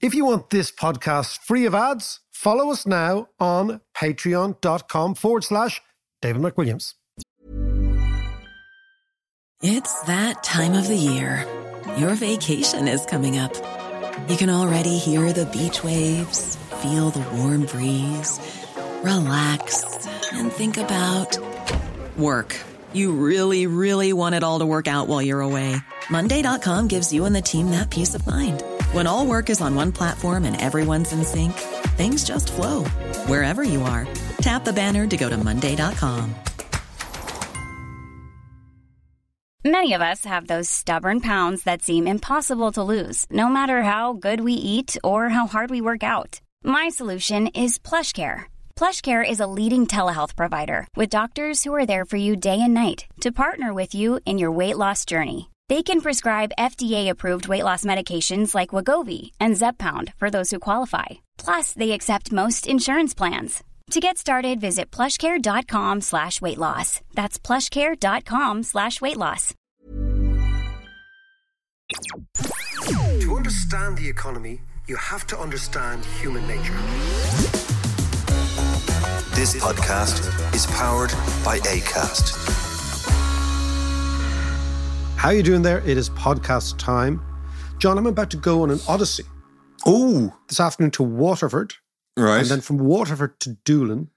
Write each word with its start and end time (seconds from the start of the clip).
If 0.00 0.14
you 0.14 0.24
want 0.24 0.50
this 0.50 0.70
podcast 0.70 1.38
free 1.40 1.66
of 1.66 1.74
ads, 1.74 2.20
follow 2.30 2.70
us 2.70 2.86
now 2.86 3.30
on 3.40 3.80
patreon.com 3.96 5.16
forward 5.16 5.42
slash 5.42 5.82
David 6.22 6.40
McWilliams. 6.40 6.94
It's 9.60 10.00
that 10.02 10.44
time 10.44 10.74
of 10.74 10.86
the 10.86 10.94
year. 10.94 11.44
Your 11.96 12.14
vacation 12.14 12.86
is 12.86 13.04
coming 13.06 13.38
up. 13.38 13.52
You 14.28 14.36
can 14.36 14.50
already 14.50 14.98
hear 14.98 15.32
the 15.32 15.46
beach 15.46 15.82
waves, 15.82 16.54
feel 16.80 17.10
the 17.10 17.28
warm 17.36 17.66
breeze, 17.66 18.38
relax, 19.02 20.06
and 20.32 20.52
think 20.52 20.76
about 20.76 21.36
work. 22.16 22.56
You 22.92 23.10
really, 23.10 23.66
really 23.66 24.12
want 24.12 24.36
it 24.36 24.44
all 24.44 24.60
to 24.60 24.66
work 24.66 24.86
out 24.86 25.08
while 25.08 25.20
you're 25.20 25.40
away. 25.40 25.74
Monday.com 26.08 26.86
gives 26.86 27.12
you 27.12 27.24
and 27.24 27.34
the 27.34 27.42
team 27.42 27.72
that 27.72 27.90
peace 27.90 28.14
of 28.14 28.24
mind. 28.28 28.62
When 28.92 29.06
all 29.06 29.26
work 29.26 29.50
is 29.50 29.60
on 29.60 29.74
one 29.74 29.92
platform 29.92 30.44
and 30.44 30.60
everyone's 30.60 31.12
in 31.12 31.22
sync, 31.22 31.52
things 31.98 32.24
just 32.24 32.52
flow 32.52 32.84
wherever 33.26 33.62
you 33.62 33.82
are. 33.82 34.06
Tap 34.40 34.64
the 34.64 34.72
banner 34.72 35.06
to 35.06 35.16
go 35.16 35.28
to 35.28 35.36
Monday.com. 35.36 36.34
Many 39.64 39.92
of 39.92 40.00
us 40.00 40.24
have 40.24 40.46
those 40.46 40.70
stubborn 40.70 41.20
pounds 41.20 41.64
that 41.64 41.82
seem 41.82 42.06
impossible 42.06 42.72
to 42.72 42.82
lose, 42.82 43.26
no 43.30 43.48
matter 43.48 43.82
how 43.82 44.14
good 44.14 44.40
we 44.40 44.54
eat 44.54 44.96
or 45.04 45.28
how 45.28 45.46
hard 45.46 45.68
we 45.68 45.82
work 45.82 46.02
out. 46.02 46.40
My 46.64 46.88
solution 46.88 47.48
is 47.48 47.76
plush 47.76 48.14
PlushCare. 48.14 48.44
PlushCare 48.74 49.28
is 49.28 49.40
a 49.40 49.46
leading 49.46 49.86
telehealth 49.86 50.34
provider 50.34 50.86
with 50.96 51.10
doctors 51.10 51.62
who 51.62 51.74
are 51.74 51.84
there 51.84 52.06
for 52.06 52.16
you 52.16 52.36
day 52.36 52.58
and 52.62 52.72
night 52.72 53.04
to 53.20 53.32
partner 53.32 53.74
with 53.74 53.94
you 53.94 54.20
in 54.24 54.38
your 54.38 54.52
weight 54.52 54.78
loss 54.78 55.04
journey. 55.04 55.50
They 55.68 55.82
can 55.82 56.00
prescribe 56.00 56.52
FDA-approved 56.58 57.48
weight 57.48 57.64
loss 57.64 57.84
medications 57.84 58.54
like 58.54 58.70
Wegovy 58.70 59.32
and 59.38 59.54
Zepbound 59.54 60.14
for 60.14 60.30
those 60.30 60.50
who 60.50 60.58
qualify. 60.60 61.06
Plus, 61.36 61.72
they 61.74 61.90
accept 61.92 62.32
most 62.32 62.66
insurance 62.66 63.12
plans. 63.12 63.62
To 63.90 64.00
get 64.00 64.16
started, 64.18 64.60
visit 64.60 64.90
plushcare.com 64.90 66.00
slash 66.02 66.40
weight 66.40 66.58
loss. 66.58 67.00
That's 67.14 67.38
plushcare.com 67.38 68.62
slash 68.62 69.00
weight 69.00 69.16
loss. 69.16 69.54
To 73.20 73.34
understand 73.34 73.98
the 73.98 74.08
economy, 74.08 74.60
you 74.86 74.96
have 74.96 75.26
to 75.28 75.38
understand 75.38 76.04
human 76.20 76.46
nature. 76.46 76.76
This 79.34 79.54
podcast 79.56 80.54
is 80.54 80.66
powered 80.66 81.12
by 81.44 81.58
ACAST. 81.60 82.67
How 85.18 85.30
you 85.30 85.42
doing 85.42 85.62
there? 85.62 85.80
It 85.80 85.98
is 85.98 86.10
podcast 86.10 86.78
time. 86.78 87.20
John, 87.80 87.98
I'm 87.98 88.06
about 88.06 88.30
to 88.30 88.36
go 88.36 88.62
on 88.62 88.70
an 88.70 88.78
odyssey 88.86 89.24
Oh, 89.84 90.32
this 90.46 90.60
afternoon 90.60 90.92
to 90.92 91.02
Waterford, 91.02 91.74
right. 92.16 92.38
and 92.38 92.46
then 92.46 92.60
from 92.60 92.78
Waterford 92.78 93.40
to 93.40 93.56
Doolin, 93.64 94.10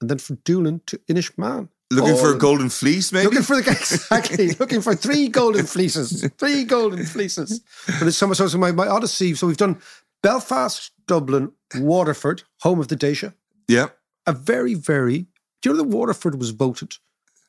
and 0.00 0.08
then 0.08 0.16
from 0.16 0.38
Doolin 0.46 0.80
to 0.86 0.96
Inishmaan. 1.10 1.68
Looking 1.90 2.12
All 2.12 2.16
for 2.16 2.32
a 2.32 2.36
oh. 2.36 2.38
golden 2.38 2.70
fleece, 2.70 3.12
maybe? 3.12 3.26
Looking 3.26 3.42
for 3.42 3.60
the 3.60 3.70
exactly 3.70 4.52
looking 4.52 4.80
for 4.80 4.94
three 4.94 5.28
golden 5.28 5.66
fleeces, 5.66 6.26
three 6.38 6.64
golden 6.64 7.04
fleeces. 7.04 7.60
But 7.98 8.08
it's 8.08 8.16
so 8.16 8.26
much 8.26 8.38
so. 8.38 8.48
So 8.48 8.56
my, 8.56 8.72
my 8.72 8.88
odyssey. 8.88 9.34
So 9.34 9.46
we've 9.46 9.58
done 9.58 9.78
Belfast, 10.22 10.90
Dublin, 11.06 11.52
Waterford, 11.76 12.44
home 12.62 12.80
of 12.80 12.88
the 12.88 12.96
Déise. 12.96 13.34
yeah. 13.68 13.88
A 14.26 14.32
very, 14.32 14.72
very. 14.72 15.26
Do 15.60 15.68
you 15.68 15.76
know 15.76 15.82
that 15.82 15.94
Waterford 15.94 16.38
was 16.38 16.50
voted 16.50 16.94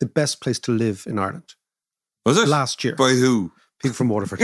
the 0.02 0.06
best 0.06 0.42
place 0.42 0.60
to 0.60 0.74
live 0.74 1.06
in 1.08 1.18
Ireland 1.18 1.56
Was 2.26 2.38
it? 2.38 2.48
last 2.48 2.84
year? 2.84 2.96
By 2.96 3.12
who? 3.12 3.52
People 3.82 3.96
from 3.96 4.10
Waterford. 4.10 4.42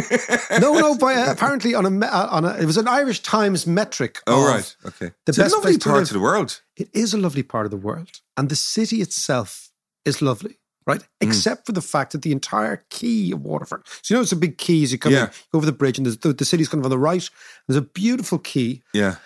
no, 0.60 0.74
no. 0.80 0.98
By 0.98 1.14
uh, 1.14 1.32
apparently 1.32 1.76
on 1.76 1.86
a 1.86 2.06
uh, 2.06 2.28
on 2.32 2.44
a 2.44 2.56
it 2.58 2.66
was 2.66 2.78
an 2.78 2.88
Irish 2.88 3.22
Times 3.22 3.68
metric. 3.68 4.20
Oh, 4.26 4.48
right. 4.48 4.76
Okay. 4.84 5.12
The 5.26 5.30
it's 5.30 5.38
a 5.38 5.42
best 5.42 5.54
lovely 5.54 5.72
place 5.74 5.84
to 5.84 5.90
part 5.90 6.02
of 6.04 6.10
the 6.10 6.20
world. 6.20 6.62
It 6.76 6.90
is 6.94 7.14
a 7.14 7.18
lovely 7.20 7.44
part 7.44 7.66
of 7.66 7.72
the 7.72 7.78
world, 7.78 8.10
and 8.36 8.50
the 8.50 8.56
city 8.56 9.00
itself 9.00 9.70
is 10.06 10.24
lovely, 10.24 10.58
right? 10.88 11.02
Mm. 11.02 11.08
Except 11.28 11.68
for 11.68 11.72
the 11.72 11.82
fact 11.84 12.14
that 12.14 12.24
the 12.24 12.32
entire 12.32 12.84
quay 12.90 13.30
of 13.32 13.44
Waterford. 13.44 13.84
So 14.02 14.14
you 14.14 14.18
know, 14.18 14.24
it's 14.24 14.32
a 14.32 14.36
big 14.38 14.58
quay 14.58 14.82
as 14.82 14.92
you 14.92 14.98
come 14.98 15.14
Yeah. 15.14 15.26
in, 15.26 15.30
over 15.54 15.68
the 15.68 15.72
bridge, 15.72 16.00
and 16.00 16.08
the, 16.08 16.34
the 16.34 16.46
city's 16.46 16.68
kind 16.70 16.80
of 16.82 16.86
on 16.86 16.90
the 16.90 16.98
right. 16.98 17.30
There's 17.68 17.78
a 17.78 17.82
beautiful 17.82 18.40
quay. 18.40 18.82
Yeah. 18.92 19.18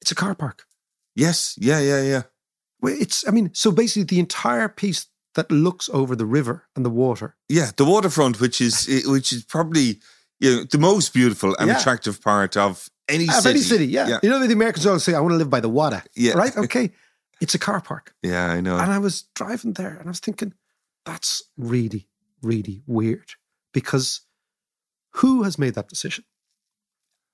It's 0.00 0.12
a 0.12 0.14
car 0.14 0.36
park. 0.36 0.62
Yes. 1.16 1.56
Yeah, 1.58 1.80
yeah, 1.80 2.02
yeah. 2.02 2.22
Well, 2.80 2.94
It's, 2.96 3.26
I 3.26 3.32
mean, 3.32 3.50
so 3.52 3.72
basically 3.72 4.04
the 4.04 4.20
entire 4.20 4.68
piece 4.68 5.06
that 5.38 5.50
looks 5.50 5.88
over 5.92 6.16
the 6.16 6.26
river 6.26 6.56
and 6.74 6.84
the 6.84 6.90
water. 7.04 7.28
Yeah, 7.48 7.70
the 7.76 7.84
waterfront, 7.84 8.40
which 8.40 8.60
is 8.60 8.86
eh, 8.88 9.02
which 9.10 9.32
is 9.32 9.44
probably 9.44 10.00
you 10.40 10.50
know, 10.56 10.64
the 10.70 10.78
most 10.78 11.12
beautiful 11.14 11.50
and 11.58 11.68
Yeah. 11.68 11.78
attractive 11.78 12.16
part 12.20 12.56
of 12.56 12.88
any 13.08 13.24
Of 13.28 13.34
city. 13.34 13.48
any 13.50 13.60
city, 13.60 13.86
yeah. 13.86 14.08
yeah, 14.08 14.18
You 14.22 14.30
know, 14.30 14.46
the 14.46 14.52
Americans 14.52 14.86
always 14.86 15.02
say, 15.04 15.14
I 15.14 15.20
want 15.20 15.32
to 15.32 15.38
live 15.38 15.50
by 15.50 15.60
the 15.60 15.68
water. 15.80 16.02
Yeah. 16.14 16.34
Right? 16.42 16.56
Okay. 16.66 16.90
it's 17.40 17.54
a 17.54 17.58
car 17.58 17.80
park. 17.80 18.14
Yeah, 18.22 18.56
I 18.56 18.60
know. 18.60 18.76
And 18.78 18.92
I 18.92 18.98
was 18.98 19.24
driving 19.34 19.74
there 19.74 19.94
and 19.98 20.06
I 20.08 20.10
was 20.10 20.20
thinking, 20.20 20.52
that's 21.04 21.42
really, 21.56 22.02
really 22.42 22.82
weird 22.86 23.30
because 23.72 24.20
who 25.20 25.42
has 25.44 25.58
made 25.58 25.74
that 25.74 25.88
decision? 25.88 26.24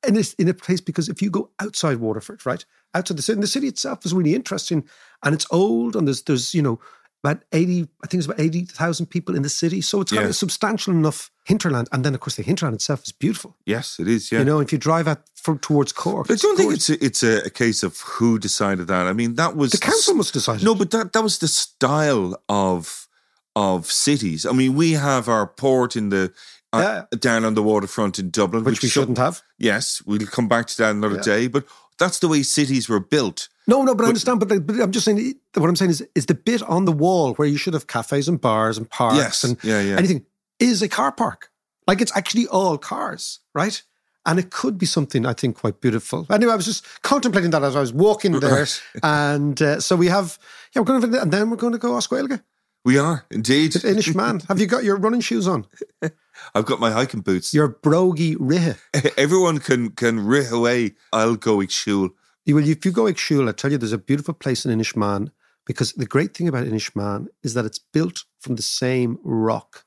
And 0.07 0.17
it's 0.19 0.35
in 0.35 0.49
a 0.49 0.55
place 0.55 0.83
because 0.83 1.09
if 1.13 1.23
you 1.23 1.31
go 1.31 1.51
outside 1.59 1.97
Waterford, 1.99 2.45
right, 2.47 2.65
outside 2.95 3.17
the 3.19 3.23
city, 3.23 3.37
and 3.37 3.43
the 3.43 3.47
city 3.57 3.69
itself 3.69 4.05
is 4.07 4.13
really 4.15 4.35
interesting 4.35 4.85
and 5.23 5.35
it's 5.35 5.47
old 5.51 5.97
and 5.97 6.07
there's, 6.07 6.23
there's 6.23 6.55
you 6.55 6.63
know, 6.63 6.79
about 7.25 7.43
80, 7.53 7.89
I 8.03 8.07
think 8.07 8.19
it's 8.21 8.27
about 8.27 8.41
80,000 8.41 9.07
people 9.07 9.35
in 9.35 9.43
the 9.43 9.49
city. 9.49 9.81
So 9.81 10.01
it's 10.03 10.13
got 10.13 10.25
Yeah. 10.25 10.29
a 10.29 10.33
substantial 10.35 10.93
enough 10.93 11.31
hinterland. 11.45 11.89
And 11.91 12.05
then, 12.05 12.15
of 12.15 12.21
course, 12.21 12.37
the 12.37 12.43
hinterland 12.43 12.75
itself 12.75 13.03
is 13.05 13.13
beautiful. 13.13 13.57
yes, 13.65 13.99
it 13.99 14.09
is. 14.09 14.31
Yeah. 14.31 14.41
You 14.41 14.45
know, 14.45 14.61
if 14.61 14.73
you 14.73 14.79
drive 14.79 15.09
out 15.09 15.23
from 15.35 15.59
towards 15.59 15.93
Cork. 15.93 16.27
but 16.29 16.35
I 16.35 16.37
don't 16.37 16.57
think 16.57 16.75
it's 16.75 16.91
a, 16.91 17.05
it's 17.05 17.23
a, 17.23 17.51
case 17.51 17.83
of 17.83 17.99
who 18.01 18.39
decided 18.39 18.87
that. 18.89 19.07
I 19.07 19.13
mean, 19.15 19.35
that 19.37 19.57
was 19.57 19.71
the 19.73 19.79
council 19.79 20.15
must 20.15 20.33
decide. 20.35 20.63
No, 20.63 20.75
but 20.75 20.91
that 20.91 21.13
that 21.13 21.23
was 21.23 21.39
the 21.39 21.49
style 21.49 22.37
of 22.49 23.09
of 23.57 23.91
cities. 23.91 24.45
I 24.47 24.53
mean, 24.53 24.75
we 24.75 24.93
have 24.93 25.29
our 25.29 25.47
port 25.47 25.97
in 25.97 26.11
the 26.11 26.33
uh, 26.73 27.03
down 27.19 27.45
on 27.45 27.55
the 27.55 27.63
waterfront 27.63 28.19
in 28.19 28.31
Dublin, 28.31 28.65
which 28.65 28.83
we 28.83 28.89
shouldn't 28.89 29.19
have. 29.19 29.43
Yes, 29.59 30.03
we'll 30.05 30.27
come 30.27 30.49
back 30.49 30.67
to 30.67 30.77
that 30.79 30.91
another 30.91 31.17
Yeah. 31.17 31.23
day. 31.35 31.47
But 31.49 31.65
that's 31.99 32.19
the 32.19 32.29
way 32.29 32.43
cities 32.43 32.89
were 32.89 33.01
built. 33.01 33.49
No, 33.67 33.83
no, 33.83 33.95
but, 33.95 34.05
I 34.05 34.09
understand. 34.09 34.41
But, 34.41 34.51
like, 34.51 34.67
but 34.67 34.81
I'm 34.81 34.93
just 34.93 35.05
saying, 35.07 35.35
what 35.55 35.69
I'm 35.69 35.77
saying 35.77 35.91
is, 35.93 36.07
is 36.15 36.27
the 36.27 36.35
bit 36.35 36.63
on 36.63 36.85
the 36.85 36.93
wall 36.93 37.35
where 37.35 37.49
you 37.49 37.57
should 37.57 37.75
have 37.75 37.87
cafes 37.87 38.29
and 38.29 38.41
bars 38.41 38.77
and 38.79 38.89
parks 38.91 39.17
Yes, 39.17 39.45
and 39.45 39.57
yeah, 39.65 39.81
yeah. 39.81 39.97
anything 39.97 40.27
is 40.59 40.83
a 40.83 40.89
car 40.89 41.13
park. 41.13 41.51
Like 41.87 42.01
it's 42.01 42.15
actually 42.17 42.47
all 42.47 42.79
cars, 42.79 43.41
right? 43.55 43.83
And 44.27 44.39
it 44.39 44.51
could 44.51 44.79
be 44.79 44.87
something 44.87 45.27
I 45.27 45.35
think 45.35 45.57
quite 45.59 45.81
beautiful. 45.83 46.27
Anyway, 46.31 46.53
I 46.53 46.57
was 46.57 46.65
just 46.65 46.87
contemplating 47.03 47.51
that 47.51 47.63
as 47.63 47.77
I 47.77 47.81
was 47.81 47.93
walking 47.93 48.33
there, 48.41 48.51
Right. 48.61 48.83
and 49.03 49.61
uh, 49.61 49.81
so 49.81 49.97
we 49.97 50.07
have, 50.07 50.39
yeah, 50.75 50.81
we're 50.81 50.87
going 50.87 51.13
to, 51.13 51.21
and 51.21 51.31
then 51.33 51.51
we're 51.51 51.57
going 51.59 51.75
to 51.75 51.79
go 51.79 51.93
Osquelga, 51.93 52.43
We 52.87 52.97
are 52.99 53.27
indeed. 53.31 53.73
Inishmaan. 53.73 54.47
have 54.49 54.59
you 54.61 54.67
got 54.67 54.83
your 54.85 54.97
running 54.97 55.21
shoes 55.21 55.47
on? 55.47 55.67
I've 56.55 56.65
got 56.65 56.81
my 56.81 56.91
hiking 56.91 57.21
boots. 57.21 57.53
Your 57.55 57.69
brogy 57.69 58.35
rihe. 58.37 58.77
Everyone 59.19 59.59
can 59.59 59.91
can 59.91 60.19
rih 60.21 60.51
away. 60.51 60.95
I'll 61.13 61.37
go 61.37 61.65
shul. 61.67 62.11
You 62.45 62.55
will, 62.57 62.69
if 62.69 62.85
you 62.85 62.91
go 62.93 63.05
Ikshul, 63.05 63.49
I 63.49 63.53
tell 63.53 63.73
you, 63.73 63.79
there's 63.79 63.93
a 63.93 63.99
beautiful 63.99 64.35
place 64.35 64.65
in 64.67 64.79
Inishmaan 64.79 65.31
because 65.67 65.93
the 65.93 66.07
great 66.07 66.37
thing 66.37 66.47
about 66.49 66.67
Inishmaan 66.67 67.29
is 67.43 67.55
that 67.55 67.65
it's 67.65 67.79
built 67.79 68.25
from 68.41 68.57
the 68.57 68.63
same 68.63 69.19
rock 69.25 69.85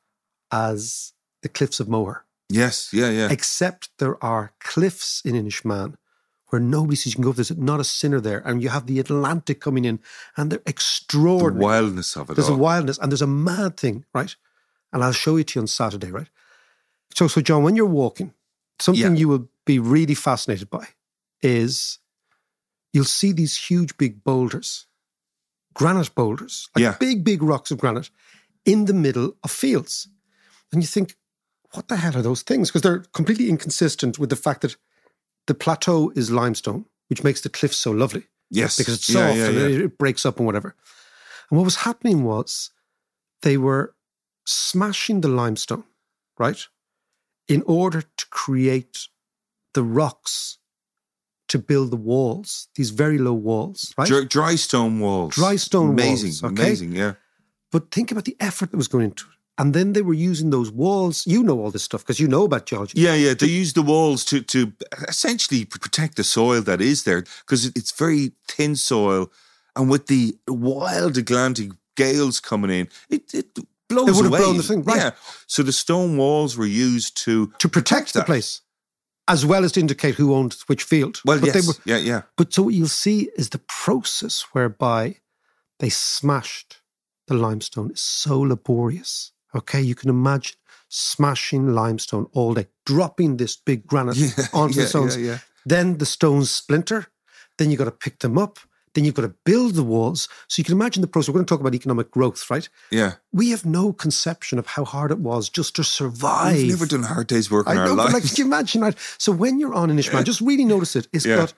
as 0.51 1.13
the 1.43 1.49
cliffs 1.49 1.79
of 1.79 1.87
Moher, 1.87 2.25
Yes, 2.49 2.89
yeah, 2.93 3.09
yeah. 3.11 3.27
except 3.29 3.89
there 3.99 4.21
are 4.23 4.53
cliffs 4.59 5.21
in 5.23 5.35
Inishmaan 5.35 5.95
where 6.49 6.61
nobody 6.61 6.95
sees 6.95 7.13
you 7.13 7.15
can 7.17 7.23
go. 7.25 7.33
There's 7.33 7.55
not 7.57 7.81
a 7.81 7.83
sinner 7.83 8.21
there, 8.21 8.41
and 8.45 8.63
you 8.63 8.69
have 8.69 8.87
the 8.87 8.99
Atlantic 8.99 9.59
coming 9.59 9.83
in, 9.85 9.99
and 10.37 10.49
they're 10.49 10.61
extraordinary. 10.65 10.65
the 10.65 10.69
extraordinary. 10.69 11.63
wildness 11.65 12.15
of 12.15 12.29
it 12.29 12.35
there's 12.35 12.49
all. 12.49 12.55
a 12.55 12.59
wildness, 12.59 12.97
and 12.97 13.11
there's 13.11 13.21
a 13.21 13.27
mad 13.27 13.77
thing, 13.77 14.05
right? 14.13 14.33
And 14.93 15.03
I'll 15.03 15.11
show 15.11 15.35
it 15.35 15.47
to 15.49 15.59
you 15.59 15.61
on 15.63 15.67
Saturday, 15.67 16.09
right? 16.09 16.29
So, 17.13 17.27
so 17.27 17.41
John, 17.41 17.63
when 17.63 17.75
you're 17.75 17.85
walking, 17.85 18.33
something 18.79 19.01
Yeah. 19.15 19.19
you 19.19 19.27
will 19.27 19.49
be 19.65 19.77
really 19.77 20.15
fascinated 20.15 20.69
by 20.69 20.87
is 21.41 21.99
you'll 22.97 23.05
see 23.05 23.31
these 23.31 23.55
huge, 23.55 23.95
big 23.97 24.23
boulders, 24.23 24.87
granite 25.73 26.13
boulders, 26.15 26.67
like 26.75 26.81
Yeah. 26.81 26.97
big, 26.99 27.23
big 27.23 27.43
rocks 27.43 27.69
of 27.71 27.77
granite 27.77 28.09
in 28.65 28.85
the 28.85 28.93
middle 28.93 29.37
of 29.43 29.51
fields. 29.51 30.07
And 30.71 30.81
you 30.81 30.87
think, 30.87 31.15
what 31.73 31.87
the 31.87 31.97
hell 31.97 32.17
are 32.17 32.21
those 32.23 32.41
things? 32.41 32.69
Because 32.69 32.81
they're 32.81 33.05
completely 33.13 33.49
inconsistent 33.49 34.17
with 34.17 34.29
the 34.31 34.35
fact 34.35 34.61
that 34.61 34.75
the 35.45 35.53
plateau 35.53 36.11
is 36.15 36.31
limestone, 36.31 36.85
which 37.09 37.23
makes 37.23 37.41
the 37.41 37.49
cliffs 37.49 37.77
so 37.77 37.91
lovely 37.91 38.23
yes, 38.49 38.77
because 38.77 38.95
it's 38.95 39.05
soft 39.05 39.37
yeah, 39.37 39.45
and 39.47 39.55
yeah. 39.57 39.65
it- 39.67 39.81
it 39.81 39.97
breaks 39.97 40.25
up 40.25 40.37
and 40.37 40.45
whatever. 40.47 40.75
And 41.49 41.57
what 41.57 41.63
was 41.65 41.77
happening 41.77 42.23
was 42.23 42.71
they 43.43 43.57
were 43.57 43.95
smashing 44.45 45.21
the 45.21 45.27
limestone, 45.29 45.83
right, 46.39 46.67
in 47.47 47.61
order 47.67 48.01
to 48.01 48.25
create 48.29 49.07
the 49.73 49.83
rocks 49.83 50.57
to 51.47 51.57
build 51.59 51.91
the 51.91 51.97
walls, 51.97 52.67
these 52.75 52.89
very 52.91 53.17
low 53.17 53.33
walls, 53.33 53.93
right? 53.97 54.07
Dry, 54.07 54.23
dry 54.25 54.55
stone 54.55 54.99
walls. 54.99 55.33
Dry 55.35 55.55
stone 55.57 55.89
amazing, 55.91 56.29
walls, 56.29 56.43
okay? 56.43 56.63
Amazing, 56.67 56.93
yeah. 56.95 57.13
But 57.71 57.91
think 57.91 58.11
about 58.11 58.25
the 58.25 58.35
effort 58.39 58.71
that 58.71 58.77
was 58.77 58.87
going 58.87 59.05
into 59.05 59.25
it. 59.25 59.33
And 59.59 59.73
then 59.73 59.93
they 59.93 60.03
were 60.03 60.13
using 60.13 60.51
those 60.51 60.71
walls. 60.71 61.25
You 61.25 61.41
know 61.41 61.59
all 61.59 61.71
this 61.71 61.83
stuff 61.83 62.01
because 62.03 62.19
you 62.19 62.27
know 62.27 62.43
about 62.43 62.67
geology. 62.67 62.99
Yeah, 63.01 63.15
yeah. 63.15 63.33
They 63.33 63.47
use 63.47 63.73
the 63.73 63.81
walls 63.81 64.23
to 64.25 64.41
to 64.41 64.71
essentially 65.07 65.65
protect 65.65 66.15
the 66.15 66.23
soil 66.23 66.61
that 66.61 66.79
is 66.79 67.03
there 67.03 67.23
because 67.41 67.65
it's 67.65 67.91
very 67.91 68.33
thin 68.47 68.75
soil, 68.75 69.31
and 69.75 69.89
with 69.89 70.05
the 70.07 70.37
wild 70.47 71.17
Atlantic 71.17 71.71
gales 71.95 72.39
coming 72.39 72.69
in, 72.69 72.87
it, 73.09 73.33
it 73.33 73.57
blows 73.89 74.09
It 74.09 74.15
would 74.15 74.25
have 74.25 74.33
away. 74.33 74.39
blown 74.39 74.57
the 74.57 74.63
thing, 74.63 74.83
right. 74.83 74.97
Yeah. 74.97 75.11
So 75.47 75.63
the 75.63 75.71
stone 75.73 76.17
walls 76.17 76.55
were 76.55 76.67
used 76.67 77.17
to 77.25 77.51
to 77.57 77.67
protect 77.67 78.13
the 78.13 78.23
place, 78.23 78.61
as 79.27 79.45
well 79.45 79.63
as 79.63 79.73
to 79.73 79.79
indicate 79.79 80.15
who 80.15 80.33
owned 80.33 80.55
which 80.67 80.83
field. 80.83 81.21
Well, 81.25 81.39
but 81.39 81.47
yes, 81.47 81.55
they 81.55 81.67
were, 81.67 81.99
yeah, 81.99 82.03
yeah. 82.03 82.21
but 82.37 82.53
so 82.53 82.63
what 82.63 82.73
you'll 82.73 82.87
see 82.87 83.29
is 83.37 83.49
the 83.49 83.61
process 83.67 84.45
whereby 84.53 85.17
they 85.79 85.89
smashed 85.89 86.81
the 87.27 87.33
limestone 87.35 87.91
is 87.91 87.99
so 88.01 88.39
laborious. 88.39 89.31
Okay, 89.55 89.81
you 89.81 89.95
can 89.95 90.09
imagine 90.09 90.55
smashing 90.89 91.73
limestone 91.73 92.27
all 92.33 92.53
day, 92.53 92.67
dropping 92.85 93.37
this 93.37 93.55
big 93.57 93.85
granite 93.85 94.15
Yeah, 94.17 94.45
onto 94.53 94.75
yeah, 94.75 94.83
the 94.83 94.89
stones. 94.89 95.17
yeah, 95.17 95.31
yeah. 95.31 95.37
Then 95.65 95.97
the 95.97 96.05
stones 96.05 96.49
splinter. 96.49 97.07
Then 97.57 97.71
you 97.71 97.77
got 97.77 97.85
to 97.85 97.91
pick 97.91 98.19
them 98.19 98.37
up. 98.37 98.59
Then 98.97 99.05
you've 99.05 99.13
got 99.13 99.21
to 99.21 99.35
build 99.45 99.75
the 99.75 99.83
walls. 99.83 100.27
So 100.47 100.59
you 100.59 100.63
can 100.63 100.73
imagine 100.73 101.01
the 101.01 101.07
process. 101.07 101.29
We're 101.29 101.33
going 101.33 101.45
to 101.45 101.53
talk 101.53 101.59
about 101.59 101.75
economic 101.75 102.09
growth, 102.09 102.49
right? 102.49 102.67
Yeah. 102.89 103.13
We 103.31 103.51
have 103.51 103.63
no 103.63 103.93
conception 103.93 104.57
of 104.57 104.65
how 104.65 104.85
hard 104.85 105.11
it 105.11 105.19
was 105.19 105.49
just 105.49 105.75
to 105.75 105.83
survive. 105.83 106.55
We've 106.55 106.69
never 106.71 106.87
done 106.87 107.03
a 107.03 107.07
hard 107.07 107.27
day's 107.27 107.51
work 107.51 107.67
I 107.67 107.73
in 107.73 107.77
our 107.77 107.85
know, 107.89 107.95
but 107.95 108.11
like, 108.11 108.23
can 108.23 108.33
you 108.37 108.45
imagine 108.45 108.81
that? 108.81 108.97
So 109.19 109.31
when 109.31 109.59
you're 109.59 109.75
on 109.75 109.91
an 109.91 109.99
Ishmael, 109.99 110.23
just 110.23 110.41
really 110.41 110.65
notice 110.65 110.95
it. 110.95 111.07
It's 111.13 111.27
Yeah. 111.27 111.35
got 111.35 111.53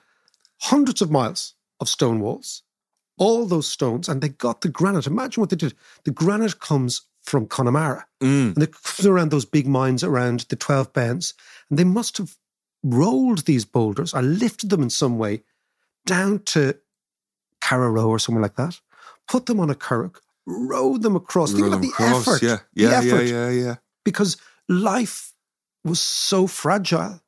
hundreds 0.58 1.00
of 1.00 1.10
miles 1.10 1.54
of 1.80 1.88
stone 1.88 2.20
walls, 2.20 2.62
all 3.16 3.46
those 3.46 3.66
stones, 3.66 4.06
and 4.06 4.20
they 4.20 4.28
got 4.28 4.60
the 4.60 4.68
granite. 4.68 5.06
Imagine 5.06 5.40
what 5.40 5.48
they 5.48 5.56
did. 5.56 5.72
The 6.04 6.10
granite 6.10 6.60
comes 6.60 7.00
from 7.22 7.46
Connemara, 7.46 8.04
Mm. 8.22 8.54
and 8.54 8.62
it 8.62 8.74
comes 8.82 9.06
around 9.06 9.30
those 9.30 9.46
big 9.46 9.66
mines 9.66 10.04
around 10.04 10.40
the 10.50 10.56
12 10.56 10.92
Bens, 10.92 11.32
and 11.70 11.78
they 11.78 11.84
must 11.84 12.18
have 12.18 12.36
rolled 12.82 13.46
these 13.46 13.64
boulders 13.64 14.12
or 14.12 14.20
lifted 14.20 14.68
them 14.68 14.82
in 14.82 14.90
some 14.90 15.16
way 15.16 15.42
down 16.04 16.40
to 16.44 16.76
Carrow 17.70 18.08
or 18.08 18.18
somewhere 18.18 18.42
like 18.42 18.56
that, 18.56 18.80
put 19.28 19.46
them 19.46 19.60
on 19.60 19.70
a 19.70 19.74
curragh, 19.74 20.16
rowed 20.46 21.02
them 21.02 21.14
across. 21.16 21.52
Think 21.52 21.66
about 21.68 21.82
the 21.82 21.88
across, 21.88 22.26
effort. 22.26 22.42
Yeah, 22.42 22.56
the 22.74 22.82
yeah, 22.82 22.98
effort 22.98 23.22
yeah, 23.22 23.50
yeah, 23.50 23.64
yeah. 23.64 23.74
because 24.04 24.36
life 24.68 25.32
was 25.84 26.00
so 26.00 26.46
fragile 26.46 27.20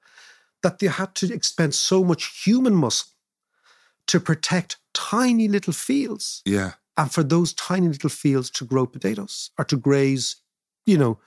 that 0.63 0.79
they 0.79 0.89
had 0.89 1.15
to 1.15 1.33
expend 1.33 1.75
so 1.75 2.05
much 2.05 2.43
human 2.45 2.75
muscle 2.75 3.09
to 4.09 4.19
protect 4.21 4.79
tiny 4.95 5.49
little 5.49 5.73
fields 5.73 6.43
Yeah. 6.45 6.73
and 6.97 7.11
for 7.13 7.23
those 7.25 7.55
tiny 7.55 7.89
little 7.89 8.11
fields 8.11 8.51
to 8.51 8.65
grow 8.65 8.87
potatoes 8.87 9.51
or 9.59 9.65
to 9.67 9.77
graze, 9.77 10.37
you 10.87 10.99
know, 10.99 11.19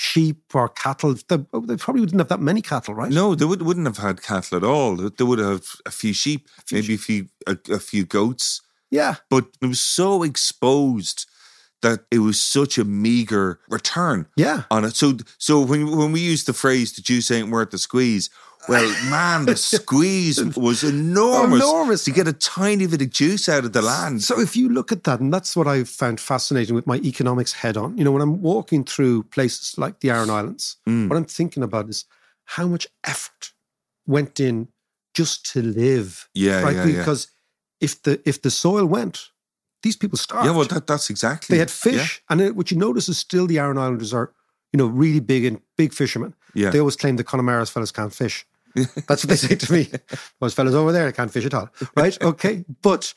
sheep 0.00 0.54
or 0.54 0.68
cattle. 0.68 1.14
They, 1.28 1.38
oh, 1.52 1.60
they 1.60 1.76
probably 1.76 2.02
didn't 2.06 2.20
have 2.20 2.28
that 2.28 2.40
many 2.40 2.62
cattle, 2.62 2.94
right? 2.94 3.10
No, 3.10 3.34
they 3.34 3.44
would, 3.44 3.62
wouldn't 3.62 3.86
have 3.86 3.98
had 3.98 4.22
cattle 4.22 4.56
at 4.56 4.62
all. 4.62 4.94
They 4.96 5.24
would 5.24 5.40
have 5.40 5.64
a 5.86 5.90
few 5.90 6.12
sheep, 6.12 6.46
maybe 6.70 6.94
a 6.94 6.98
few 6.98 7.26
a, 7.48 7.56
a 7.72 7.80
few 7.80 8.04
goats, 8.04 8.62
Yeah. 8.92 9.16
but 9.28 9.46
it 9.60 9.66
was 9.66 9.80
so 9.80 10.22
exposed 10.22 11.26
that 11.82 12.00
it 12.10 12.18
was 12.18 12.40
such 12.40 12.76
a 12.78 12.84
meager 12.84 13.60
return 13.68 14.26
Yeah. 14.36 14.64
on 14.70 14.84
it. 14.84 14.96
So, 14.96 15.16
so 15.38 15.60
when 15.60 15.96
when 15.96 16.12
we 16.12 16.20
use 16.20 16.44
the 16.44 16.52
phrase 16.52 16.92
"the 16.92 17.02
juice 17.02 17.30
ain't 17.30 17.50
worth 17.50 17.70
the 17.70 17.78
squeeze," 17.78 18.30
well, 18.68 18.88
man, 19.10 19.46
the 19.46 19.54
squeeze 19.56 20.42
was 20.56 20.82
enormous, 20.82 21.62
Enormous. 21.62 22.04
to 22.04 22.10
get 22.10 22.26
a 22.28 22.32
tiny 22.32 22.86
bit 22.86 23.02
of 23.02 23.10
juice 23.10 23.48
out 23.48 23.64
of 23.64 23.72
the 23.72 23.82
land. 23.82 24.22
So 24.24 24.40
if 24.40 24.56
you 24.56 24.68
look 24.68 24.90
at 24.92 25.04
that, 25.04 25.20
and 25.20 25.32
that's 25.32 25.54
what 25.56 25.66
I've 25.68 25.88
found 25.88 26.18
fascinating 26.20 26.74
with 26.74 26.86
my 26.86 26.96
economics 26.96 27.52
head 27.52 27.76
on, 27.76 27.96
you 27.96 28.04
know, 28.04 28.12
when 28.12 28.22
I'm 28.22 28.42
walking 28.42 28.84
through 28.84 29.22
places 29.24 29.78
like 29.78 30.00
the 30.00 30.10
Aran 30.10 30.30
Islands, 30.30 30.76
Mm. 30.88 31.08
what 31.08 31.16
I'm 31.16 31.24
thinking 31.26 31.62
about 31.62 31.88
is 31.88 32.04
how 32.56 32.66
much 32.66 32.86
effort 33.04 33.52
went 34.06 34.40
in 34.40 34.68
just 35.14 35.50
to 35.52 35.62
live. 35.62 36.28
Yeah, 36.34 36.62
right? 36.62 36.74
yeah, 36.76 36.84
yeah. 36.86 36.98
because 36.98 37.28
if 37.80 38.02
the 38.02 38.20
if 38.28 38.42
the 38.42 38.50
soil 38.50 38.84
went, 38.86 39.28
these 39.82 39.96
people 39.96 40.18
starved. 40.18 40.46
Yeah, 40.46 40.52
well, 40.56 40.66
that, 40.66 40.86
that's 40.86 41.10
exactly. 41.10 41.54
they 41.54 41.58
had 41.58 41.68
it. 41.68 41.72
fish, 41.72 42.22
and 42.28 42.40
it, 42.40 42.56
what 42.56 42.70
you 42.70 42.76
notice 42.76 43.08
is 43.08 43.18
still 43.18 43.46
the 43.46 43.58
Aran 43.58 43.78
Islanders 43.78 44.12
are, 44.12 44.32
you 44.72 44.78
know, 44.78 44.86
really 44.86 45.20
big 45.20 45.44
and 45.44 45.60
big 45.76 45.92
fishermen. 45.92 46.34
Yeah. 46.54 46.70
They 46.70 46.78
always 46.80 46.96
claim 46.96 47.16
the 47.16 47.24
Connemara's 47.24 47.70
fellas 47.70 47.92
can't 47.92 48.12
fish. 48.12 48.46
That's 48.74 49.24
what 49.24 49.28
they 49.28 49.36
say 49.36 49.54
to 49.54 49.72
me. 49.72 49.88
Those 50.40 50.54
fellas 50.54 50.74
over 50.74 50.92
there 50.92 51.10
can't 51.12 51.30
fish 51.30 51.44
at 51.46 51.54
all. 51.54 51.70
Right? 51.96 52.16
Okay. 52.22 52.64
But 52.82 53.14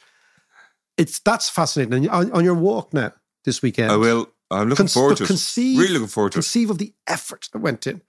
it's 0.97 1.19
that's 1.19 1.49
fascinating. 1.49 1.93
And 1.93 2.09
on, 2.09 2.31
on 2.31 2.43
your 2.43 2.55
walk 2.55 2.93
now 2.93 3.13
this 3.45 3.61
weekend, 3.61 3.91
I 3.91 3.97
will. 3.97 4.29
I'm 4.49 4.67
looking 4.69 4.85
Con- 4.85 4.87
forward 4.87 5.17
to 5.17 5.23
it. 5.23 5.27
conceive- 5.27 5.79
really 5.79 5.93
looking 5.93 6.07
forward 6.07 6.33
to 6.33 6.39
it. 6.39 6.41
conceive 6.41 6.69
of 6.69 6.77
the 6.77 6.93
effort 7.07 7.49
that 7.53 7.59
went 7.59 7.87
in. 7.87 8.01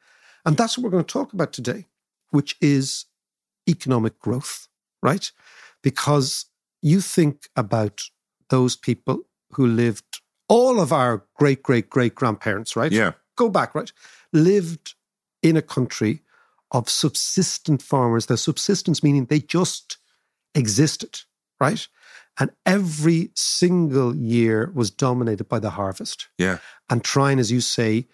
And 0.44 0.56
that's 0.56 0.76
what 0.76 0.84
we're 0.84 0.90
going 0.90 1.04
to 1.04 1.12
talk 1.12 1.32
about 1.32 1.52
today, 1.52 1.86
which 2.30 2.56
is 2.60 3.06
economic 3.68 4.18
growth, 4.18 4.66
right? 5.02 5.30
Because 5.82 6.46
you 6.80 7.00
think 7.00 7.48
about 7.54 8.02
those 8.52 8.76
people 8.76 9.22
who 9.54 9.66
lived, 9.66 10.20
all 10.46 10.78
of 10.78 10.92
our 10.92 11.24
great, 11.34 11.62
great, 11.62 11.88
great 11.88 12.14
grandparents, 12.14 12.76
right? 12.76 12.92
Yeah. 12.92 13.12
Go 13.36 13.48
back, 13.48 13.74
right? 13.74 13.90
Lived 14.32 14.94
in 15.42 15.56
a 15.56 15.62
country 15.62 16.20
of 16.70 16.88
subsistent 16.88 17.80
farmers. 17.82 18.26
The 18.26 18.36
subsistence 18.36 19.02
meaning 19.02 19.24
they 19.24 19.40
just 19.40 19.96
existed, 20.54 21.20
right? 21.58 21.88
And 22.38 22.50
every 22.66 23.30
single 23.34 24.14
year 24.14 24.70
was 24.74 24.90
dominated 24.90 25.48
by 25.48 25.58
the 25.58 25.70
harvest 25.70 26.28
Yeah. 26.38 26.58
and 26.90 27.02
trying, 27.02 27.38
as 27.38 27.50
you 27.50 27.60
say, 27.62 28.06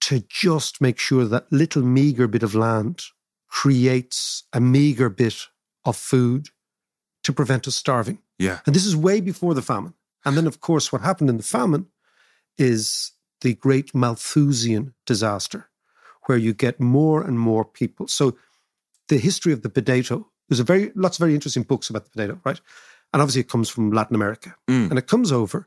to 0.00 0.24
just 0.28 0.80
make 0.80 0.98
sure 0.98 1.24
that 1.24 1.52
little 1.52 1.82
meager 1.82 2.26
bit 2.26 2.42
of 2.42 2.54
land 2.54 3.02
creates 3.48 4.42
a 4.52 4.60
meager 4.60 5.08
bit 5.08 5.46
of 5.84 5.96
food 5.96 6.48
to 7.22 7.32
prevent 7.32 7.68
us 7.68 7.76
starving. 7.76 8.18
Yeah. 8.42 8.58
And 8.66 8.74
this 8.74 8.86
is 8.86 8.94
way 8.96 9.20
before 9.20 9.54
the 9.54 9.62
famine. 9.62 9.94
And 10.24 10.36
then, 10.36 10.46
of 10.46 10.60
course, 10.60 10.92
what 10.92 11.02
happened 11.02 11.30
in 11.30 11.36
the 11.36 11.42
famine 11.58 11.86
is 12.58 13.12
the 13.40 13.54
great 13.54 13.94
Malthusian 13.94 14.94
disaster, 15.06 15.68
where 16.26 16.38
you 16.38 16.52
get 16.54 16.80
more 16.80 17.22
and 17.22 17.38
more 17.38 17.64
people. 17.64 18.06
So, 18.08 18.36
the 19.08 19.18
history 19.18 19.52
of 19.52 19.62
the 19.62 19.68
potato, 19.68 20.26
there's 20.48 20.60
a 20.60 20.64
very 20.64 20.92
lots 20.94 21.16
of 21.16 21.20
very 21.20 21.34
interesting 21.34 21.64
books 21.64 21.90
about 21.90 22.04
the 22.04 22.10
potato, 22.10 22.40
right? 22.44 22.60
And 23.12 23.20
obviously, 23.20 23.40
it 23.42 23.48
comes 23.50 23.68
from 23.68 23.90
Latin 23.92 24.14
America, 24.16 24.54
Mm. 24.68 24.90
and 24.90 24.98
it 24.98 25.06
comes 25.06 25.32
over. 25.32 25.66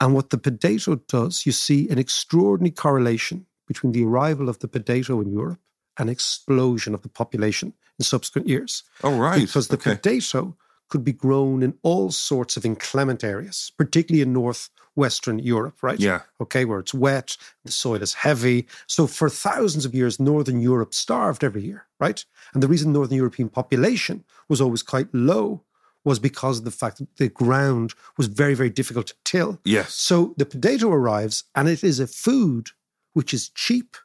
And 0.00 0.14
what 0.14 0.30
the 0.30 0.38
potato 0.38 0.96
does, 1.08 1.46
you 1.46 1.52
see 1.52 1.88
an 1.88 1.98
extraordinary 1.98 2.70
correlation 2.74 3.46
between 3.66 3.92
the 3.92 4.04
arrival 4.04 4.48
of 4.48 4.58
the 4.58 4.68
potato 4.68 5.20
in 5.20 5.30
Europe 5.32 5.60
and 5.98 6.08
explosion 6.10 6.94
of 6.94 7.02
the 7.02 7.08
population 7.08 7.72
in 7.98 8.04
subsequent 8.04 8.48
years 8.48 8.84
Oh, 9.02 9.16
right. 9.18 9.40
because 9.40 9.68
the 9.68 9.76
okay. 9.76 9.94
potato 9.96 10.56
could 10.88 11.04
be 11.04 11.12
grown 11.12 11.62
in 11.62 11.74
all 11.82 12.10
sorts 12.10 12.56
of 12.56 12.64
inclement 12.64 13.22
areas, 13.22 13.72
particularly 13.76 14.22
in 14.22 14.32
northwestern 14.32 15.38
Europe, 15.38 15.82
right? 15.82 16.00
Yeah. 16.00 16.22
Okay, 16.40 16.64
where 16.64 16.78
it's 16.78 16.94
wet, 16.94 17.36
the 17.64 17.72
soil 17.72 18.02
is 18.02 18.14
heavy. 18.14 18.66
So 18.86 19.06
for 19.06 19.28
thousands 19.28 19.84
of 19.84 19.94
years, 19.94 20.18
northern 20.18 20.60
Europe 20.60 20.94
starved 20.94 21.44
every 21.44 21.62
year, 21.62 21.86
right? 22.00 22.24
And 22.54 22.62
the 22.62 22.68
reason 22.68 22.92
northern 22.92 23.16
European 23.16 23.48
population 23.48 24.24
was 24.48 24.60
always 24.60 24.82
quite 24.82 25.12
low 25.14 25.64
was 26.04 26.18
because 26.18 26.58
of 26.58 26.64
the 26.64 26.70
fact 26.70 26.98
that 26.98 27.16
the 27.16 27.28
ground 27.28 27.92
was 28.16 28.28
very, 28.28 28.54
very 28.54 28.70
difficult 28.70 29.08
to 29.08 29.14
till. 29.24 29.60
Yes. 29.64 29.94
So 29.94 30.34
the 30.38 30.46
potato 30.46 30.90
arrives 30.90 31.44
and 31.54 31.68
it 31.68 31.84
is 31.84 32.00
a 32.00 32.06
food 32.06 32.70
which 33.12 33.34
is 33.34 33.50
cheap, 33.50 33.96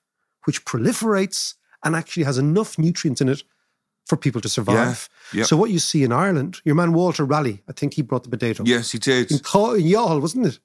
which 0.45 0.65
proliferates 0.65 1.53
and 1.83 1.95
actually 1.95 2.23
has 2.23 2.37
enough 2.37 2.77
nutrients 2.77 3.21
in 3.21 3.29
it 3.29 3.43
for 4.05 4.17
people 4.17 4.41
to 4.41 4.49
survive. 4.49 5.09
yeah. 5.33 5.43
So 5.43 5.55
what 5.55 5.69
you 5.71 5.79
see 5.79 6.03
in 6.03 6.11
Ireland, 6.11 6.61
your 6.65 6.75
man 6.75 6.93
Walter 6.93 7.25
Raleigh, 7.25 7.61
I 7.69 7.71
think 7.73 7.93
he 7.93 8.01
brought 8.01 8.23
the 8.23 8.29
potato. 8.29 8.63
Yes, 8.65 8.91
he 8.91 8.99
did. 8.99 9.31
In, 9.31 9.39
Caw- 9.39 9.73
in 9.73 9.83
Youghal, 9.83 10.21
wasn't 10.21 10.47
it? 10.47 10.59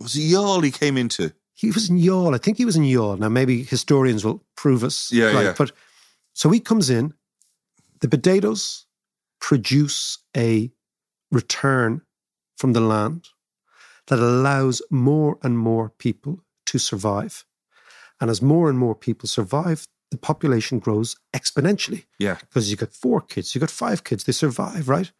Was 0.00 0.16
it 0.16 0.20
Youghal 0.20 0.62
he 0.62 0.70
came 0.70 0.96
into? 0.96 1.32
He 1.54 1.70
was 1.70 1.88
in 1.88 1.96
Youghal. 1.96 2.34
I 2.34 2.38
think 2.38 2.58
he 2.58 2.64
was 2.64 2.76
in 2.76 2.82
Youghal. 2.82 3.18
Now 3.18 3.28
maybe 3.28 3.62
historians 3.62 4.24
will 4.24 4.42
prove 4.56 4.84
us. 4.84 5.10
Yeah, 5.12 5.32
right. 5.32 5.44
yeah. 5.44 5.54
But 5.56 5.72
so 6.32 6.50
he 6.50 6.60
comes 6.60 6.90
in, 6.90 7.14
the 8.00 8.08
potatoes 8.08 8.86
produce 9.40 10.18
a 10.36 10.70
return 11.30 12.02
from 12.56 12.72
the 12.72 12.80
land 12.80 13.28
that 14.06 14.18
allows 14.18 14.82
more 14.90 15.38
and 15.42 15.58
more 15.58 15.90
people 15.90 16.40
to 16.66 16.78
survive. 16.78 17.44
And 18.20 18.30
as 18.30 18.42
more 18.42 18.68
and 18.68 18.78
more 18.78 18.94
people 18.94 19.28
survive, 19.28 19.86
the 20.14 20.26
population 20.32 20.78
grows 20.78 21.16
exponentially 21.32 22.04
Yeah. 22.18 22.36
because 22.40 22.70
you 22.70 22.76
got 22.76 22.92
four 22.92 23.20
kids, 23.20 23.54
you 23.54 23.60
got 23.60 23.70
five 23.70 24.02
kids, 24.04 24.24
they 24.24 24.32
survive, 24.32 24.88
right? 24.88 25.10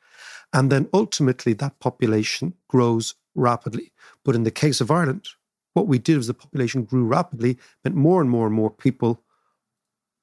And 0.52 0.70
then 0.70 0.88
ultimately 0.92 1.52
that 1.54 1.78
population 1.80 2.54
grows 2.68 3.14
rapidly. 3.34 3.92
But 4.24 4.34
in 4.34 4.44
the 4.44 4.50
case 4.50 4.80
of 4.80 4.90
Ireland, 4.90 5.28
what 5.74 5.88
we 5.88 5.98
did 5.98 6.16
was 6.16 6.28
the 6.28 6.34
population 6.34 6.84
grew 6.84 7.04
rapidly, 7.04 7.58
meant 7.82 7.96
more 7.96 8.20
and 8.20 8.30
more 8.30 8.46
and 8.46 8.54
more 8.54 8.70
people 8.70 9.22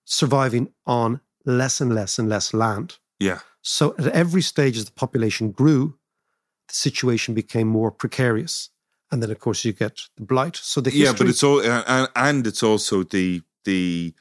surviving 0.06 0.72
on 0.86 1.20
less 1.46 1.82
and 1.82 1.94
less 1.94 2.18
and 2.20 2.30
less 2.30 2.54
land. 2.54 2.98
Yeah. 3.20 3.40
So 3.62 3.94
at 4.00 4.08
every 4.08 4.42
stage 4.42 4.78
as 4.78 4.86
the 4.86 4.92
population 4.92 5.52
grew, 5.52 5.98
the 6.68 6.76
situation 6.76 7.34
became 7.34 7.68
more 7.68 7.92
precarious. 7.92 8.70
And 9.12 9.22
then, 9.22 9.30
of 9.32 9.40
course, 9.40 9.66
you 9.66 9.74
get 9.74 10.00
the 10.16 10.24
blight. 10.24 10.56
So 10.56 10.80
the 10.82 10.92
yeah, 10.96 11.14
but 11.18 11.28
it's 11.28 11.44
all 11.44 11.60
and, 11.62 12.08
and 12.16 12.48
it's 12.48 12.64
also 12.64 13.04
the 13.04 13.42
the 13.66 14.14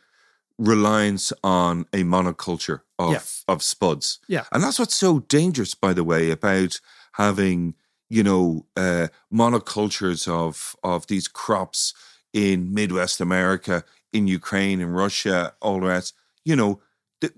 reliance 0.61 1.33
on 1.43 1.87
a 1.93 2.03
monoculture 2.05 2.81
of 2.99 3.13
Yeah. 3.13 3.23
of 3.49 3.63
spuds. 3.63 4.19
Yeah. 4.29 4.45
and 4.53 4.63
that's 4.63 4.79
what's 4.79 4.95
so 4.95 5.21
dangerous, 5.21 5.75
by 5.75 5.93
the 5.95 6.05
way, 6.05 6.31
about 6.31 6.81
having 7.13 7.75
you 8.09 8.23
know 8.23 8.67
uh, 8.77 9.09
monocultures 9.33 10.29
of 10.29 10.77
of 10.83 11.07
these 11.07 11.29
crops 11.29 11.95
in 12.33 12.73
Midwest 12.75 13.21
America, 13.21 13.85
in 14.13 14.27
Ukraine, 14.27 14.81
in 14.81 14.91
Russia, 14.91 15.55
all 15.61 15.81
the 15.81 15.87
rest. 15.87 16.15
You 16.45 16.57
know, 16.57 16.81
the, 17.21 17.33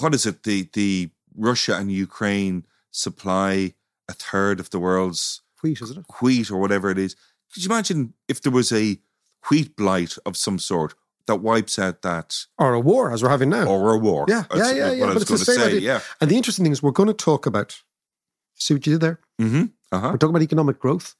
what 0.00 0.14
is 0.14 0.26
it? 0.26 0.42
The 0.42 0.68
the 0.72 1.10
Russia 1.36 1.76
and 1.76 1.90
Ukraine 1.92 2.66
supply 2.90 3.74
a 4.08 4.14
third 4.14 4.58
of 4.60 4.70
the 4.70 4.80
world's 4.80 5.42
wheat, 5.62 5.80
isn't 5.82 5.98
it? 5.98 6.06
wheat 6.20 6.50
or 6.50 6.58
whatever 6.58 6.90
it 6.90 6.98
is. 6.98 7.14
Could 7.52 7.62
you 7.64 7.70
imagine 7.70 8.14
if 8.26 8.40
there 8.42 8.52
was 8.60 8.72
a 8.72 8.98
wheat 9.48 9.76
blight 9.76 10.14
of 10.26 10.36
some 10.36 10.58
sort 10.58 10.94
that 11.28 11.36
wipes 11.36 11.78
out 11.78 12.02
that 12.02 12.36
Or 12.58 12.74
a 12.74 12.80
war, 12.80 13.12
as 13.12 13.22
we're 13.22 13.28
having 13.30 13.48
now. 13.50 13.66
or 13.66 13.94
a 13.94 13.98
war? 13.98 14.26
yeah, 14.28 14.44
That's 14.50 14.72
yeah, 14.72 14.76
yeah, 14.76 14.88
what 14.88 14.96
yeah. 14.98 15.04
I 15.04 15.06
But 15.08 15.14
was 15.14 15.22
it's 15.22 15.30
the 15.30 15.38
same 15.52 15.56
say. 15.56 15.66
idea. 15.68 15.80
Yeah. 15.80 16.00
And 16.20 16.30
the 16.30 16.36
interesting 16.36 16.64
thing 16.64 16.72
is, 16.72 16.82
we're 16.82 16.90
going 17.00 17.06
to 17.06 17.14
talk 17.14 17.46
about. 17.46 17.80
See 18.56 18.74
what 18.74 18.84
you 18.86 18.94
did 18.94 19.00
there? 19.00 19.20
Mm-hmm. 19.40 19.64
Uh-huh. 19.92 20.08
We're 20.10 20.16
talking 20.18 20.34
about 20.34 20.42
economic 20.42 20.78
growth, 20.80 21.14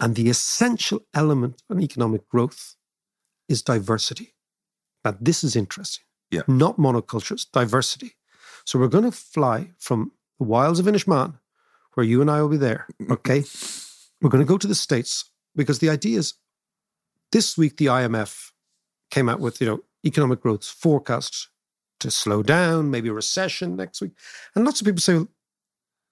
and 0.00 0.14
the 0.16 0.30
essential 0.30 1.00
element 1.12 1.62
in 1.70 1.82
economic 1.82 2.26
growth 2.28 2.76
is 3.48 3.60
diversity. 3.62 4.34
Now, 5.04 5.14
this 5.20 5.44
is 5.44 5.54
interesting. 5.56 6.04
Yeah. 6.30 6.42
Not 6.48 6.78
monocultures, 6.78 7.46
diversity. 7.52 8.12
So 8.64 8.78
we're 8.78 8.88
going 8.88 9.04
to 9.04 9.12
fly 9.12 9.72
from 9.78 10.12
the 10.38 10.44
wilds 10.44 10.78
of 10.78 10.86
Inishmaan, 10.86 11.38
where 11.94 12.06
you 12.06 12.20
and 12.22 12.30
I 12.30 12.40
will 12.40 12.48
be 12.48 12.56
there. 12.56 12.86
Okay. 13.10 13.44
we're 14.22 14.30
going 14.30 14.44
to 14.44 14.48
go 14.48 14.58
to 14.58 14.66
the 14.66 14.74
States 14.74 15.24
because 15.56 15.78
the 15.80 15.90
idea 15.90 16.18
is 16.18 16.34
this 17.32 17.56
week 17.58 17.76
the 17.76 17.86
IMF 17.86 18.52
came 19.10 19.28
out 19.28 19.40
with, 19.40 19.60
you 19.60 19.66
know, 19.66 19.80
economic 20.04 20.40
growth 20.40 20.64
forecast 20.64 21.48
to 22.00 22.10
slow 22.10 22.42
down, 22.42 22.90
maybe 22.90 23.08
a 23.08 23.12
recession 23.12 23.76
next 23.76 24.00
week. 24.00 24.12
And 24.54 24.64
lots 24.64 24.80
of 24.80 24.86
people 24.86 25.00
say, 25.00 25.14
well, 25.14 25.28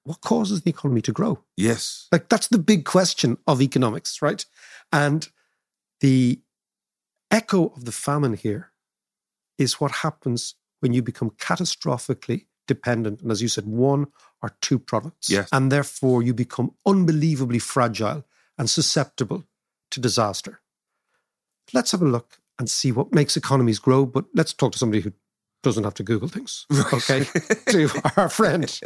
what 0.05 0.21
causes 0.21 0.63
the 0.63 0.71
economy 0.71 1.03
to 1.03 1.13
grow? 1.13 1.45
Yes. 1.57 2.09
Like 2.13 2.29
that's 2.29 2.49
the 2.49 2.59
big 2.59 2.85
question 2.85 3.39
of 3.47 3.61
economics, 3.61 4.23
right? 4.23 4.45
And 4.93 5.29
the 6.01 6.41
echo 7.31 7.67
of 7.69 7.85
the 7.85 7.93
famine 7.93 8.35
here 8.35 8.73
is 9.59 9.81
what 9.81 9.91
happens 9.91 10.55
when 10.81 10.93
you 10.93 11.03
become 11.03 11.31
catastrophically 11.31 12.47
dependent, 12.67 13.23
and 13.23 13.33
as 13.33 13.43
you 13.43 13.49
said, 13.49 13.67
one 13.67 14.07
or 14.43 14.55
two 14.61 14.79
products. 14.79 15.29
Yes. 15.29 15.49
And 15.53 15.73
therefore 15.73 16.23
you 16.23 16.33
become 16.33 16.75
unbelievably 16.87 17.59
fragile 17.59 18.25
and 18.57 18.71
susceptible 18.71 19.45
to 19.91 20.01
disaster. 20.01 20.61
Let's 21.73 21.93
have 21.93 22.03
a 22.03 22.07
look 22.07 22.39
and 22.59 22.69
see 22.69 22.93
what 22.93 23.13
makes 23.13 23.37
economies 23.37 23.79
grow, 23.79 24.07
but 24.07 24.25
let's 24.35 24.53
talk 24.53 24.73
to 24.73 24.79
somebody 24.79 25.01
who 25.01 25.13
doesn't 25.63 25.85
have 25.85 25.95
to 25.95 26.03
Google 26.03 26.29
things. 26.29 26.67
Okay. 26.93 27.25
to 27.71 27.91
our 28.17 28.29
friend 28.29 28.81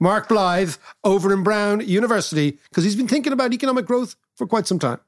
Mark 0.00 0.28
Blyth 0.28 0.78
over 1.02 1.32
in 1.32 1.42
Brown 1.42 1.80
University, 1.80 2.58
because 2.68 2.84
he's 2.84 2.96
been 2.96 3.08
thinking 3.08 3.32
about 3.32 3.52
economic 3.52 3.86
growth 3.86 4.16
for 4.36 4.46
quite 4.46 4.66
some 4.66 4.78
time. 4.78 5.00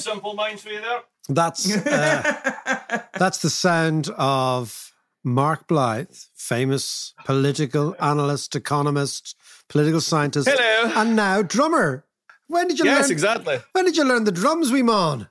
Simple 0.00 0.34
minds 0.34 0.62
for 0.62 0.70
you 0.70 0.80
there. 0.80 1.00
That's 1.28 1.76
uh, 1.86 3.02
that's 3.18 3.38
the 3.38 3.50
sound 3.50 4.08
of 4.16 4.92
Mark 5.22 5.68
Blyth, 5.68 6.28
famous 6.34 7.14
political 7.24 7.94
analyst, 8.00 8.56
economist, 8.56 9.36
political 9.68 10.00
scientist, 10.00 10.48
Hello. 10.48 10.92
and 10.96 11.14
now 11.14 11.42
drummer. 11.42 12.04
When 12.48 12.66
did 12.66 12.78
you 12.78 12.84
Yes, 12.86 13.02
learn? 13.04 13.12
exactly. 13.12 13.58
When 13.72 13.84
did 13.84 13.96
you 13.96 14.04
learn 14.04 14.24
the 14.24 14.32
drums, 14.32 14.72
we 14.72 14.82
mon? 14.82 15.28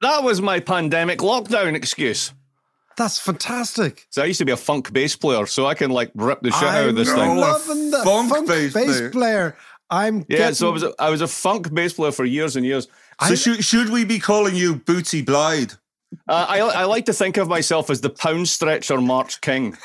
That 0.00 0.22
was 0.22 0.40
my 0.40 0.60
pandemic 0.60 1.18
lockdown 1.18 1.74
excuse. 1.74 2.32
That's 2.96 3.18
fantastic. 3.20 4.06
So 4.10 4.22
I 4.22 4.26
used 4.26 4.38
to 4.38 4.44
be 4.44 4.52
a 4.52 4.56
funk 4.56 4.92
bass 4.92 5.14
player, 5.14 5.46
so 5.46 5.66
I 5.66 5.74
can 5.74 5.90
like 5.90 6.10
rip 6.14 6.40
the 6.40 6.50
shit 6.50 6.62
out 6.68 6.82
I'm 6.84 6.88
of 6.90 6.94
this 6.96 7.08
know. 7.08 7.16
thing. 7.16 7.36
loving 7.36 7.90
the 7.90 7.98
funk 8.04 8.30
funk, 8.30 8.48
bass 8.48 8.72
bass, 8.74 8.84
player. 8.98 9.10
player. 9.10 9.56
I'm 9.90 10.18
Yeah, 10.28 10.36
getting, 10.38 10.54
so 10.54 10.68
I 10.68 10.72
was 10.72 10.82
a, 10.82 10.92
I 10.98 11.10
was 11.10 11.20
a 11.20 11.28
funk 11.28 11.72
bass 11.72 11.92
player 11.94 12.12
for 12.12 12.24
years 12.24 12.56
and 12.56 12.64
years. 12.66 12.88
So 13.26 13.34
should, 13.34 13.64
should 13.64 13.90
we 13.90 14.04
be 14.04 14.18
calling 14.18 14.54
you 14.54 14.76
Booty 14.76 15.24
Blyth? 15.24 15.78
Uh, 16.26 16.46
I 16.48 16.58
I 16.60 16.84
like 16.84 17.04
to 17.06 17.12
think 17.12 17.36
of 17.36 17.48
myself 17.48 17.90
as 17.90 18.00
the 18.00 18.10
pound 18.10 18.48
stretcher 18.48 18.98
March 19.00 19.40
King. 19.40 19.76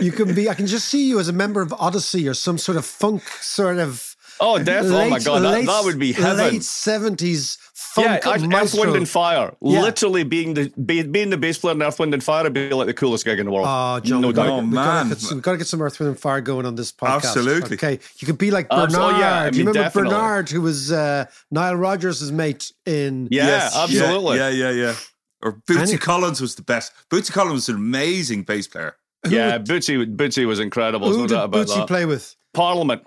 you 0.00 0.12
can 0.12 0.34
be. 0.34 0.48
I 0.48 0.54
can 0.54 0.66
just 0.66 0.88
see 0.88 1.08
you 1.08 1.18
as 1.18 1.28
a 1.28 1.32
member 1.32 1.62
of 1.62 1.72
Odyssey 1.72 2.28
or 2.28 2.34
some 2.34 2.58
sort 2.58 2.76
of 2.76 2.84
funk 2.84 3.22
sort 3.40 3.78
of. 3.78 4.09
Oh, 4.40 4.58
definitely! 4.58 5.06
oh 5.06 5.10
my 5.10 5.18
god, 5.18 5.40
that, 5.42 5.50
late- 5.50 5.66
that 5.66 5.84
would 5.84 5.98
be 5.98 6.12
heaven. 6.12 6.38
Late 6.38 6.62
seventies 6.64 7.58
funk 7.74 8.06
yeah, 8.06 8.16
Earth, 8.16 8.42
Earth, 8.42 8.48
maestro. 8.48 8.80
Wind 8.84 8.96
and 8.96 9.08
Fire. 9.08 9.54
Yeah. 9.60 9.82
Literally 9.82 10.22
being 10.22 10.54
the 10.54 10.68
be, 10.70 11.02
being 11.02 11.30
the 11.30 11.36
bass 11.36 11.58
player 11.58 11.74
in 11.74 11.82
Earth, 11.82 11.98
Wind 11.98 12.14
and 12.14 12.22
Fire 12.22 12.44
would 12.44 12.52
be 12.52 12.70
like 12.70 12.86
the 12.86 12.94
coolest 12.94 13.24
gig 13.24 13.38
in 13.38 13.46
the 13.46 13.52
world. 13.52 13.66
Oh, 13.68 14.00
John, 14.00 14.20
no 14.20 14.28
we've 14.28 14.36
got, 14.36 14.44
doubt. 14.46 14.52
Oh, 14.52 14.62
we've, 14.62 14.72
got 14.72 14.84
to 14.84 14.92
man. 15.04 15.08
get 15.08 15.18
some, 15.18 15.36
we've 15.36 15.42
got 15.42 15.52
to 15.52 15.58
get 15.58 15.66
some 15.66 15.82
Earth, 15.82 15.98
Wind, 15.98 16.10
and 16.10 16.20
Fire 16.20 16.40
going 16.40 16.66
on 16.66 16.74
this 16.76 16.92
podcast. 16.92 17.14
Absolutely. 17.24 17.74
Okay. 17.76 17.98
You 18.18 18.26
could 18.26 18.38
be 18.38 18.50
like 18.50 18.68
Bernard. 18.68 18.84
Absolutely, 18.90 19.20
yeah, 19.20 19.40
I 19.40 19.50
Do 19.50 19.58
you 19.58 19.64
remember 19.64 19.82
definitely. 19.82 20.10
Bernard, 20.10 20.50
who 20.50 20.60
was 20.62 20.92
uh, 20.92 21.26
Nile 21.50 21.76
Rodgers' 21.76 22.30
mate 22.32 22.72
in. 22.86 23.28
Yeah, 23.30 23.46
Yes. 23.46 23.76
absolutely. 23.76 24.38
Yeah, 24.38 24.48
yeah, 24.50 24.70
yeah. 24.70 24.82
yeah. 24.82 24.94
Or 25.42 25.52
Bootsy 25.68 25.88
Any- 25.88 25.98
Collins 25.98 26.40
was 26.40 26.54
the 26.54 26.62
best. 26.62 26.92
Bootsy 27.10 27.32
Collins 27.32 27.54
was 27.54 27.68
an 27.70 27.76
amazing 27.76 28.42
bass 28.44 28.68
player. 28.68 28.96
Yeah, 29.28 29.58
Bootsy, 29.58 30.16
Bootsy 30.16 30.46
was 30.46 30.60
incredible. 30.60 31.08
Who 31.10 31.18
no 31.18 31.26
did 31.26 31.34
doubt 31.34 31.44
about 31.46 31.66
Bootsy 31.66 31.76
that. 31.76 31.88
play 31.88 32.06
with? 32.06 32.36
Parliament. 32.54 33.02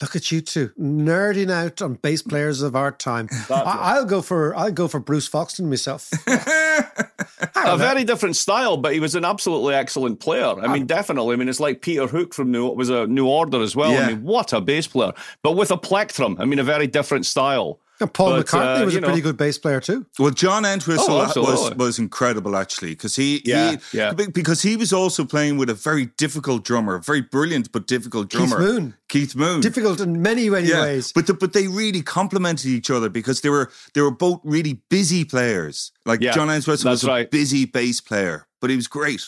Look 0.00 0.16
at 0.16 0.32
you 0.32 0.40
two, 0.40 0.70
nerding 0.80 1.50
out 1.50 1.82
on 1.82 1.94
bass 1.94 2.22
players 2.22 2.62
of 2.62 2.74
our 2.74 2.90
time. 2.90 3.28
I, 3.50 3.94
I'll 3.96 4.06
go 4.06 4.22
for 4.22 4.56
I'll 4.56 4.72
go 4.72 4.88
for 4.88 4.98
Bruce 4.98 5.28
Foxton 5.28 5.68
myself. 5.68 6.10
A 7.56 7.76
very 7.76 8.04
different 8.04 8.36
style, 8.36 8.76
but 8.76 8.94
he 8.94 9.00
was 9.00 9.14
an 9.14 9.24
absolutely 9.24 9.74
excellent 9.74 10.20
player. 10.20 10.58
I 10.58 10.72
mean, 10.72 10.86
definitely. 10.86 11.34
I 11.34 11.36
mean, 11.36 11.48
it's 11.48 11.60
like 11.60 11.82
Peter 11.82 12.06
Hook 12.06 12.32
from 12.32 12.50
New 12.50 12.68
was 12.68 12.88
a 12.88 13.06
New 13.06 13.26
Order 13.26 13.60
as 13.60 13.76
well. 13.76 13.92
Yeah. 13.92 14.06
I 14.06 14.08
mean, 14.08 14.22
what 14.22 14.52
a 14.52 14.60
bass 14.60 14.86
player! 14.86 15.12
But 15.42 15.52
with 15.52 15.70
a 15.70 15.76
plectrum. 15.76 16.36
I 16.38 16.46
mean, 16.46 16.58
a 16.58 16.64
very 16.64 16.86
different 16.86 17.26
style. 17.26 17.78
And 18.00 18.12
Paul 18.12 18.30
But, 18.30 18.46
McCartney 18.46 18.80
uh, 18.80 18.84
was 18.86 18.94
a 18.94 18.98
you 19.00 19.04
pretty 19.04 19.20
good 19.20 19.36
bass 19.36 19.58
player 19.58 19.80
too. 19.80 20.06
Well, 20.18 20.30
John 20.30 20.64
Entwistle 20.64 21.04
Oh, 21.10 21.26
was 21.42 21.74
was 21.76 21.98
incredible 21.98 22.56
actually 22.56 22.92
because 22.92 23.14
he, 23.16 23.42
Yeah, 23.44 23.72
he 23.92 23.98
yeah. 23.98 24.12
because 24.14 24.62
he 24.62 24.76
was 24.76 24.92
also 24.92 25.24
playing 25.24 25.58
with 25.58 25.68
a 25.68 25.74
very 25.74 26.06
difficult 26.16 26.64
drummer, 26.64 26.94
a 26.94 27.00
very 27.02 27.20
brilliant 27.20 27.70
but 27.72 27.86
difficult 27.86 28.30
drummer, 28.30 28.46
Keith 28.46 28.56
drummer, 28.56 28.72
Moon. 28.80 28.94
Keith 29.08 29.36
Moon. 29.36 29.60
Difficult 29.60 30.00
in 30.00 30.22
many 30.22 30.48
many 30.48 30.68
yeah, 30.68 30.80
ways. 30.82 31.12
but 31.12 31.26
the, 31.26 31.34
but 31.34 31.52
they 31.52 31.66
really 31.68 32.02
complemented 32.02 32.66
each 32.66 32.90
other 32.90 33.08
because 33.10 33.42
they 33.42 33.50
were 33.50 33.70
they 33.94 34.00
were 34.00 34.10
both 34.10 34.40
really 34.44 34.80
busy 34.88 35.24
players. 35.24 35.92
Like 36.06 36.20
Yeah, 36.22 36.32
John 36.32 36.48
Entwistle 36.48 36.90
was 36.90 37.02
that's 37.02 37.04
a 37.04 37.14
right. 37.14 37.30
busy 37.30 37.66
bass 37.66 38.00
player, 38.00 38.46
but 38.60 38.70
he 38.70 38.76
was 38.76 38.86
great. 38.88 39.22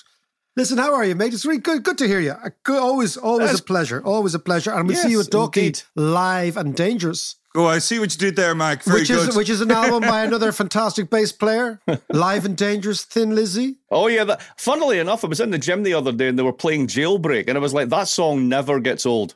Listen, 0.54 0.76
how 0.76 0.92
are 0.94 1.02
you, 1.04 1.14
mate? 1.14 1.32
It's 1.32 1.46
really 1.46 1.60
good. 1.60 1.82
Good 1.82 1.96
to 1.98 2.06
hear 2.06 2.20
you. 2.20 2.32
Uh, 2.32 2.50
Good, 2.62 2.78
always, 2.78 3.16
always 3.16 3.52
Yes. 3.52 3.60
a 3.60 3.62
pleasure. 3.62 4.02
Always 4.04 4.34
a 4.34 4.38
pleasure. 4.38 4.70
And 4.70 4.86
we'll 4.86 4.98
see 4.98 5.08
you 5.10 5.20
at 5.20 5.28
Dalkey 5.30 5.56
indeed. 5.56 5.82
live 5.96 6.58
and 6.58 6.74
dangerous, 6.76 7.36
Oh, 7.54 7.66
I 7.66 7.78
see 7.80 7.98
what 7.98 8.12
you 8.14 8.18
did 8.18 8.34
there, 8.36 8.54
Mike. 8.54 8.82
Very 8.82 9.00
which 9.00 9.08
good. 9.08 9.28
is 9.28 9.36
which 9.36 9.50
is 9.50 9.60
an 9.60 9.70
album 9.70 10.00
by 10.08 10.22
another 10.24 10.52
fantastic 10.52 11.10
bass 11.10 11.32
player, 11.32 11.80
live 12.10 12.44
and 12.46 12.56
dangerous, 12.56 13.04
Thin 13.04 13.34
Lizzy. 13.34 13.76
Oh 13.90 14.06
yeah. 14.06 14.24
That, 14.24 14.40
funnily 14.56 14.98
enough, 14.98 15.22
I 15.24 15.28
was 15.28 15.40
in 15.40 15.50
the 15.50 15.58
gym 15.58 15.82
the 15.82 15.94
other 15.94 16.12
day 16.12 16.28
and 16.28 16.38
they 16.38 16.42
were 16.42 16.52
playing 16.52 16.86
Jailbreak, 16.86 17.48
and 17.48 17.58
I 17.58 17.60
was 17.60 17.74
like, 17.74 17.90
that 17.90 18.08
song 18.08 18.48
never 18.48 18.80
gets 18.80 19.04
old. 19.04 19.34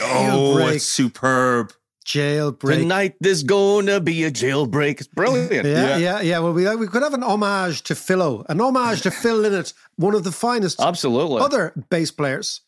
oh, 0.00 0.56
Jailbreak, 0.56 0.74
it's 0.76 0.84
superb. 0.86 1.72
jailbreak. 2.06 2.76
Tonight 2.78 3.14
there's 3.20 3.42
gonna 3.42 4.00
be 4.00 4.24
a 4.24 4.30
jailbreak. 4.30 5.00
It's 5.00 5.06
brilliant. 5.08 5.66
Yeah, 5.66 5.96
yeah, 5.98 6.20
yeah, 6.22 6.38
Well, 6.38 6.52
we 6.54 6.66
uh, 6.66 6.76
we 6.76 6.86
could 6.86 7.02
have 7.02 7.14
an 7.14 7.22
homage 7.22 7.82
to 7.82 7.94
Philo, 7.94 8.44
an 8.48 8.60
homage 8.60 9.02
to 9.02 9.10
Phil 9.10 9.36
Lynott, 9.38 9.72
one 9.96 10.14
of 10.14 10.24
the 10.24 10.32
finest 10.32 10.80
Absolutely. 10.80 11.40
other 11.42 11.72
bass 11.90 12.10
players. 12.10 12.62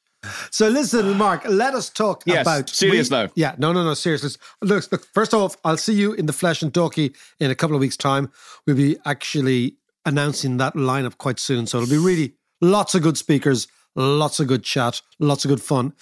So 0.51 0.69
listen, 0.69 1.17
Mark, 1.17 1.45
let 1.49 1.75
us 1.75 1.91
talk 1.91 2.23
Yes, 2.27 2.43
about 2.43 2.69
serious 2.69 3.11
now. 3.11 3.29
Yeah, 3.35 3.55
no, 3.59 3.73
no, 3.73 3.85
no, 3.85 3.95
seriously. 3.95 4.31
Look, 4.63 4.91
look, 4.91 5.07
first 5.07 5.35
off, 5.35 5.57
I'll 5.65 5.77
see 5.77 5.95
you 5.95 6.13
in 6.13 6.27
the 6.27 6.33
flesh 6.33 6.63
and 6.63 6.73
Dalkey 6.73 7.15
in 7.41 7.51
a 7.51 7.55
couple 7.55 7.77
of 7.77 7.81
weeks' 7.81 7.97
time. 7.97 8.31
We'll 8.67 8.77
be 8.77 8.97
actually 9.05 9.77
announcing 10.05 10.59
that 10.59 10.75
lineup 10.75 11.19
quite 11.19 11.39
soon, 11.39 11.67
so 11.67 11.79
it'll 11.79 11.91
be 11.91 11.99
really 11.99 12.35
lots 12.61 12.95
of 12.95 13.03
good 13.03 13.17
speakers, 13.17 13.67
lots 13.95 14.41
of 14.41 14.47
good 14.47 14.63
chat, 14.63 15.01
lots 15.19 15.45
of 15.45 15.49
good 15.49 15.63
fun. 15.63 15.93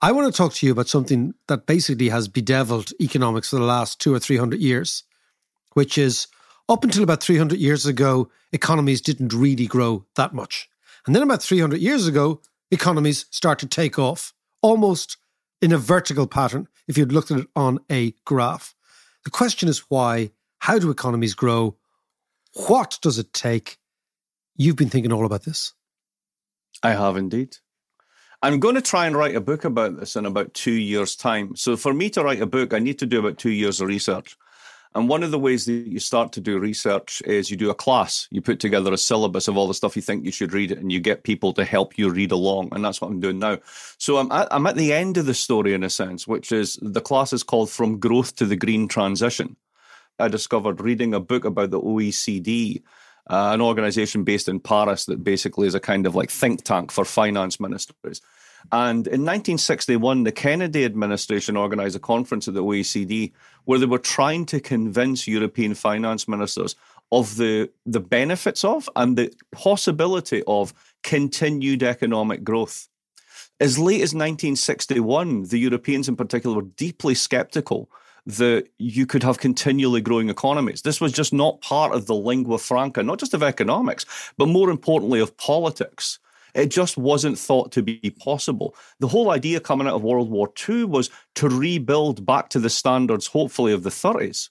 I 0.00 0.12
want 0.12 0.32
to 0.32 0.36
talk 0.36 0.52
to 0.54 0.66
you 0.66 0.72
about 0.72 0.88
something 0.88 1.34
that 1.46 1.66
basically 1.66 2.08
has 2.08 2.26
bedeviled 2.28 2.92
economics 3.00 3.50
for 3.50 3.56
the 3.56 3.62
last 3.62 4.00
two 4.00 4.12
or 4.14 4.18
three 4.18 4.36
hundred 4.36 4.60
years, 4.60 5.04
which 5.74 5.96
is 5.96 6.26
up 6.68 6.84
until 6.84 7.02
about 7.02 7.22
300 7.22 7.58
years 7.58 7.86
ago, 7.86 8.30
economies 8.52 9.00
didn't 9.00 9.32
really 9.32 9.66
grow 9.66 10.06
that 10.16 10.32
much. 10.32 10.68
And 11.06 11.14
then 11.14 11.22
about 11.22 11.42
300 11.42 11.80
years 11.80 12.06
ago, 12.06 12.40
economies 12.72 13.26
start 13.30 13.60
to 13.60 13.66
take 13.66 13.98
off 13.98 14.32
almost 14.62 15.18
in 15.60 15.72
a 15.72 15.78
vertical 15.78 16.26
pattern 16.26 16.66
if 16.88 16.98
you'd 16.98 17.12
looked 17.12 17.30
at 17.30 17.38
it 17.38 17.46
on 17.54 17.78
a 17.90 18.14
graph. 18.24 18.74
The 19.24 19.30
question 19.30 19.68
is 19.68 19.84
why? 19.88 20.32
How 20.58 20.78
do 20.78 20.90
economies 20.90 21.34
grow? 21.34 21.76
What 22.66 22.98
does 23.02 23.18
it 23.18 23.32
take? 23.32 23.78
You've 24.56 24.76
been 24.76 24.88
thinking 24.88 25.12
all 25.12 25.26
about 25.26 25.44
this. 25.44 25.74
I 26.82 26.92
have 26.92 27.16
indeed. 27.16 27.58
I'm 28.42 28.58
going 28.58 28.74
to 28.74 28.82
try 28.82 29.06
and 29.06 29.16
write 29.16 29.36
a 29.36 29.40
book 29.40 29.64
about 29.64 30.00
this 30.00 30.16
in 30.16 30.26
about 30.26 30.52
two 30.52 30.72
years' 30.72 31.14
time. 31.14 31.54
So, 31.54 31.76
for 31.76 31.94
me 31.94 32.10
to 32.10 32.24
write 32.24 32.42
a 32.42 32.46
book, 32.46 32.74
I 32.74 32.80
need 32.80 32.98
to 32.98 33.06
do 33.06 33.20
about 33.20 33.38
two 33.38 33.50
years 33.50 33.80
of 33.80 33.86
research. 33.86 34.36
And 34.94 35.08
one 35.08 35.22
of 35.22 35.30
the 35.30 35.38
ways 35.38 35.64
that 35.64 35.72
you 35.72 35.98
start 35.98 36.32
to 36.32 36.40
do 36.40 36.58
research 36.58 37.22
is 37.24 37.50
you 37.50 37.56
do 37.56 37.70
a 37.70 37.74
class. 37.74 38.28
You 38.30 38.42
put 38.42 38.60
together 38.60 38.92
a 38.92 38.98
syllabus 38.98 39.48
of 39.48 39.56
all 39.56 39.66
the 39.66 39.74
stuff 39.74 39.96
you 39.96 40.02
think 40.02 40.24
you 40.24 40.32
should 40.32 40.52
read, 40.52 40.70
and 40.70 40.92
you 40.92 41.00
get 41.00 41.24
people 41.24 41.54
to 41.54 41.64
help 41.64 41.96
you 41.96 42.10
read 42.10 42.30
along. 42.30 42.68
And 42.72 42.84
that's 42.84 43.00
what 43.00 43.10
I'm 43.10 43.20
doing 43.20 43.38
now. 43.38 43.58
So 43.96 44.18
I'm 44.18 44.30
at, 44.30 44.48
I'm 44.50 44.66
at 44.66 44.76
the 44.76 44.92
end 44.92 45.16
of 45.16 45.26
the 45.26 45.34
story 45.34 45.72
in 45.72 45.82
a 45.82 45.90
sense, 45.90 46.26
which 46.26 46.52
is 46.52 46.78
the 46.82 47.00
class 47.00 47.32
is 47.32 47.42
called 47.42 47.70
From 47.70 47.98
Growth 47.98 48.36
to 48.36 48.46
the 48.46 48.56
Green 48.56 48.86
Transition. 48.86 49.56
I 50.18 50.28
discovered 50.28 50.80
reading 50.80 51.14
a 51.14 51.20
book 51.20 51.46
about 51.46 51.70
the 51.70 51.80
OECD, 51.80 52.82
uh, 53.30 53.50
an 53.54 53.62
organization 53.62 54.24
based 54.24 54.48
in 54.48 54.60
Paris 54.60 55.06
that 55.06 55.24
basically 55.24 55.66
is 55.66 55.74
a 55.74 55.80
kind 55.80 56.06
of 56.06 56.14
like 56.14 56.30
think 56.30 56.64
tank 56.64 56.92
for 56.92 57.04
finance 57.04 57.58
ministers. 57.58 58.20
And 58.70 59.06
in 59.06 59.22
1961, 59.22 60.24
the 60.24 60.32
Kennedy 60.32 60.84
administration 60.84 61.56
organized 61.56 61.96
a 61.96 62.00
conference 62.00 62.46
at 62.48 62.54
the 62.54 62.62
OECD 62.62 63.32
where 63.64 63.78
they 63.78 63.86
were 63.86 63.98
trying 63.98 64.46
to 64.46 64.60
convince 64.60 65.26
European 65.26 65.74
finance 65.74 66.28
ministers 66.28 66.76
of 67.10 67.36
the, 67.36 67.70
the 67.84 68.00
benefits 68.00 68.64
of 68.64 68.88
and 68.96 69.16
the 69.16 69.32
possibility 69.50 70.42
of 70.46 70.72
continued 71.02 71.82
economic 71.82 72.44
growth. 72.44 72.88
As 73.60 73.78
late 73.78 74.00
as 74.00 74.14
1961, 74.14 75.44
the 75.44 75.58
Europeans 75.58 76.08
in 76.08 76.16
particular 76.16 76.56
were 76.56 76.62
deeply 76.62 77.14
skeptical 77.14 77.90
that 78.24 78.68
you 78.78 79.04
could 79.04 79.22
have 79.22 79.38
continually 79.38 80.00
growing 80.00 80.28
economies. 80.28 80.82
This 80.82 81.00
was 81.00 81.12
just 81.12 81.32
not 81.32 81.60
part 81.60 81.92
of 81.92 82.06
the 82.06 82.14
lingua 82.14 82.58
franca, 82.58 83.02
not 83.02 83.18
just 83.18 83.34
of 83.34 83.42
economics, 83.42 84.06
but 84.38 84.48
more 84.48 84.70
importantly 84.70 85.20
of 85.20 85.36
politics. 85.36 86.18
It 86.54 86.66
just 86.66 86.96
wasn't 86.98 87.38
thought 87.38 87.72
to 87.72 87.82
be 87.82 88.14
possible. 88.18 88.74
The 89.00 89.08
whole 89.08 89.30
idea 89.30 89.60
coming 89.60 89.86
out 89.86 89.94
of 89.94 90.02
World 90.02 90.30
War 90.30 90.50
II 90.68 90.84
was 90.84 91.10
to 91.36 91.48
rebuild 91.48 92.26
back 92.26 92.50
to 92.50 92.58
the 92.58 92.70
standards, 92.70 93.28
hopefully, 93.28 93.72
of 93.72 93.82
the 93.82 93.90
30s. 93.90 94.50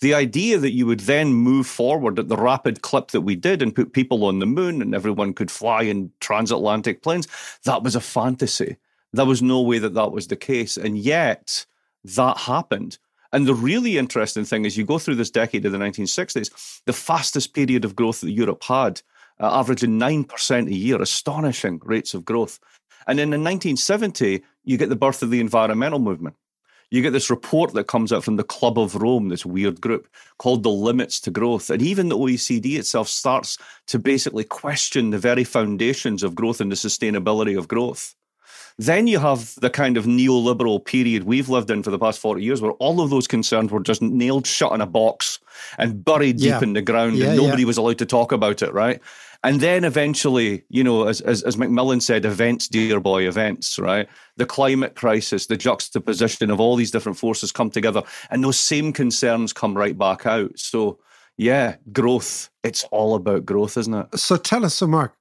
The 0.00 0.14
idea 0.14 0.58
that 0.58 0.72
you 0.72 0.86
would 0.86 1.00
then 1.00 1.32
move 1.32 1.66
forward 1.66 2.18
at 2.18 2.28
the 2.28 2.36
rapid 2.36 2.82
clip 2.82 3.08
that 3.08 3.22
we 3.22 3.36
did 3.36 3.62
and 3.62 3.74
put 3.74 3.92
people 3.92 4.24
on 4.24 4.38
the 4.38 4.46
moon 4.46 4.82
and 4.82 4.94
everyone 4.94 5.34
could 5.34 5.50
fly 5.50 5.82
in 5.82 6.12
transatlantic 6.20 7.02
planes, 7.02 7.28
that 7.64 7.82
was 7.82 7.96
a 7.96 8.00
fantasy. 8.00 8.76
There 9.12 9.26
was 9.26 9.42
no 9.42 9.60
way 9.60 9.78
that 9.78 9.94
that 9.94 10.12
was 10.12 10.26
the 10.26 10.36
case. 10.36 10.76
And 10.76 10.98
yet, 10.98 11.66
that 12.04 12.38
happened. 12.38 12.98
And 13.32 13.46
the 13.46 13.54
really 13.54 13.98
interesting 13.98 14.44
thing 14.44 14.64
is, 14.64 14.76
you 14.76 14.84
go 14.84 14.98
through 14.98 15.16
this 15.16 15.30
decade 15.30 15.66
of 15.66 15.72
the 15.72 15.78
1960s, 15.78 16.82
the 16.86 16.92
fastest 16.92 17.54
period 17.54 17.84
of 17.84 17.96
growth 17.96 18.20
that 18.22 18.30
Europe 18.30 18.64
had 18.64 19.02
uh, 19.40 19.58
averaging 19.58 19.98
9% 19.98 20.66
a 20.66 20.74
year, 20.74 21.00
astonishing 21.00 21.80
rates 21.84 22.14
of 22.14 22.24
growth. 22.24 22.58
And 23.06 23.18
then 23.18 23.32
in 23.32 23.42
1970, 23.42 24.42
you 24.64 24.76
get 24.76 24.88
the 24.88 24.96
birth 24.96 25.22
of 25.22 25.30
the 25.30 25.40
environmental 25.40 25.98
movement. 25.98 26.36
You 26.90 27.02
get 27.02 27.12
this 27.12 27.28
report 27.30 27.74
that 27.74 27.86
comes 27.86 28.12
out 28.12 28.24
from 28.24 28.36
the 28.36 28.44
Club 28.44 28.78
of 28.78 28.94
Rome, 28.94 29.28
this 29.28 29.44
weird 29.44 29.80
group 29.80 30.08
called 30.38 30.62
the 30.62 30.70
Limits 30.70 31.20
to 31.20 31.30
Growth. 31.30 31.68
And 31.68 31.82
even 31.82 32.08
the 32.08 32.16
OECD 32.16 32.78
itself 32.78 33.08
starts 33.08 33.58
to 33.88 33.98
basically 33.98 34.44
question 34.44 35.10
the 35.10 35.18
very 35.18 35.44
foundations 35.44 36.22
of 36.22 36.34
growth 36.34 36.60
and 36.60 36.72
the 36.72 36.76
sustainability 36.76 37.58
of 37.58 37.68
growth. 37.68 38.14
Then 38.78 39.08
you 39.08 39.18
have 39.18 39.54
the 39.56 39.70
kind 39.70 39.96
of 39.96 40.06
neoliberal 40.06 40.82
period 40.82 41.24
we've 41.24 41.48
lived 41.48 41.70
in 41.70 41.82
for 41.82 41.90
the 41.90 41.98
past 41.98 42.20
40 42.20 42.42
years 42.42 42.62
where 42.62 42.72
all 42.72 43.00
of 43.00 43.10
those 43.10 43.26
concerns 43.26 43.72
were 43.72 43.80
just 43.80 44.00
nailed 44.00 44.46
shut 44.46 44.72
in 44.72 44.80
a 44.80 44.86
box 44.86 45.40
and 45.78 46.04
buried 46.04 46.40
yeah. 46.40 46.54
deep 46.54 46.62
in 46.62 46.72
the 46.74 46.82
ground 46.82 47.16
yeah, 47.16 47.26
and 47.26 47.36
nobody 47.36 47.62
yeah. 47.62 47.66
was 47.66 47.76
allowed 47.76 47.98
to 47.98 48.06
talk 48.06 48.30
about 48.30 48.62
it, 48.62 48.72
right? 48.72 49.00
And 49.44 49.60
then 49.60 49.84
eventually, 49.84 50.64
you 50.68 50.82
know, 50.82 51.06
as, 51.06 51.20
as, 51.20 51.42
as 51.42 51.56
Macmillan 51.56 52.00
said, 52.00 52.24
events, 52.24 52.66
dear 52.66 52.98
boy, 52.98 53.28
events, 53.28 53.78
right? 53.78 54.08
The 54.36 54.46
climate 54.46 54.96
crisis, 54.96 55.46
the 55.46 55.56
juxtaposition 55.56 56.50
of 56.50 56.58
all 56.58 56.74
these 56.74 56.90
different 56.90 57.18
forces 57.18 57.52
come 57.52 57.70
together, 57.70 58.02
and 58.30 58.42
those 58.42 58.58
same 58.58 58.92
concerns 58.92 59.52
come 59.52 59.76
right 59.76 59.96
back 59.96 60.26
out. 60.26 60.58
So, 60.58 60.98
yeah, 61.36 61.76
growth. 61.92 62.50
It's 62.64 62.82
all 62.84 63.14
about 63.14 63.46
growth, 63.46 63.76
isn't 63.76 63.94
it? 63.94 64.18
So 64.18 64.36
tell 64.36 64.64
us, 64.64 64.74
so 64.74 64.88
Mark, 64.88 65.14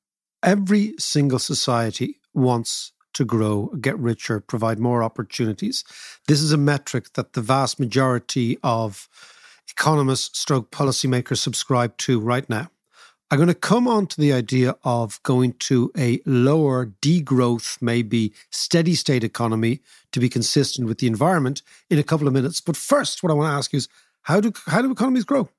every 0.44 0.96
single 0.98 1.39
society 1.39 2.20
wants 2.34 2.92
to 3.13 3.24
grow, 3.24 3.68
get 3.82 3.98
richer, 4.00 4.39
provide 4.39 4.80
more 4.80 5.04
opportunities. 5.04 5.84
This 6.28 6.42
is 6.42 6.52
a 6.52 6.58
metric 6.58 7.13
that 7.13 7.34
the 7.34 7.42
vast 7.42 7.80
majority 7.80 8.58
of 8.63 9.08
economists, 9.70 10.39
stroke 10.39 10.72
policymakers 10.72 11.38
subscribe 11.38 11.98
to 11.98 12.20
right 12.20 12.50
now. 12.50 12.70
I'm 13.30 13.38
going 13.38 13.48
to 13.50 13.56
come 13.56 13.90
on 13.90 14.08
to 14.08 14.22
the 14.22 14.32
idea 14.32 14.76
of 14.86 15.22
going 15.24 15.54
to 15.60 15.92
a 15.98 16.22
lower 16.26 16.86
degrowth, 17.02 17.78
maybe 17.82 18.34
steady 18.52 18.96
state 18.96 19.24
economy 19.24 19.82
to 20.13 20.22
be 20.22 20.30
consistent 20.30 20.88
with 20.88 21.00
the 21.00 21.08
environment 21.08 21.62
in 21.90 22.00
a 22.00 22.04
couple 22.04 22.28
of 22.28 22.34
minutes. 22.34 22.62
But 22.62 22.78
first, 22.78 23.22
what 23.22 23.32
I 23.32 23.36
want 23.36 23.52
to 23.52 23.58
ask 23.58 23.74
you 23.74 23.78
is 23.78 23.90
how 24.22 24.40
do 24.40 24.54
how 24.68 24.82
do 24.82 24.92
economies 24.92 25.26
grow? 25.26 25.50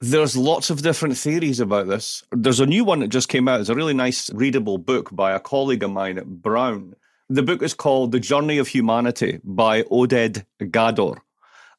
There's 0.00 0.34
lots 0.34 0.70
of 0.70 0.80
different 0.80 1.18
theories 1.18 1.60
about 1.60 1.88
this. 1.88 2.24
There's 2.32 2.60
a 2.60 2.66
new 2.66 2.82
one 2.82 3.00
that 3.00 3.08
just 3.08 3.28
came 3.28 3.46
out. 3.46 3.60
It's 3.60 3.68
a 3.68 3.74
really 3.74 3.92
nice 3.92 4.32
readable 4.32 4.78
book 4.78 5.10
by 5.12 5.32
a 5.32 5.40
colleague 5.40 5.82
of 5.82 5.90
mine 5.90 6.22
Brown. 6.24 6.94
The 7.28 7.42
book 7.42 7.62
is 7.62 7.74
called 7.74 8.12
The 8.12 8.20
Journey 8.20 8.56
of 8.56 8.68
Humanity 8.68 9.40
by 9.44 9.82
Oded 9.82 10.46
Galor 10.58 11.18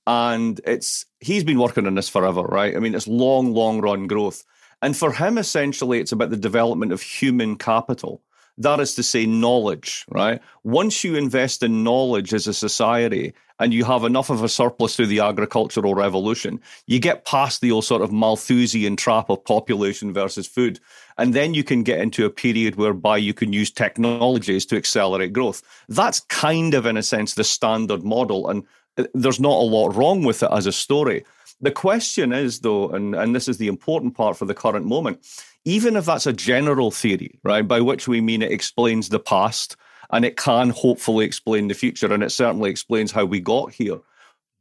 and 0.08 0.60
it's 0.66 1.06
he's 1.20 1.44
been 1.44 1.60
working 1.60 1.88
on 1.88 1.96
this 1.96 2.10
forever, 2.10 2.42
right? 2.42 2.76
I 2.76 2.80
mean, 2.80 2.96
it's 2.96 3.08
long, 3.08 3.54
long 3.54 3.82
run 3.82 4.08
growth. 4.08 4.44
And 4.82 4.98
for 4.98 5.12
him, 5.12 5.38
essentially, 5.38 6.00
it's 6.00 6.12
about 6.12 6.32
the 6.32 6.38
development 6.38 6.92
of 6.92 7.02
human 7.02 7.56
capital. 7.56 8.22
That 8.58 8.80
is 8.80 8.96
to 8.96 9.04
say, 9.04 9.26
knowledge, 9.26 10.06
right? 10.10 10.42
Once 10.64 11.04
you 11.04 11.16
invest 11.16 11.64
in 11.64 11.84
knowledge 11.84 12.34
as 12.34 12.48
a 12.48 12.54
society 12.54 13.34
and 13.60 13.74
you 13.74 13.86
have 13.86 14.04
enough 14.04 14.30
of 14.30 14.44
a 14.44 14.50
surplus 14.50 14.96
through 14.96 15.08
the 15.08 15.20
agricultural 15.20 15.96
revolution, 15.96 16.60
you 16.86 17.00
get 17.00 17.26
past 17.26 17.62
the 17.62 17.72
old 17.72 17.86
sort 17.86 18.02
of 18.02 18.12
Malthusian 18.12 18.96
trap 18.96 19.30
of 19.30 19.44
population 19.46 20.14
versus 20.14 20.48
food. 20.48 20.80
And 21.18 21.34
then 21.34 21.54
you 21.54 21.64
can 21.64 21.84
get 21.84 22.02
into 22.02 22.26
a 22.26 22.30
period 22.30 22.76
whereby 22.76 23.18
you 23.18 23.34
can 23.34 23.54
use 23.54 23.72
technologies 23.72 24.66
to 24.68 24.78
accelerate 24.78 25.34
growth. 25.34 25.62
That's 25.88 26.20
kind 26.22 26.74
of, 26.74 26.86
in 26.86 26.98
a 26.98 27.04
sense, 27.04 27.36
the 27.36 27.44
standard 27.44 28.04
model. 28.04 28.50
And 28.50 28.66
there's 29.14 29.40
not 29.40 29.60
a 29.60 29.70
lot 29.70 29.96
wrong 29.96 30.24
with 30.24 30.44
it 30.44 30.50
as 30.52 30.66
a 30.66 30.72
story. 30.72 31.24
The 31.62 31.72
question 31.72 32.34
is, 32.34 32.62
though, 32.62 32.90
and, 32.90 33.14
and 33.16 33.36
this 33.36 33.48
is 33.48 33.58
the 33.58 33.68
important 33.68 34.16
part 34.16 34.38
for 34.38 34.46
the 34.46 34.54
current 34.56 34.86
moment, 34.86 35.20
even 35.64 35.96
if 35.96 36.06
that's 36.06 36.26
a 36.26 36.34
general 36.34 36.90
theory, 36.90 37.40
right, 37.44 37.68
by 37.68 37.82
which 37.82 38.08
we 38.08 38.20
mean 38.20 38.42
it 38.42 38.52
explains 38.52 39.10
the 39.10 39.20
past 39.20 39.76
and 40.12 40.26
it 40.26 40.38
can 40.38 40.70
hopefully 40.72 41.26
explain 41.26 41.68
the 41.68 41.74
future, 41.74 42.14
and 42.14 42.24
it 42.24 42.32
certainly 42.32 42.70
explains 42.70 43.12
how 43.12 43.24
we 43.24 43.40
got 43.40 43.72
here, 43.72 43.98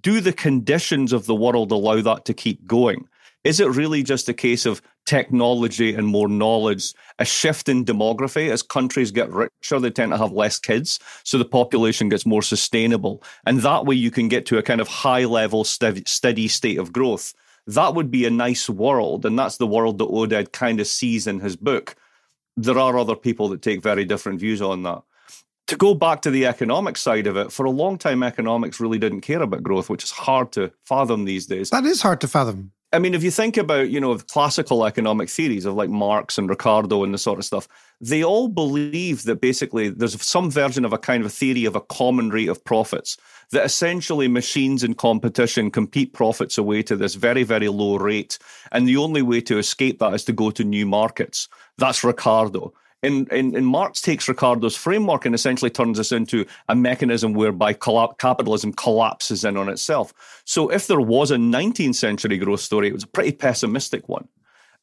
do 0.03 0.21
the 0.21 0.33
conditions 0.33 1.13
of 1.13 1.27
the 1.27 1.35
world 1.35 1.73
allow 1.73 2.01
that 2.01 2.25
to 2.25 2.35
keep 2.35 2.65
going? 2.67 3.09
Is 3.43 3.59
it 3.59 3.71
really 3.71 4.03
just 4.03 4.29
a 4.29 4.35
case 4.35 4.65
of 4.65 4.81
technology 5.11 5.93
and 5.93 6.07
more 6.07 6.29
knowledge, 6.29 6.95
a 7.19 7.25
shift 7.25 7.69
in 7.69 7.85
demography? 7.85 8.49
As 8.49 8.63
countries 8.63 9.11
get 9.11 9.29
richer, 9.33 9.81
they 9.81 9.91
tend 9.91 10.13
to 10.13 10.19
have 10.19 10.31
less 10.31 10.57
kids, 10.57 11.01
so 11.25 11.37
the 11.37 11.45
population 11.45 12.09
gets 12.09 12.25
more 12.25 12.43
sustainable. 12.43 13.21
And 13.45 13.59
that 13.63 13.87
way 13.87 13.97
you 13.97 14.13
can 14.13 14.29
get 14.29 14.47
to 14.47 14.59
a 14.59 14.63
kind 14.63 14.81
of 14.81 14.87
high 14.87 15.25
level, 15.25 15.65
steady 15.65 16.47
state 16.49 16.79
of 16.79 16.93
growth. 16.93 17.35
That 17.67 17.97
would 17.97 18.11
be 18.13 18.25
a 18.25 18.31
nice 18.31 18.71
world. 18.71 19.27
And 19.27 19.37
that's 19.37 19.57
the 19.57 19.67
world 19.67 19.99
that 19.99 20.09
Oded 20.09 20.53
kind 20.53 20.79
of 20.79 20.87
sees 20.87 21.27
in 21.27 21.41
his 21.41 21.57
book. 21.57 21.97
There 22.57 22.79
are 22.79 22.97
other 22.97 23.17
people 23.17 23.49
that 23.49 23.63
take 23.63 23.83
very 23.83 24.05
different 24.05 24.39
views 24.39 24.63
on 24.63 24.85
that 24.85 25.03
to 25.67 25.77
go 25.77 25.95
back 25.95 26.23
to 26.23 26.31
the 26.31 26.47
economic 26.47 26.97
side 26.97 27.29
of 27.29 27.37
it, 27.37 27.53
for 27.53 27.65
a 27.65 27.71
long 27.71 27.97
time, 27.97 28.25
economics 28.25 28.81
really 28.81 28.99
didn't 28.99 29.21
care 29.21 29.43
about 29.43 29.63
growth, 29.63 29.89
which 29.89 30.03
is 30.03 30.11
hard 30.11 30.51
to 30.51 30.73
fathom 30.85 31.25
these 31.25 31.47
days. 31.47 31.71
That 31.71 31.85
is 31.85 32.03
hard 32.03 32.21
to 32.23 32.29
fathom. 32.29 32.73
I 32.93 32.99
mean, 32.99 33.15
if 33.15 33.23
you 33.23 33.31
think 33.31 33.57
about, 33.57 33.89
you 33.89 34.01
know, 34.01 34.19
classical 34.19 34.85
economic 34.85 35.31
theories 35.31 35.65
of 35.65 35.75
like 35.75 35.91
Marx 35.91 36.39
and 36.39 36.49
Ricardo 36.49 37.05
and 37.05 37.15
the 37.15 37.19
sort 37.19 37.39
of 37.39 37.45
stuff, 37.45 37.69
they 38.01 38.25
all 38.25 38.49
believe 38.49 39.23
that 39.25 39.41
basically 39.41 39.91
there's 39.91 40.21
some 40.21 40.51
version 40.51 40.85
of 40.85 40.93
a 40.93 40.99
kind 40.99 41.25
of 41.25 41.33
theory 41.33 41.65
of 41.67 41.77
a 41.77 41.81
common 41.83 42.31
rate 42.31 42.49
of 42.49 42.65
profits, 42.65 43.17
that 43.53 43.65
essentially 43.65 44.27
machines 44.27 44.83
in 44.83 44.95
competition 44.95 45.71
compete 45.71 46.13
profits 46.13 46.59
away 46.59 46.83
to 46.83 46.97
this 46.97 47.15
very, 47.15 47.45
very 47.45 47.69
low 47.69 47.97
rate. 47.97 48.39
And 48.73 48.89
the 48.89 48.97
only 48.97 49.23
way 49.23 49.41
to 49.43 49.59
escape 49.59 50.01
that 50.01 50.15
is 50.15 50.25
to 50.25 50.33
go 50.33 50.51
to 50.51 50.65
new 50.65 50.85
markets. 50.85 51.49
That's 51.79 52.03
Ricardo 52.03 52.73
in, 53.03 53.27
in, 53.31 53.57
in 53.57 53.65
Marx 53.65 54.01
takes 54.01 54.27
Ricardo's 54.27 54.77
framework 54.77 55.25
and 55.25 55.35
essentially 55.35 55.71
turns 55.71 55.97
this 55.97 56.13
into 56.13 56.45
a 56.69 56.75
mechanism 56.75 57.33
whereby 57.33 57.73
colla- 57.73 58.15
capitalism 58.19 58.73
collapses 58.73 59.45
in 59.45 59.57
on 59.57 59.69
itself. 59.69 60.13
So 60.45 60.69
if 60.69 60.87
there 60.87 61.01
was 61.01 61.31
a 61.31 61.37
19th 61.37 61.95
century 61.95 62.37
growth 62.37 62.61
story, 62.61 62.89
it 62.89 62.93
was 62.93 63.05
a 63.05 63.09
pretty 63.09 63.33
pessimistic 63.33 64.09
one. 64.09 64.29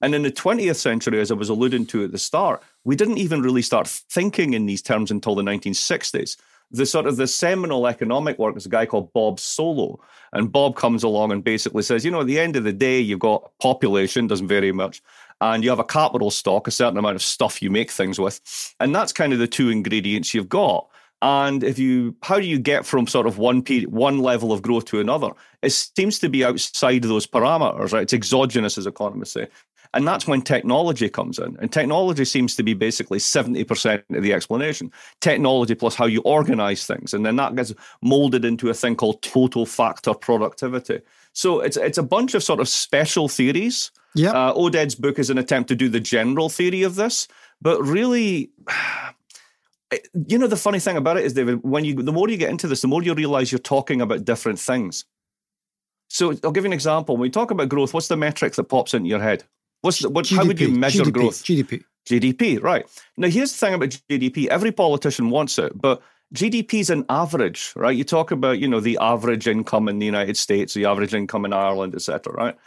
And 0.02 0.14
in 0.14 0.24
the 0.24 0.32
20th 0.32 0.76
century, 0.76 1.20
as 1.20 1.32
I 1.32 1.36
was 1.36 1.50
alluding 1.50 1.88
to 1.88 2.04
at 2.04 2.12
the 2.12 2.18
start, 2.18 2.62
we 2.84 2.96
didn't 2.96 3.18
even 3.18 3.42
really 3.42 3.64
start 3.64 3.88
thinking 3.88 4.54
in 4.54 4.66
these 4.66 4.82
terms 4.82 5.12
until 5.12 5.36
the 5.36 5.44
1960s. 5.44 6.38
the 6.70 6.86
sort 6.86 7.08
of 7.08 7.16
the 7.16 7.28
seminal 7.28 7.88
economic 7.88 8.38
work 8.38 8.58
is 8.58 8.66
a 8.66 8.70
guy 8.70 8.86
called 8.86 9.14
Bob 9.14 9.38
Solow. 9.38 10.00
And 10.34 10.52
Bob 10.52 10.76
comes 10.76 11.04
along 11.04 11.32
and 11.32 11.44
basically 11.44 11.84
says, 11.84 12.04
you 12.04 12.12
know, 12.12 12.22
at 12.22 12.28
the 12.28 12.40
end 12.40 12.58
of 12.58 12.66
the 12.66 12.74
day, 12.74 13.00
you've 13.00 13.20
got 13.20 13.52
population, 13.60 14.28
doesn't 14.28 14.50
vary 14.50 14.74
much, 14.74 15.02
and 15.42 15.64
you 15.64 15.70
have 15.70 15.80
a 15.80 15.84
capital 15.84 16.32
stock, 16.32 16.68
a 16.68 16.72
certain 16.72 16.98
amount 16.98 17.16
of 17.16 17.22
stuff 17.22 17.62
you 17.62 17.70
make 17.70 17.92
things 17.92 18.20
with. 18.20 18.76
And 18.80 18.96
that's 18.96 19.14
kind 19.14 19.34
of 19.34 19.40
the 19.40 19.48
two 19.48 19.70
ingredients 19.70 20.34
you've 20.34 20.50
got. 20.50 20.88
And 21.22 21.64
if 21.64 21.80
you, 21.80 22.16
how 22.22 22.40
do 22.40 22.46
you 22.46 22.60
get 22.60 22.86
from 22.86 23.08
sort 23.08 23.26
of 23.26 23.38
one 23.38 23.64
period, 23.64 23.92
one 23.92 24.20
level 24.20 24.52
of 24.52 24.62
growth 24.62 24.86
to 24.86 25.00
another? 25.00 25.32
It 25.64 25.72
seems 25.72 26.20
to 26.20 26.30
be 26.30 26.46
outside 26.46 27.04
those 27.04 27.26
parameters, 27.26 27.92
right? 27.92 28.04
It's 28.04 28.14
exogenous, 28.14 28.78
as 28.78 28.86
economists 28.86 29.34
say. 29.34 29.48
And 29.94 30.08
that's 30.08 30.28
when 30.28 30.42
technology 30.42 31.10
comes 31.10 31.40
in. 31.40 31.58
And 31.60 31.72
technology 31.72 32.26
seems 32.26 32.56
to 32.58 32.64
be 32.64 32.74
basically 32.74 33.20
70% 33.20 34.04
of 34.16 34.22
the 34.22 34.34
explanation. 34.34 34.92
Technology 35.22 35.76
plus 35.76 35.96
how 35.96 36.06
you 36.06 36.22
organize 36.22 36.86
things. 36.86 37.14
And 37.14 37.26
then 37.26 37.38
that 37.38 37.56
gets 37.56 37.74
molded 38.02 38.46
into 38.46 38.70
a 38.70 38.74
thing 38.74 38.96
called 38.96 39.22
total 39.22 39.66
factor 39.66 40.14
productivity. 40.14 41.02
So 41.34 41.62
it's 41.62 41.78
it's 41.78 41.98
a 41.98 42.04
bunch 42.04 42.34
of 42.34 42.44
sort 42.44 42.60
of 42.60 42.68
special 42.68 43.28
theories. 43.28 43.92
Yeah. 44.18 44.32
Uh, 44.32 44.54
Oded's 44.54 44.96
book 44.96 45.20
is 45.20 45.30
an 45.30 45.38
attempt 45.38 45.70
to 45.70 45.76
do 45.76 45.90
the 45.90 46.00
general 46.00 46.50
theory 46.50 46.84
of 46.84 46.96
this. 46.96 47.28
But 47.62 47.82
really, 47.82 48.52
you 50.28 50.38
know, 50.38 50.48
the 50.48 50.58
funny 50.58 50.80
thing 50.80 50.98
about 50.98 51.18
it 51.18 51.26
is, 51.26 51.34
David, 51.34 51.64
when 51.64 51.86
you 51.86 51.96
the 51.96 52.12
more 52.12 52.30
you 52.30 52.38
get 52.38 52.50
into 52.50 52.68
this, 52.68 52.82
the 52.82 52.88
more 52.88 53.04
you 53.04 53.14
realize 53.14 53.52
you're 53.52 53.60
talking 53.60 54.02
about 54.02 54.26
different 54.26 54.60
things. 54.60 55.06
So 56.10 56.34
I'll 56.44 56.52
give 56.52 56.64
you 56.64 56.70
an 56.70 56.74
example. 56.74 57.16
When 57.16 57.24
we 57.24 57.30
talk 57.30 57.52
about 57.52 57.70
growth, 57.70 57.94
what's 57.94 58.08
the 58.08 58.18
metric 58.18 58.56
that 58.56 58.66
pops 58.66 58.94
into 58.94 59.10
your 59.10 59.20
head? 59.20 59.44
What's 59.82 60.06
what? 60.06 60.26
GDP, 60.26 60.36
how 60.36 60.46
would 60.46 60.60
you 60.60 60.70
measure 60.70 61.04
GDP, 61.04 61.14
growth? 61.14 61.44
GDP. 61.44 61.84
GDP, 62.08 62.62
right? 62.62 62.86
Now, 63.18 63.28
here's 63.28 63.52
the 63.52 63.58
thing 63.58 63.74
about 63.74 63.90
GDP. 63.90 64.48
Every 64.48 64.72
politician 64.72 65.30
wants 65.30 65.60
it, 65.60 65.80
but 65.80 66.02
GDP 66.34 66.76
is 66.76 66.90
an 66.90 67.06
average, 67.10 67.74
right? 67.76 67.96
You 67.96 68.04
talk 68.04 68.32
about, 68.32 68.60
you 68.60 68.68
know, 68.68 68.80
the 68.80 68.98
average 69.00 69.48
income 69.48 69.88
in 69.88 70.00
the 70.00 70.06
United 70.06 70.38
States, 70.38 70.74
the 70.74 70.86
average 70.86 71.14
income 71.14 71.46
in 71.46 71.54
Ireland, 71.54 71.96
etc., 71.96 72.34
right? 72.34 72.58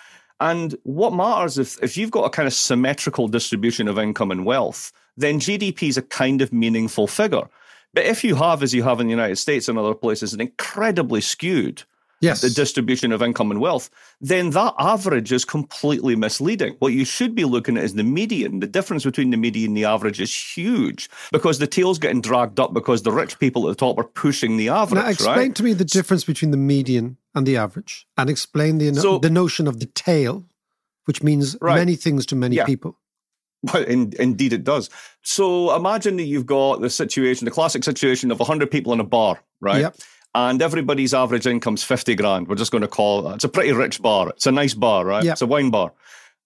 And 0.41 0.75
what 0.85 1.13
matters 1.13 1.59
if 1.59 1.83
if 1.83 1.97
you've 1.97 2.11
got 2.11 2.25
a 2.25 2.31
kind 2.31 2.47
of 2.47 2.55
symmetrical 2.55 3.29
distribution 3.29 3.89
of 3.89 3.99
income 3.99 4.31
and 4.31 4.45
wealth, 4.45 4.93
then 5.17 5.39
GDP 5.39 5.89
is 5.89 5.99
a 5.99 6.03
kind 6.03 6.41
of 6.41 6.53
meaningful 6.53 7.07
figure. 7.07 7.49
But 7.93 8.07
if 8.07 8.25
you 8.25 8.37
have, 8.37 8.63
as 8.63 8.73
you 8.73 8.83
have 8.85 9.01
in 9.01 9.07
the 9.07 9.13
United 9.13 9.37
States 9.37 9.69
and 9.69 9.79
other 9.79 9.95
places, 9.95 10.33
an 10.33 10.41
incredibly 10.41 11.21
skewed 11.21 11.83
Yes. 12.23 12.43
the 12.43 12.51
distribution 12.51 13.13
of 13.13 13.23
income 13.23 13.51
and 13.51 13.61
wealth, 13.61 13.89
then 14.21 14.51
that 14.51 14.75
average 14.79 15.33
is 15.33 15.45
completely 15.47 16.15
misleading. 16.17 16.77
What 16.79 16.93
you 16.93 17.07
should 17.07 17.35
be 17.35 17.45
looking 17.47 17.79
at 17.79 17.85
is 17.85 17.95
the 17.95 18.03
median. 18.05 18.61
The 18.61 18.67
difference 18.67 19.05
between 19.05 19.31
the 19.31 19.39
median 19.39 19.69
and 19.71 19.77
the 19.79 19.87
average 19.87 20.21
is 20.21 20.35
huge 20.35 21.09
because 21.33 21.59
the 21.59 21.67
tail's 21.67 21.99
getting 21.99 22.21
dragged 22.21 22.61
up 22.61 22.75
because 22.75 23.03
the 23.05 23.11
rich 23.13 23.39
people 23.39 23.67
at 23.69 23.71
the 23.79 23.87
top 23.87 23.97
are 23.99 24.05
pushing 24.05 24.59
the 24.59 24.69
average. 24.69 25.03
now, 25.03 25.09
explain 25.09 25.37
right? 25.39 25.55
to 25.55 25.63
me 25.63 25.73
the 25.73 25.85
difference 25.85 26.25
between 26.25 26.51
the 26.51 26.59
median 26.59 27.17
and 27.35 27.47
the 27.47 27.57
average, 27.57 28.07
and 28.19 28.29
explain 28.29 28.77
the 28.79 28.93
So- 28.95 29.19
the 29.19 29.31
notion 29.31 29.67
of 29.67 29.81
the 29.81 29.87
tail, 29.87 30.45
which 31.07 31.23
means 31.23 31.57
Right. 31.63 31.77
many 31.77 31.97
things 31.97 32.27
to 32.27 32.37
many 32.37 32.57
Yeah. 32.57 32.67
people. 32.67 32.99
Well, 33.63 33.83
in, 33.85 34.13
indeed, 34.19 34.53
it 34.55 34.65
does. 34.65 34.89
So 35.23 35.75
imagine 35.77 36.17
that 36.17 36.25
you've 36.25 36.47
got 36.47 36.81
the 36.81 36.89
situation, 36.91 37.45
the 37.45 37.51
classic 37.51 37.85
situation 37.85 38.31
of 38.31 38.41
100 38.41 38.71
people 38.71 38.93
in 38.93 39.01
a 39.01 39.05
bar, 39.05 39.41
right? 39.61 39.81
Yep. 39.83 39.97
And 40.35 40.63
everybody's 40.63 41.13
average 41.13 41.47
income's 41.47 41.83
50 41.83 42.15
grand. 42.15 42.49
We're 42.49 42.55
just 42.55 42.71
going 42.71 42.83
to 42.83 42.89
call 42.89 43.27
it. 43.27 43.35
It's 43.35 43.45
a 43.45 43.49
pretty 43.49 43.73
rich 43.73 44.01
bar. 44.01 44.29
It's 44.29 44.47
a 44.47 44.53
nice 44.53 44.75
bar, 44.75 45.05
right? 45.05 45.25
Yep. 45.25 45.33
It's 45.33 45.43
a 45.43 45.47
wine 45.47 45.71
bar. 45.71 45.93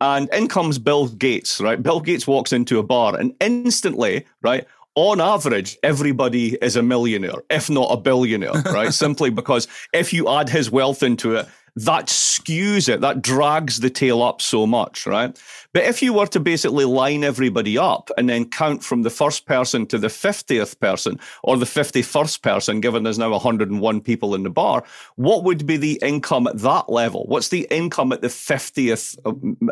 And 0.00 0.28
in 0.32 0.48
comes 0.48 0.78
Bill 0.78 1.08
Gates, 1.08 1.60
right? 1.60 1.82
Bill 1.82 2.00
Gates 2.00 2.26
walks 2.26 2.52
into 2.52 2.78
a 2.78 2.82
bar 2.82 3.16
and 3.18 3.34
instantly, 3.40 4.26
right? 4.42 4.66
On 4.96 5.20
average, 5.20 5.76
everybody 5.82 6.54
is 6.62 6.76
a 6.76 6.82
millionaire, 6.82 7.42
if 7.50 7.68
not 7.68 7.88
a 7.90 7.96
billionaire, 7.96 8.52
right? 8.66 8.94
Simply 8.94 9.28
because 9.28 9.66
if 9.92 10.12
you 10.12 10.28
add 10.28 10.48
his 10.48 10.70
wealth 10.70 11.02
into 11.02 11.34
it, 11.34 11.48
that 11.76 12.06
skews 12.06 12.88
it, 12.88 13.00
that 13.00 13.20
drags 13.20 13.80
the 13.80 13.90
tail 13.90 14.22
up 14.22 14.40
so 14.40 14.64
much, 14.64 15.06
right? 15.06 15.36
But 15.72 15.82
if 15.82 16.00
you 16.02 16.12
were 16.12 16.28
to 16.28 16.38
basically 16.38 16.84
line 16.84 17.24
everybody 17.24 17.76
up 17.76 18.12
and 18.16 18.28
then 18.28 18.48
count 18.48 18.84
from 18.84 19.02
the 19.02 19.10
first 19.10 19.46
person 19.46 19.84
to 19.86 19.98
the 19.98 20.06
50th 20.06 20.78
person 20.78 21.18
or 21.42 21.56
the 21.56 21.64
51st 21.64 22.42
person, 22.42 22.80
given 22.80 23.02
there's 23.02 23.18
now 23.18 23.30
101 23.30 24.00
people 24.02 24.36
in 24.36 24.44
the 24.44 24.50
bar, 24.50 24.84
what 25.16 25.42
would 25.42 25.66
be 25.66 25.76
the 25.76 25.98
income 26.00 26.46
at 26.46 26.58
that 26.58 26.88
level? 26.88 27.24
What's 27.26 27.48
the 27.48 27.66
income 27.70 28.12
at 28.12 28.20
the 28.20 28.28
50th 28.28 29.18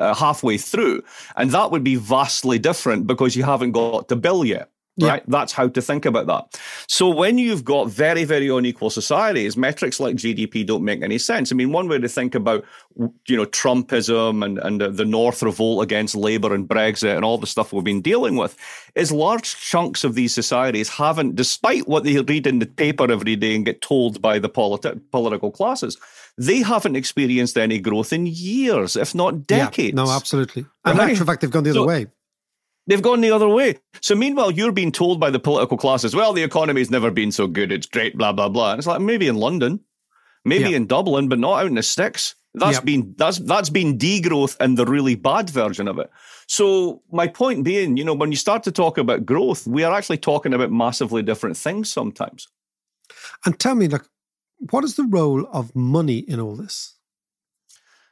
uh, 0.01 0.15
halfway 0.15 0.59
through? 0.59 1.05
And 1.37 1.53
that 1.53 1.71
would 1.71 1.85
be 1.85 1.95
vastly 1.95 2.59
different 2.59 3.07
because 3.07 3.37
you 3.37 3.45
haven't 3.45 3.73
got 3.73 4.09
the 4.09 4.17
bill 4.17 4.45
yet. 4.45 4.73
Yeah. 4.99 5.21
That's 5.27 5.53
how 5.53 5.69
to 5.69 5.81
think 5.81 6.05
about 6.05 6.27
that. 6.27 6.61
So 6.87 7.09
when 7.09 7.39
you've 7.39 7.65
got 7.65 7.89
very, 7.89 8.25
very 8.25 8.49
unequal 8.49 8.91
societies, 8.91 9.57
metrics 9.57 9.99
like 9.99 10.17
GDP 10.17 10.67
don't 10.67 10.85
make 10.85 11.03
any 11.03 11.17
sense. 11.17 11.51
I 11.51 11.55
mean, 11.55 11.73
one 11.73 11.89
way 11.89 11.99
to 11.99 12.09
think 12.09 12.35
about, 12.35 12.63
you 13.27 13.37
know, 13.37 13.47
Trumpism 13.47 14.45
and, 14.45 14.59
and 14.59 14.81
the, 14.81 15.05
North 15.07 15.43
revolt 15.43 15.83
against 15.83 16.15
Labour 16.15 16.55
and 16.55 16.69
Brexit 16.69 17.17
and 17.17 17.25
all 17.25 17.39
the 17.39 17.47
stuff 17.47 17.73
we've 17.73 17.83
been 17.83 18.03
dealing 18.03 18.37
with 18.37 18.55
is 18.95 19.11
large 19.11 19.57
chunks 19.57 20.05
of 20.05 20.15
these 20.15 20.35
societies 20.35 20.91
haven't, 20.91 21.37
despite 21.37 21.89
what 21.89 22.05
they 22.05 22.21
read 22.21 22.47
in 22.47 22.59
the 22.59 22.67
paper 22.67 23.11
every 23.11 23.35
day 23.37 23.55
and 23.57 23.65
get 23.65 23.81
told 23.81 24.21
by 24.21 24.39
the 24.39 24.51
politi- 24.51 25.01
political 25.11 25.51
classes, 25.51 25.97
they 26.37 26.59
haven't 26.61 26.97
experienced 26.97 27.57
any 27.57 27.79
growth 27.79 28.13
in 28.13 28.27
years, 28.27 28.97
if 28.97 29.15
not 29.15 29.47
decades. 29.47 29.97
Yeah, 29.97 30.05
no, 30.05 30.11
absolutely. 30.11 30.67
And 30.85 30.95
in 30.95 30.99
Right. 30.99 31.11
actual 31.13 31.27
fact, 31.27 31.41
they've 31.41 31.51
gone 31.51 31.65
the 31.65 31.71
other 31.71 31.79
So- 31.81 31.87
way. 31.87 32.07
They've 32.87 33.03
gone 33.03 33.21
the 33.21 33.31
other 33.31 33.49
way. 33.49 33.79
So 34.01 34.15
meanwhile, 34.15 34.51
you're 34.51 34.73
being 34.73 34.91
told 34.93 35.21
by 35.21 35.31
the 35.31 35.39
political 35.39 35.77
classes, 35.77 36.17
well, 36.17 36.33
the 36.33 36.43
economy's 36.43 36.91
never 36.91 37.11
been 37.11 37.31
so 37.31 37.47
good. 37.47 37.71
It's 37.71 37.87
great, 37.87 38.19
blah, 38.19 38.33
blah, 38.33 38.49
blah. 38.49 38.73
And 38.73 38.79
it's 38.79 38.89
like, 38.89 39.01
maybe 39.01 39.29
in 39.29 39.37
London, 39.37 39.81
maybe 40.45 40.71
Yeah. 40.71 40.77
in 40.77 40.87
Dublin, 40.87 41.29
but 41.29 41.39
not 41.39 41.61
out 41.61 41.67
in 41.67 41.77
the 41.77 41.83
sticks. 41.83 42.35
That's 42.55 42.79
Yeah. 42.79 42.81
been 42.85 43.15
that's 43.17 43.39
that's 43.39 43.71
been 43.71 43.97
degrowth 43.97 44.57
and 44.61 44.77
the 44.77 44.85
really 44.85 45.15
bad 45.15 45.49
version 45.49 45.89
of 45.89 45.99
it. 45.99 46.11
So 46.49 47.03
my 47.11 47.27
point 47.29 47.65
being, 47.65 47.97
you 47.97 48.05
know, 48.05 48.13
when 48.15 48.31
you 48.31 48.37
start 48.37 48.63
to 48.65 48.73
talk 48.73 48.99
about 48.99 49.25
growth, 49.25 49.67
we 49.67 49.85
are 49.85 49.93
actually 49.95 50.19
talking 50.19 50.53
about 50.53 50.71
massively 50.71 51.23
different 51.23 51.57
things 51.57 51.91
sometimes. 51.91 52.49
And 53.47 53.59
tell 53.59 53.75
me, 53.75 53.89
like, 53.89 54.05
what 54.71 54.85
is 54.85 54.97
the 54.97 55.05
role 55.05 55.47
of 55.53 55.75
money 55.75 56.19
in 56.19 56.41
all 56.41 56.55
this? 56.57 56.97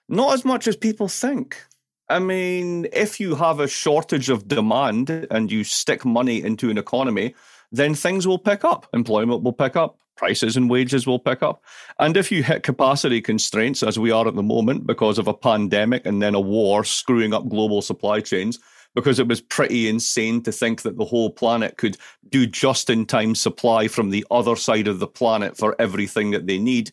Not 0.09 0.33
as 0.33 0.45
much 0.45 0.67
as 0.67 0.77
people 0.77 1.09
think. 1.09 1.67
I 2.11 2.19
mean, 2.19 2.89
if 2.93 3.21
you 3.21 3.37
have 3.37 3.61
a 3.61 3.69
shortage 3.69 4.31
of 4.31 4.49
demand 4.49 5.09
and 5.31 5.51
you 5.51 5.63
stick 5.63 6.05
money 6.05 6.43
into 6.43 6.69
an 6.69 6.77
economy, 6.77 7.35
then 7.71 7.95
things 7.95 8.27
will 8.27 8.39
pick 8.39 8.65
up. 8.65 8.89
Employment 8.93 9.45
will 9.45 9.53
pick 9.53 9.77
up. 9.77 9.97
Prices 10.17 10.57
and 10.57 10.69
wages 10.69 11.07
will 11.07 11.21
pick 11.21 11.43
up. 11.43 11.63
And 11.99 12.17
if 12.17 12.31
you 12.33 12.43
hit 12.43 12.65
capacity 12.65 13.23
constraints, 13.23 13.83
as 13.83 13.99
we 13.99 14.11
are 14.11 14.27
at 14.27 14.35
the 14.35 14.43
moment, 14.43 14.87
because 14.87 15.19
of 15.19 15.29
a 15.29 15.33
pandemic 15.33 16.05
and 16.05 16.21
then 16.21 16.35
a 16.35 16.41
war 16.41 16.85
screwing 16.85 17.33
up 17.33 17.49
global 17.49 17.81
supply 17.81 18.21
chains, 18.21 18.59
because 18.95 19.19
it 19.19 19.29
was 19.29 19.41
pretty 19.41 19.89
insane 19.89 20.43
to 20.43 20.53
think 20.53 20.83
that 20.83 20.99
the 20.99 21.05
whole 21.05 21.31
planet 21.31 21.77
could 21.77 21.97
do 22.29 22.47
just 22.47 22.91
in 22.91 23.07
time 23.07 23.35
supply 23.35 23.87
from 23.89 24.11
the 24.11 24.27
other 24.31 24.57
side 24.57 24.89
of 24.89 24.99
the 24.99 25.07
planet 25.07 25.57
for 25.57 25.77
everything 25.79 26.33
that 26.33 26.47
they 26.47 26.59
need, 26.59 26.91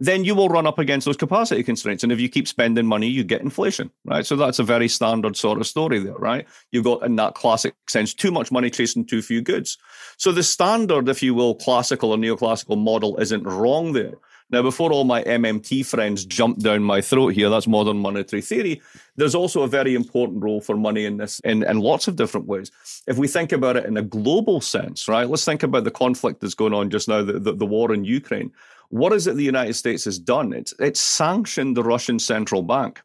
then 0.00 0.24
you 0.24 0.34
will 0.34 0.48
run 0.48 0.66
up 0.66 0.78
against 0.78 1.04
those 1.04 1.18
capacity 1.18 1.62
constraints. 1.62 2.02
And 2.02 2.10
if 2.10 2.18
you 2.18 2.28
keep 2.28 2.48
spending 2.48 2.86
money, 2.86 3.06
you 3.06 3.22
get 3.22 3.42
inflation, 3.42 3.90
right? 4.06 4.24
So 4.24 4.34
that's 4.34 4.58
a 4.58 4.64
very 4.64 4.88
standard 4.88 5.36
sort 5.36 5.60
of 5.60 5.66
story 5.66 5.98
there, 5.98 6.14
right? 6.14 6.48
You've 6.72 6.84
got, 6.84 7.04
in 7.04 7.16
that 7.16 7.34
classic 7.34 7.74
sense, 7.86 8.14
too 8.14 8.30
much 8.30 8.50
money 8.50 8.70
chasing 8.70 9.04
too 9.04 9.20
few 9.20 9.42
goods. 9.42 9.76
So 10.16 10.32
the 10.32 10.42
standard, 10.42 11.10
if 11.10 11.22
you 11.22 11.34
will, 11.34 11.54
classical 11.54 12.12
or 12.12 12.16
neoclassical 12.16 12.78
model 12.78 13.18
isn't 13.18 13.44
wrong 13.44 13.92
there. 13.92 14.14
Now, 14.52 14.62
before 14.62 14.90
all 14.90 15.04
my 15.04 15.22
MMT 15.22 15.86
friends 15.86 16.24
jump 16.24 16.58
down 16.58 16.82
my 16.82 17.00
throat 17.00 17.34
here, 17.34 17.48
that's 17.48 17.68
modern 17.68 17.98
monetary 17.98 18.42
theory. 18.42 18.82
There's 19.14 19.34
also 19.34 19.62
a 19.62 19.68
very 19.68 19.94
important 19.94 20.42
role 20.42 20.60
for 20.60 20.76
money 20.76 21.04
in 21.04 21.18
this 21.18 21.40
in, 21.44 21.62
in 21.62 21.78
lots 21.78 22.08
of 22.08 22.16
different 22.16 22.46
ways. 22.46 22.72
If 23.06 23.16
we 23.16 23.28
think 23.28 23.52
about 23.52 23.76
it 23.76 23.84
in 23.84 23.96
a 23.96 24.02
global 24.02 24.60
sense, 24.60 25.06
right? 25.06 25.28
Let's 25.28 25.44
think 25.44 25.62
about 25.62 25.84
the 25.84 25.92
conflict 25.92 26.40
that's 26.40 26.54
going 26.54 26.74
on 26.74 26.90
just 26.90 27.06
now, 27.06 27.22
the, 27.22 27.38
the, 27.38 27.52
the 27.52 27.66
war 27.66 27.94
in 27.94 28.04
Ukraine. 28.04 28.50
What 28.90 29.12
is 29.12 29.26
it 29.26 29.36
the 29.36 29.44
United 29.44 29.74
States 29.74 30.04
has 30.04 30.18
done? 30.18 30.52
It's 30.52 30.74
it's 30.78 31.00
sanctioned 31.00 31.76
the 31.76 31.82
Russian 31.82 32.18
central 32.18 32.62
bank. 32.62 33.02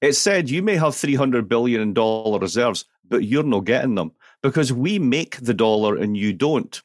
It 0.00 0.14
said 0.14 0.50
you 0.50 0.62
may 0.62 0.76
have 0.76 0.94
three 0.94 1.14
hundred 1.14 1.48
billion 1.48 1.80
in 1.80 1.94
dollar 1.94 2.38
reserves, 2.38 2.86
but 3.08 3.24
you're 3.24 3.42
not 3.42 3.64
getting 3.64 3.94
them 3.94 4.12
because 4.42 4.72
we 4.72 4.98
make 4.98 5.36
the 5.36 5.54
dollar 5.54 5.94
and 5.94 6.16
you 6.16 6.32
don't. 6.32 6.82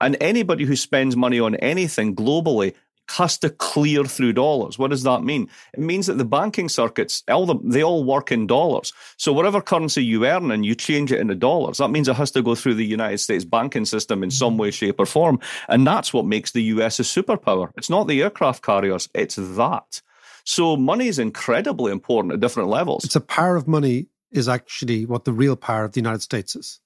And 0.00 0.16
anybody 0.20 0.64
who 0.64 0.76
spends 0.76 1.16
money 1.16 1.40
on 1.40 1.54
anything 1.56 2.14
globally 2.14 2.74
has 3.10 3.38
to 3.38 3.50
clear 3.50 4.04
through 4.04 4.32
dollars. 4.32 4.78
What 4.78 4.90
does 4.90 5.02
that 5.04 5.22
mean? 5.22 5.48
It 5.74 5.80
means 5.80 6.06
that 6.06 6.18
the 6.18 6.24
banking 6.24 6.68
circuits, 6.68 7.22
all 7.28 7.46
the, 7.46 7.56
they 7.62 7.82
all 7.82 8.04
work 8.04 8.32
in 8.32 8.46
dollars. 8.46 8.92
So 9.16 9.32
whatever 9.32 9.60
currency 9.60 10.04
you 10.04 10.26
earn 10.26 10.50
and 10.50 10.64
you 10.64 10.74
change 10.74 11.12
it 11.12 11.20
into 11.20 11.34
dollars, 11.34 11.78
that 11.78 11.90
means 11.90 12.08
it 12.08 12.16
has 12.16 12.30
to 12.32 12.42
go 12.42 12.54
through 12.54 12.74
the 12.74 12.84
United 12.84 13.18
States 13.18 13.44
banking 13.44 13.84
system 13.84 14.22
in 14.22 14.30
some 14.30 14.52
mm-hmm. 14.52 14.62
way, 14.62 14.70
shape, 14.70 15.00
or 15.00 15.06
form. 15.06 15.40
And 15.68 15.86
that's 15.86 16.12
what 16.12 16.26
makes 16.26 16.52
the 16.52 16.62
US 16.64 16.98
a 16.98 17.02
superpower. 17.02 17.70
It's 17.76 17.90
not 17.90 18.08
the 18.08 18.22
aircraft 18.22 18.62
carriers, 18.62 19.08
it's 19.14 19.36
that. 19.36 20.02
So 20.44 20.76
money 20.76 21.08
is 21.08 21.18
incredibly 21.18 21.90
important 21.90 22.32
at 22.32 22.40
different 22.40 22.68
levels. 22.68 23.04
It's 23.04 23.16
a 23.16 23.20
power 23.20 23.56
of 23.56 23.66
money 23.66 24.06
is 24.30 24.48
actually 24.48 25.06
what 25.06 25.24
the 25.24 25.32
real 25.32 25.56
power 25.56 25.84
of 25.84 25.92
the 25.92 26.00
United 26.00 26.22
States 26.22 26.54
is. 26.54 26.80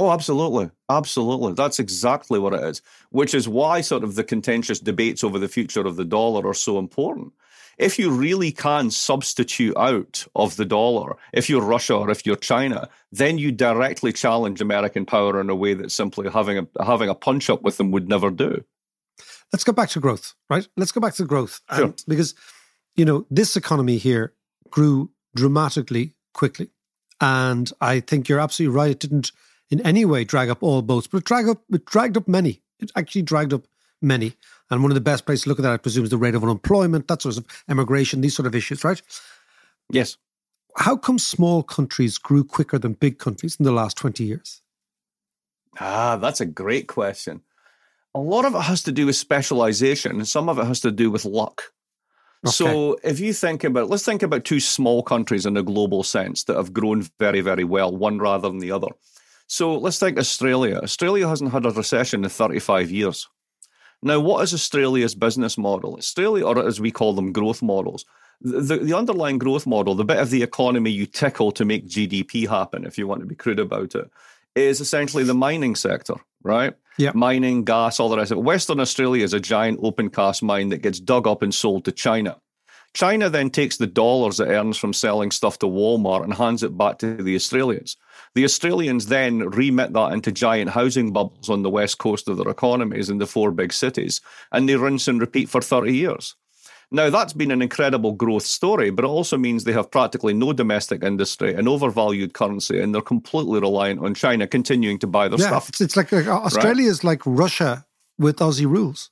Oh, 0.00 0.10
absolutely. 0.10 0.70
Absolutely. 0.88 1.52
That's 1.52 1.78
exactly 1.78 2.38
what 2.38 2.54
it 2.54 2.64
is, 2.64 2.80
which 3.10 3.34
is 3.34 3.46
why 3.46 3.82
sort 3.82 4.02
of 4.02 4.14
the 4.14 4.24
contentious 4.24 4.80
debates 4.80 5.22
over 5.22 5.38
the 5.38 5.46
future 5.46 5.86
of 5.86 5.96
the 5.96 6.06
dollar 6.06 6.48
are 6.48 6.54
so 6.54 6.78
important. 6.78 7.34
If 7.76 7.98
you 7.98 8.10
really 8.10 8.50
can 8.50 8.90
substitute 8.90 9.76
out 9.76 10.26
of 10.34 10.56
the 10.56 10.64
dollar, 10.64 11.16
if 11.34 11.50
you're 11.50 11.60
Russia 11.60 11.96
or 11.96 12.10
if 12.10 12.24
you're 12.24 12.36
China, 12.36 12.88
then 13.12 13.36
you 13.36 13.52
directly 13.52 14.10
challenge 14.10 14.62
American 14.62 15.04
power 15.04 15.38
in 15.38 15.50
a 15.50 15.54
way 15.54 15.74
that 15.74 15.92
simply 15.92 16.30
having 16.30 16.56
a 16.56 16.66
having 16.82 17.10
a 17.10 17.14
punch 17.14 17.50
up 17.50 17.60
with 17.60 17.76
them 17.76 17.90
would 17.90 18.08
never 18.08 18.30
do. 18.30 18.64
Let's 19.52 19.64
go 19.64 19.72
back 19.72 19.90
to 19.90 20.00
growth, 20.00 20.32
right? 20.48 20.66
Let's 20.78 20.92
go 20.92 21.02
back 21.02 21.14
to 21.16 21.26
growth. 21.26 21.60
Sure. 21.74 21.84
And- 21.84 22.04
because, 22.08 22.34
you 22.96 23.04
know, 23.04 23.26
this 23.30 23.54
economy 23.54 23.98
here 23.98 24.32
grew 24.70 25.10
dramatically 25.36 26.14
quickly. 26.32 26.70
And 27.20 27.70
I 27.82 28.00
think 28.00 28.30
you're 28.30 28.40
absolutely 28.40 28.74
right. 28.74 28.92
It 28.92 29.00
didn't 29.00 29.32
in 29.70 29.80
any 29.86 30.04
way 30.04 30.24
drag 30.24 30.50
up 30.50 30.62
all 30.62 30.82
boats, 30.82 31.06
but 31.06 31.18
it 31.18 31.24
dragged 31.24 31.48
up 31.48 31.62
it 31.70 31.84
dragged 31.84 32.16
up 32.16 32.28
many. 32.28 32.62
It 32.80 32.90
actually 32.96 33.22
dragged 33.22 33.52
up 33.52 33.66
many. 34.02 34.34
And 34.70 34.82
one 34.82 34.90
of 34.90 34.94
the 34.94 35.00
best 35.00 35.26
places 35.26 35.44
to 35.44 35.48
look 35.48 35.58
at 35.58 35.62
that, 35.62 35.72
I 35.72 35.76
presume, 35.76 36.04
is 36.04 36.10
the 36.10 36.16
rate 36.16 36.34
of 36.34 36.42
unemployment, 36.42 37.08
that 37.08 37.22
sort 37.22 37.36
of 37.36 37.46
emigration, 37.68 38.20
these 38.20 38.36
sort 38.36 38.46
of 38.46 38.54
issues, 38.54 38.84
right? 38.84 39.02
Yes. 39.90 40.16
How 40.76 40.96
come 40.96 41.18
small 41.18 41.62
countries 41.62 42.18
grew 42.18 42.44
quicker 42.44 42.78
than 42.78 42.92
big 42.92 43.18
countries 43.18 43.56
in 43.58 43.64
the 43.64 43.72
last 43.72 43.96
20 43.96 44.24
years? 44.24 44.62
Ah, 45.80 46.16
that's 46.16 46.40
a 46.40 46.46
great 46.46 46.86
question. 46.86 47.42
A 48.14 48.20
lot 48.20 48.44
of 48.44 48.54
it 48.54 48.62
has 48.62 48.82
to 48.84 48.92
do 48.92 49.06
with 49.06 49.16
specialization, 49.16 50.16
and 50.16 50.28
some 50.28 50.48
of 50.48 50.58
it 50.58 50.64
has 50.66 50.80
to 50.80 50.90
do 50.90 51.10
with 51.10 51.24
luck. 51.24 51.62
Okay. 52.46 52.52
So, 52.52 52.96
if 53.04 53.20
you 53.20 53.32
think 53.32 53.64
about, 53.64 53.88
let's 53.88 54.04
think 54.04 54.22
about 54.22 54.44
two 54.44 54.60
small 54.60 55.02
countries 55.02 55.46
in 55.46 55.56
a 55.56 55.62
global 55.62 56.02
sense 56.02 56.44
that 56.44 56.56
have 56.56 56.72
grown 56.72 57.02
very, 57.18 57.40
very 57.40 57.64
well, 57.64 57.94
one 57.94 58.18
rather 58.18 58.48
than 58.48 58.58
the 58.58 58.72
other. 58.72 58.88
So, 59.50 59.76
let's 59.76 59.98
think 59.98 60.16
Australia. 60.16 60.78
Australia 60.80 61.26
hasn't 61.26 61.50
had 61.50 61.66
a 61.66 61.70
recession 61.70 62.22
in 62.22 62.30
35 62.30 62.88
years. 62.92 63.28
Now, 64.00 64.20
what 64.20 64.44
is 64.44 64.54
Australia's 64.54 65.16
business 65.16 65.58
model? 65.58 65.96
Australia, 65.96 66.46
or 66.46 66.64
as 66.64 66.80
we 66.80 66.92
call 66.92 67.14
them, 67.14 67.32
growth 67.32 67.60
models. 67.60 68.04
The, 68.40 68.60
the, 68.60 68.76
the 68.76 68.96
underlying 68.96 69.38
growth 69.38 69.66
model, 69.66 69.96
the 69.96 70.04
bit 70.04 70.18
of 70.18 70.30
the 70.30 70.44
economy 70.44 70.92
you 70.92 71.04
tickle 71.04 71.50
to 71.50 71.64
make 71.64 71.88
GDP 71.88 72.48
happen, 72.48 72.84
if 72.84 72.96
you 72.96 73.08
want 73.08 73.22
to 73.22 73.26
be 73.26 73.34
crude 73.34 73.58
about 73.58 73.96
it, 73.96 74.08
is 74.54 74.80
essentially 74.80 75.24
the 75.24 75.34
mining 75.34 75.74
sector, 75.74 76.14
right? 76.44 76.74
Yeah. 76.96 77.10
Mining, 77.16 77.64
gas, 77.64 77.98
all 77.98 78.08
the 78.08 78.18
rest 78.18 78.30
of 78.30 78.38
it. 78.38 78.42
Western 78.42 78.78
Australia 78.78 79.24
is 79.24 79.34
a 79.34 79.40
giant 79.40 79.80
open 79.82 80.10
cast 80.10 80.44
mine 80.44 80.68
that 80.68 80.82
gets 80.82 81.00
dug 81.00 81.26
up 81.26 81.42
and 81.42 81.52
sold 81.52 81.86
to 81.86 81.92
China. 81.92 82.36
China 82.94 83.28
then 83.28 83.50
takes 83.50 83.78
the 83.78 83.86
dollars 83.88 84.38
it 84.38 84.48
earns 84.48 84.76
from 84.76 84.92
selling 84.92 85.32
stuff 85.32 85.58
to 85.58 85.66
Walmart 85.66 86.22
and 86.22 86.34
hands 86.34 86.62
it 86.62 86.78
back 86.78 86.98
to 86.98 87.16
the 87.16 87.34
Australians. 87.34 87.96
The 88.34 88.44
Australians 88.44 89.06
then 89.06 89.40
remit 89.40 89.92
that 89.92 90.12
into 90.12 90.30
giant 90.30 90.70
housing 90.70 91.12
bubbles 91.12 91.50
on 91.50 91.62
the 91.62 91.70
west 91.70 91.98
coast 91.98 92.28
of 92.28 92.36
their 92.36 92.48
economies 92.48 93.10
in 93.10 93.18
the 93.18 93.26
four 93.26 93.50
big 93.50 93.72
cities, 93.72 94.20
and 94.52 94.68
they 94.68 94.76
rinse 94.76 95.08
and 95.08 95.20
repeat 95.20 95.48
for 95.48 95.60
30 95.60 95.92
years. 95.92 96.36
Now, 96.92 97.08
that's 97.08 97.32
been 97.32 97.52
an 97.52 97.62
incredible 97.62 98.12
growth 98.12 98.42
story, 98.42 98.90
but 98.90 99.04
it 99.04 99.08
also 99.08 99.36
means 99.36 99.62
they 99.62 99.72
have 99.72 99.90
practically 99.90 100.32
no 100.32 100.52
domestic 100.52 101.04
industry, 101.04 101.54
an 101.54 101.68
overvalued 101.68 102.34
currency, 102.34 102.80
and 102.80 102.92
they're 102.92 103.00
completely 103.00 103.60
reliant 103.60 104.00
on 104.00 104.14
China 104.14 104.46
continuing 104.48 104.98
to 104.98 105.06
buy 105.06 105.28
their 105.28 105.38
yeah, 105.38 105.46
stuff. 105.46 105.68
it's, 105.68 105.80
it's 105.80 105.96
like 105.96 106.12
uh, 106.12 106.28
Australia 106.28 106.88
is 106.88 107.04
like 107.04 107.22
Russia 107.24 107.86
with 108.18 108.38
Aussie 108.38 108.66
rules. 108.66 109.10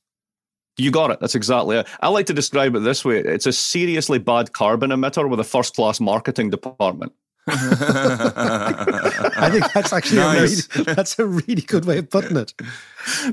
You 0.76 0.90
got 0.90 1.10
it. 1.10 1.20
That's 1.20 1.34
exactly 1.34 1.76
it. 1.76 1.86
I 2.00 2.08
like 2.08 2.26
to 2.26 2.34
describe 2.34 2.74
it 2.76 2.80
this 2.80 3.04
way 3.04 3.18
it's 3.18 3.46
a 3.46 3.52
seriously 3.52 4.18
bad 4.18 4.52
carbon 4.52 4.90
emitter 4.90 5.28
with 5.28 5.40
a 5.40 5.44
first 5.44 5.74
class 5.74 6.00
marketing 6.00 6.50
department. 6.50 7.12
Mm-hmm. 7.48 9.40
I 9.44 9.50
think 9.50 9.72
that's 9.72 9.92
actually 9.92 10.18
Nice. 10.18 10.68
a 10.74 10.78
really, 10.78 10.94
that's 10.94 11.18
a 11.18 11.26
really 11.26 11.62
good 11.62 11.84
way 11.84 11.98
of 11.98 12.10
putting 12.10 12.36
it. 12.36 12.52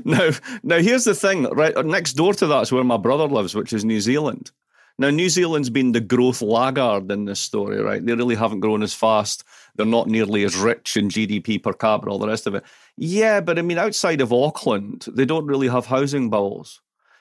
Now, 0.04 0.30
now 0.62 0.78
here's 0.78 1.04
the 1.04 1.14
thing. 1.14 1.44
Right 1.44 1.74
next 1.84 2.14
door 2.14 2.34
to 2.34 2.46
that 2.46 2.62
is 2.62 2.72
where 2.72 2.84
my 2.84 2.96
brother 2.96 3.26
lives, 3.26 3.54
which 3.54 3.72
is 3.72 3.84
New 3.84 4.00
Zealand. 4.00 4.50
Now, 4.98 5.10
New 5.10 5.28
Zealand's 5.28 5.68
been 5.68 5.92
the 5.92 6.00
growth 6.00 6.40
laggard 6.40 7.10
in 7.12 7.26
this 7.26 7.38
story, 7.40 7.82
right? 7.82 8.04
They 8.04 8.14
really 8.14 8.34
haven't 8.34 8.60
grown 8.60 8.82
as 8.82 8.94
fast. 8.94 9.44
They're 9.74 9.84
not 9.84 10.08
nearly 10.08 10.42
as 10.44 10.56
rich 10.56 10.96
in 10.96 11.10
GDP 11.10 11.62
per 11.62 11.74
capita, 11.74 12.10
all 12.10 12.18
the 12.18 12.26
rest 12.28 12.46
of 12.46 12.54
it. 12.54 12.64
Yeah, 12.96 13.42
but 13.42 13.58
I 13.58 13.62
mean, 13.62 13.76
outside 13.76 14.22
of 14.22 14.32
Auckland, 14.32 15.04
they 15.12 15.26
don't 15.26 15.44
really 15.44 15.68
have 15.68 15.84
housing 15.84 16.30
bubbles. 16.30 16.80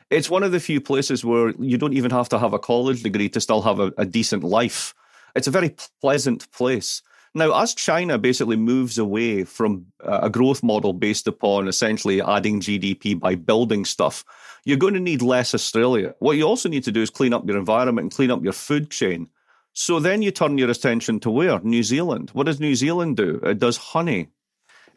It's 0.09 0.29
one 0.29 0.43
of 0.43 0.53
the 0.53 0.59
few 0.61 0.79
places 0.79 1.25
where 1.25 1.49
you 1.59 1.77
don't 1.77 1.93
even 1.95 2.11
have 2.11 2.29
to 2.29 2.39
have 2.39 2.53
a 2.53 2.59
college 2.59 3.03
degree 3.03 3.27
to 3.29 3.41
still 3.41 3.61
have 3.63 3.79
a, 3.81 3.91
a 3.97 4.05
decent 4.05 4.43
life. 4.45 4.93
It's 5.35 5.47
a 5.47 5.51
very 5.51 5.75
pleasant 6.01 6.49
place. 6.51 7.01
Now, 7.33 7.61
as 7.61 7.73
China 7.73 8.17
basically 8.17 8.55
moves 8.55 8.97
away 8.97 9.43
from 9.43 9.87
a 9.99 10.29
growth 10.29 10.63
model 10.63 10.93
based 10.93 11.27
upon 11.27 11.67
essentially 11.67 12.21
adding 12.21 12.61
GDP 12.61 13.19
by 13.19 13.35
building 13.35 13.83
stuff, 13.83 14.23
you're 14.63 14.77
going 14.77 14.93
to 14.93 15.01
need 15.01 15.21
less 15.21 15.53
Australia. 15.53 16.15
What 16.19 16.37
you 16.37 16.43
also 16.43 16.69
need 16.69 16.85
to 16.85 16.93
do 16.93 17.01
is 17.01 17.09
clean 17.09 17.33
up 17.33 17.45
your 17.45 17.57
environment 17.57 18.05
and 18.05 18.15
clean 18.15 18.31
up 18.31 18.41
your 18.41 18.53
food 18.53 18.89
chain. 18.89 19.27
So 19.73 19.99
then 19.99 20.21
you 20.21 20.31
turn 20.31 20.57
your 20.57 20.69
attention 20.69 21.19
to 21.19 21.29
where? 21.29 21.59
New 21.59 21.83
Zealand. 21.83 22.29
What 22.31 22.45
does 22.45 22.61
New 22.61 22.73
Zealand 22.73 23.17
do? 23.17 23.41
It 23.43 23.59
does 23.59 23.75
honey, 23.75 24.29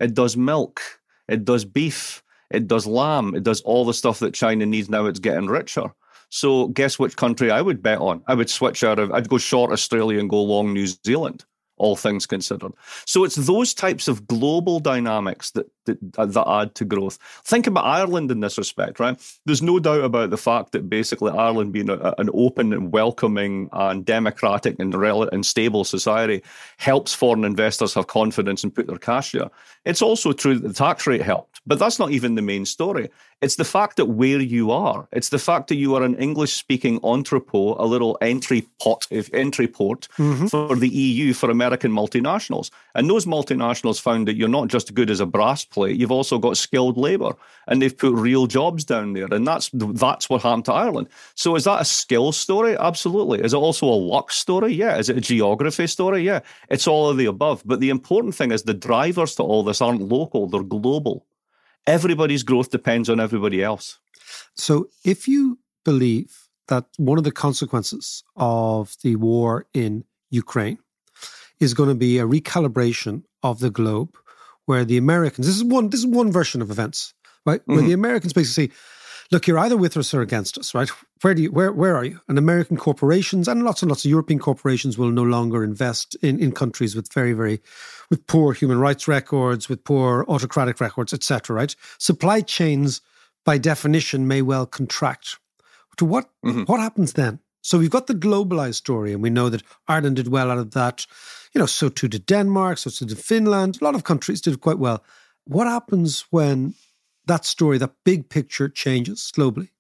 it 0.01 0.14
does 0.14 0.37
milk, 0.37 0.81
it 1.27 1.44
does 1.44 1.64
beef, 1.64 2.22
it 2.51 2.68
does 2.68 2.87
lamb, 2.87 3.35
it 3.35 3.42
does 3.42 3.61
all 3.62 3.85
the 3.85 3.92
stuff 3.92 4.20
that 4.20 4.35
China 4.35 4.64
needs 4.64 4.88
now 4.88 5.07
it's 5.07 5.18
getting 5.18 5.48
richer. 5.48 5.92
So 6.31 6.69
guess 6.69 6.99
which 6.99 7.17
country 7.17 7.51
I 7.51 7.62
would 7.62 7.83
bet 7.83 7.99
on? 7.99 8.23
I 8.27 8.35
would 8.35 8.51
switch 8.51 8.85
out 8.85 8.99
of, 8.99 9.12
I'd 9.12 9.29
go 9.29 9.38
short 9.38 9.73
Australia 9.73 10.21
and 10.21 10.29
go 10.29 10.43
long 10.43 10.73
New 10.73 10.87
Zealand 10.87 11.45
all 11.79 11.97
things 11.97 12.27
considered. 12.27 12.73
So 13.07 13.25
it's 13.25 13.37
those 13.37 13.73
types 13.73 14.09
of 14.09 14.27
global 14.27 14.81
dynamics 14.81 15.53
that, 15.53 15.67
that 15.88 16.44
add 16.46 16.74
to 16.77 16.85
growth. 16.85 17.18
Think 17.44 17.66
about 17.66 17.85
Ireland 17.85 18.31
in 18.31 18.40
this 18.40 18.59
respect, 18.59 19.01
right? 19.01 19.18
There's 19.44 19.62
no 19.62 19.79
doubt 19.79 20.05
about 20.05 20.31
the 20.31 20.37
fact 20.37 20.72
that 20.72 20.88
basically 20.88 21.33
Ireland 21.33 21.72
being 21.72 21.90
a, 21.90 22.14
an 22.18 22.31
open 22.33 22.72
and 22.72 22.92
welcoming 22.92 23.68
and 23.72 24.05
democratic 24.05 24.77
and 24.79 24.94
rel- 24.94 25.22
and 25.22 25.44
stable 25.44 25.85
society 25.85 26.42
helps 26.77 27.14
foreign 27.14 27.44
investors 27.44 27.94
have 27.94 28.07
confidence 28.07 28.62
and 28.62 28.74
put 28.74 28.87
their 28.87 28.98
cash 28.98 29.33
there. 29.33 29.51
It's 29.85 30.03
also 30.03 30.33
true 30.33 30.59
that 30.59 30.68
the 30.68 30.74
tax 30.74 31.07
rate 31.07 31.22
helped, 31.22 31.61
but 31.66 31.79
that's 31.79 31.98
not 31.98 32.11
even 32.11 32.35
the 32.35 32.42
main 32.42 32.66
story. 32.66 33.09
It's 33.40 33.57
the 33.57 33.64
fact 33.64 33.96
that 33.96 34.07
where 34.07 34.40
you 34.40 34.72
are, 34.72 35.07
it's 35.12 35.29
the 35.29 35.38
fact 35.38 35.68
that 35.68 35.77
you 35.77 35.94
are 35.94 36.03
an 36.03 36.16
English 36.16 36.55
speaking 36.55 36.98
entrepot, 37.05 37.77
a 37.79 37.87
little 37.87 38.18
entry 38.20 38.66
pot, 38.83 39.07
if 39.11 39.33
entry 39.33 39.68
port 39.68 40.09
mm-hmm. 40.18 40.46
for 40.48 40.74
the 40.74 40.88
EU 40.88 41.33
for 41.33 41.48
American 41.48 41.92
multinationals. 41.92 42.70
And 42.96 43.09
those 43.09 43.27
multinationals 43.27 44.01
found 44.01 44.27
that 44.27 44.35
you're 44.35 44.48
not 44.48 44.68
just 44.68 44.92
good 44.92 45.09
as 45.09 45.20
a 45.20 45.27
brass 45.27 45.64
plate, 45.79 45.97
you've 45.97 46.11
also 46.11 46.38
got 46.38 46.57
skilled 46.57 46.97
labor 46.97 47.33
and 47.67 47.81
they've 47.81 47.97
put 47.97 48.12
real 48.14 48.47
jobs 48.47 48.85
down 48.85 49.12
there. 49.12 49.29
And 49.31 49.47
that's 49.47 49.71
that's 49.73 50.29
what 50.29 50.43
happened 50.43 50.64
to 50.67 50.73
Ireland. 50.73 51.09
So 51.35 51.55
is 51.57 51.64
that 51.64 51.81
a 51.81 51.85
skill 51.85 52.33
story? 52.33 52.77
Absolutely. 52.77 53.41
Is 53.41 53.55
it 53.55 53.59
also 53.59 53.87
a 53.87 54.03
luck 54.12 54.33
story? 54.33 54.73
Yeah. 54.73 54.97
Is 54.99 55.09
it 55.09 55.17
a 55.17 55.21
geography 55.21 55.87
story? 55.87 56.23
Yeah. 56.23 56.41
It's 56.69 56.88
all 56.88 57.09
of 57.09 57.17
the 57.17 57.27
above. 57.27 57.62
But 57.64 57.81
the 57.81 57.91
important 57.91 58.35
thing 58.35 58.51
is 58.51 58.62
the 58.62 58.75
drivers 58.75 59.37
to 59.37 59.43
all 59.43 59.62
this 59.62 59.81
aren't 59.81 60.03
local, 60.03 60.49
they're 60.49 60.62
global. 60.62 61.27
Everybody's 61.87 62.43
growth 62.43 62.71
depends 62.71 63.09
on 63.09 63.21
everybody 63.21 63.62
else. 63.62 63.99
So 64.55 64.88
if 65.05 65.29
you 65.29 65.59
believe 65.85 66.49
that 66.67 66.85
one 66.97 67.19
of 67.19 67.25
the 67.25 67.33
consequences 67.33 68.25
of 68.37 68.97
the 69.03 69.17
war 69.17 69.67
in 69.73 70.05
Ukraine 70.31 70.79
is 71.61 71.75
going 71.75 71.88
to 71.88 71.95
be 71.95 72.19
a 72.19 72.27
recalibration 72.27 73.23
of 73.43 73.61
the 73.61 73.71
globe 73.71 74.17
where 74.69 74.85
the 74.85 74.99
Americans 74.99 75.47
this 75.47 75.57
is 75.57 75.65
one 75.65 75.89
this 75.89 76.01
is 76.01 76.07
one 76.07 76.31
version 76.31 76.61
of 76.61 76.71
events, 76.71 77.15
right? 77.47 77.63
Where 77.65 77.79
the 77.79 77.85
mm-hmm. 77.85 77.95
Americans 77.95 78.35
basically 78.35 78.69
say, 78.69 78.75
look, 79.33 79.47
you're 79.47 79.59
either 79.59 79.79
with 79.79 79.97
us 79.97 80.13
or 80.13 80.21
against 80.21 80.59
us, 80.59 80.75
right? 80.75 80.91
Where 81.23 81.35
do 81.35 81.43
you 81.43 81.51
where 81.51 81.73
where 81.73 81.97
are 81.97 82.05
you? 82.05 82.21
And 82.29 82.39
American 82.39 82.77
corporations 82.77 83.49
and 83.49 83.63
lots 83.63 83.83
and 83.83 83.91
lots 83.91 84.05
of 84.05 84.11
European 84.11 84.39
corporations 84.39 84.99
will 84.99 85.11
no 85.11 85.23
longer 85.23 85.65
invest 85.65 86.17
in, 86.23 86.39
in 86.39 86.53
countries 86.53 86.95
with 86.95 87.11
very, 87.13 87.33
very 87.33 87.61
with 88.11 88.27
poor 88.27 88.53
human 88.53 88.79
rights 88.79 89.09
records, 89.09 89.71
with 89.71 89.85
poor 89.85 90.27
autocratic 90.29 90.81
records, 90.81 91.15
etc. 91.15 91.57
Right? 91.57 91.75
Supply 91.99 92.43
chains 92.43 93.01
by 93.47 93.57
definition 93.57 94.29
may 94.29 94.43
well 94.43 94.67
contract. 94.67 95.39
To 95.97 96.05
what 96.05 96.29
mm-hmm. 96.45 96.65
what 96.65 96.79
happens 96.79 97.15
then? 97.15 97.41
So 97.62 97.79
we've 97.79 97.90
got 97.90 98.07
the 98.07 98.14
globalized 98.14 98.77
story, 98.77 99.12
and 99.12 99.23
we 99.23 99.31
know 99.31 99.49
that 99.49 99.62
Ireland 99.87 100.16
did 100.16 100.29
well 100.29 100.51
out 100.51 100.59
of 100.59 100.73
that. 100.73 101.07
You 101.55 101.59
know, 101.59 101.66
so 101.66 101.88
too 101.88 102.09
did 102.09 102.27
Denmark, 102.27 102.79
so 102.79 102.90
too 102.90 103.07
did 103.07 103.18
Finland. 103.18 103.79
A 103.81 103.85
lot 103.85 103.94
of 103.94 104.05
countries 104.05 104.40
did 104.40 104.61
quite 104.61 104.79
well. 104.79 105.03
What 105.44 105.66
happens 105.66 106.25
when 106.31 106.75
that 107.27 107.44
story, 107.44 107.79
that 107.79 107.94
big 108.05 108.29
picture, 108.29 108.68
changes 108.68 109.33
globally? 109.37 109.71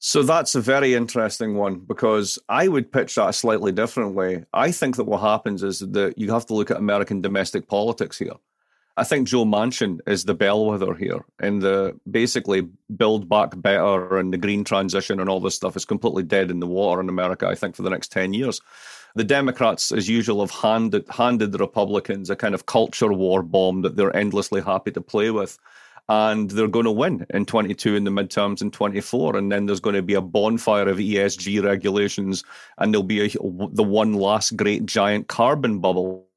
So 0.00 0.22
that's 0.22 0.54
a 0.54 0.60
very 0.60 0.94
interesting 0.94 1.56
one 1.56 1.80
because 1.80 2.38
I 2.48 2.68
would 2.68 2.92
pitch 2.92 3.16
that 3.16 3.28
a 3.28 3.32
slightly 3.32 3.72
differently. 3.72 4.44
I 4.52 4.70
think 4.70 4.96
that 4.96 5.04
what 5.04 5.20
happens 5.20 5.62
is 5.62 5.80
that 5.80 6.14
you 6.16 6.30
have 6.32 6.46
to 6.46 6.54
look 6.54 6.70
at 6.70 6.76
American 6.76 7.20
domestic 7.20 7.68
politics 7.68 8.18
here. 8.18 8.34
I 8.98 9.04
think 9.04 9.28
Joe 9.28 9.44
Manchin 9.44 10.00
is 10.06 10.24
the 10.24 10.34
bellwether 10.34 10.94
here, 10.94 11.24
and 11.38 11.62
the 11.62 11.98
basically 12.10 12.62
build 12.96 13.28
back 13.28 13.52
better 13.56 14.18
and 14.18 14.32
the 14.32 14.38
green 14.38 14.64
transition 14.64 15.20
and 15.20 15.30
all 15.30 15.40
this 15.40 15.54
stuff 15.54 15.76
is 15.76 15.84
completely 15.84 16.24
dead 16.24 16.50
in 16.50 16.58
the 16.58 16.66
water 16.66 17.00
in 17.00 17.08
America. 17.08 17.46
I 17.46 17.54
think 17.54 17.76
for 17.76 17.82
the 17.82 17.90
next 17.90 18.10
ten 18.10 18.34
years, 18.34 18.60
The 19.14 19.24
Democrats, 19.24 19.90
as 19.92 20.08
usual, 20.08 20.40
have 20.40 20.50
handed 20.50 21.04
handed 21.08 21.52
the 21.52 21.58
Republicans 21.58 22.30
a 22.30 22.36
kind 22.36 22.54
of 22.54 22.66
culture 22.66 23.12
war 23.12 23.42
bomb 23.42 23.82
that 23.82 23.96
they're 23.96 24.16
endlessly 24.16 24.60
happy 24.60 24.90
to 24.92 25.00
play 25.00 25.30
with 25.30 25.58
and 26.08 26.50
they're 26.50 26.68
going 26.68 26.84
to 26.86 26.90
win 26.90 27.26
in 27.30 27.44
22 27.44 27.94
in 27.94 28.04
the 28.04 28.10
midterms 28.10 28.62
in 28.62 28.70
24 28.70 29.36
and 29.36 29.52
then 29.52 29.66
there's 29.66 29.80
going 29.80 29.96
to 29.96 30.02
be 30.02 30.14
a 30.14 30.22
bonfire 30.22 30.88
of 30.88 30.98
ESG 30.98 31.62
regulations 31.62 32.44
and 32.78 32.94
there'll 32.94 33.02
be 33.02 33.26
a, 33.26 33.28
the 33.28 33.82
one 33.82 34.14
last 34.14 34.56
great 34.56 34.86
giant 34.86 35.28
carbon 35.28 35.80
bubble 35.80 36.27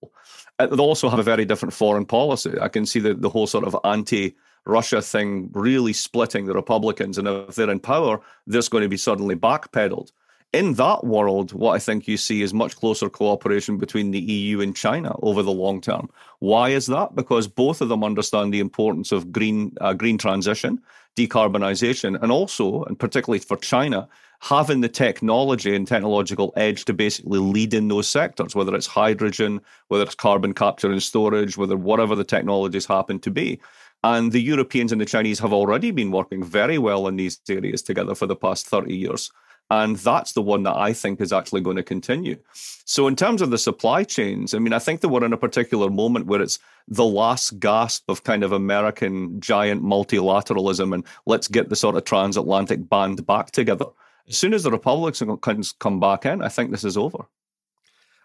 they'll 0.65 0.81
also 0.81 1.09
have 1.09 1.19
a 1.19 1.23
very 1.23 1.45
different 1.45 1.73
foreign 1.73 2.05
policy 2.05 2.53
i 2.61 2.67
can 2.67 2.85
see 2.85 2.99
the, 2.99 3.13
the 3.13 3.29
whole 3.29 3.47
sort 3.47 3.63
of 3.63 3.75
anti 3.83 4.35
Russia 4.65 5.01
thing 5.01 5.49
really 5.53 5.91
splitting 5.91 6.45
the 6.45 6.53
Republicans. 6.53 7.17
And 7.17 7.27
if 7.27 7.55
they're 7.55 7.71
in 7.71 7.79
power, 7.79 8.21
this 8.45 8.69
going 8.69 8.83
to 8.83 8.87
be 8.87 8.95
suddenly 8.95 9.35
backpedaled 9.35 10.11
in 10.53 10.73
that 10.73 11.05
world, 11.05 11.53
what 11.53 11.73
I 11.73 11.79
think 11.79 12.07
you 12.07 12.17
see 12.17 12.41
is 12.41 12.53
much 12.53 12.75
closer 12.75 13.09
cooperation 13.09 13.77
between 13.77 14.11
the 14.11 14.19
EU 14.19 14.59
and 14.59 14.75
China 14.75 15.15
over 15.21 15.41
the 15.41 15.51
long 15.51 15.79
term. 15.79 16.09
Why 16.39 16.69
is 16.69 16.87
that? 16.87 17.15
Because 17.15 17.47
both 17.47 17.79
of 17.79 17.89
them 17.89 18.03
understand 18.03 18.53
the 18.53 18.59
importance 18.59 19.11
of 19.13 19.31
green 19.31 19.73
uh, 19.79 19.93
green 19.93 20.17
transition, 20.17 20.81
decarbonisation, 21.15 22.21
and 22.21 22.31
also, 22.31 22.83
and 22.83 22.99
particularly 22.99 23.39
for 23.39 23.55
China, 23.57 24.09
having 24.41 24.81
the 24.81 24.89
technology 24.89 25.75
and 25.75 25.87
technological 25.87 26.51
edge 26.55 26.83
to 26.85 26.93
basically 26.93 27.39
lead 27.39 27.75
in 27.75 27.87
those 27.87 28.09
sectors, 28.09 28.55
whether 28.55 28.75
it's 28.75 28.87
hydrogen, 28.87 29.61
whether 29.87 30.03
it's 30.03 30.15
carbon 30.15 30.53
capture 30.53 30.91
and 30.91 31.01
storage, 31.01 31.57
whether 31.57 31.77
whatever 31.77 32.15
the 32.15 32.23
technologies 32.23 32.87
happen 32.87 33.19
to 33.19 33.29
be. 33.29 33.59
And 34.03 34.31
the 34.31 34.41
Europeans 34.41 34.91
and 34.91 34.99
the 34.99 35.05
Chinese 35.05 35.37
have 35.39 35.53
already 35.53 35.91
been 35.91 36.09
working 36.09 36.43
very 36.43 36.79
well 36.79 37.07
in 37.07 37.17
these 37.17 37.39
areas 37.47 37.83
together 37.83 38.15
for 38.15 38.25
the 38.25 38.35
past 38.35 38.65
30 38.65 38.95
years. 38.95 39.31
And 39.69 39.95
that's 39.97 40.33
the 40.33 40.41
one 40.41 40.63
that 40.63 40.75
I 40.75 40.91
think 40.91 41.21
is 41.21 41.31
actually 41.31 41.61
going 41.61 41.77
to 41.77 41.83
continue. 41.83 42.37
So, 42.83 43.07
in 43.07 43.15
terms 43.15 43.41
of 43.41 43.51
the 43.51 43.57
supply 43.57 44.03
chains, 44.03 44.53
I 44.53 44.59
mean, 44.59 44.73
I 44.73 44.79
think 44.79 44.99
that 44.99 45.09
we're 45.09 45.23
in 45.23 45.31
a 45.31 45.37
particular 45.37 45.89
moment 45.89 46.25
where 46.25 46.41
it's 46.41 46.59
the 46.89 47.05
last 47.05 47.57
gasp 47.59 48.03
of 48.09 48.23
kind 48.23 48.43
of 48.43 48.51
American 48.51 49.39
giant 49.39 49.81
multilateralism 49.81 50.93
and 50.93 51.05
let's 51.25 51.47
get 51.47 51.69
the 51.69 51.77
sort 51.77 51.95
of 51.95 52.03
transatlantic 52.03 52.89
band 52.89 53.25
back 53.25 53.51
together. 53.51 53.85
As 54.27 54.37
soon 54.37 54.53
as 54.53 54.63
the 54.63 54.71
Republicans 54.71 55.73
come 55.79 55.99
back 55.99 56.25
in, 56.25 56.41
I 56.41 56.49
think 56.49 56.71
this 56.71 56.83
is 56.83 56.97
over. 56.97 57.25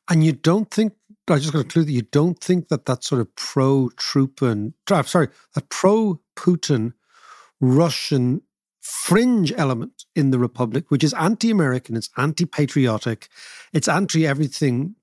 And 0.09 0.25
you 0.25 0.33
don't 0.33 0.71
think, 0.71 0.93
I 1.29 1.39
just 1.39 1.53
got 1.53 1.63
to 1.63 1.69
clue 1.69 1.85
that 1.85 1.93
you 1.93 2.03
don't 2.03 2.39
think 2.39 2.69
that 2.69 2.87
that 2.87 3.03
sort 3.03 3.21
of 3.21 3.35
pro 3.35 3.91
troop 3.97 4.41
and, 4.43 4.73
sorry, 5.05 5.29
that 5.55 5.69
pro 5.69 6.21
Putin 6.37 6.93
Russian 7.61 8.43
fringe 8.81 9.53
element 9.57 10.05
in 10.15 10.31
the 10.31 10.39
Republic, 10.39 10.91
which 10.91 11.03
is 11.03 11.13
anti 11.15 11.51
American, 11.51 11.97
it's 11.97 12.11
anti 12.17 12.45
patriotic, 12.45 13.29
it's 13.73 13.89
anti 13.89 14.27
everything 14.27 14.95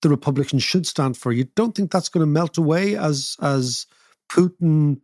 the 0.00 0.08
Republicans 0.08 0.62
should 0.62 0.86
stand 0.86 1.16
for. 1.16 1.30
You 1.32 1.44
don't 1.54 1.74
think 1.74 1.90
that's 1.90 2.08
going 2.08 2.22
to 2.22 2.26
melt 2.26 2.56
away 2.56 2.96
as 2.96 3.36
as 3.40 3.86
Putin 4.30 5.00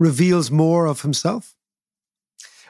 reveals 0.00 0.50
more 0.50 0.86
of 0.86 1.02
himself? 1.02 1.54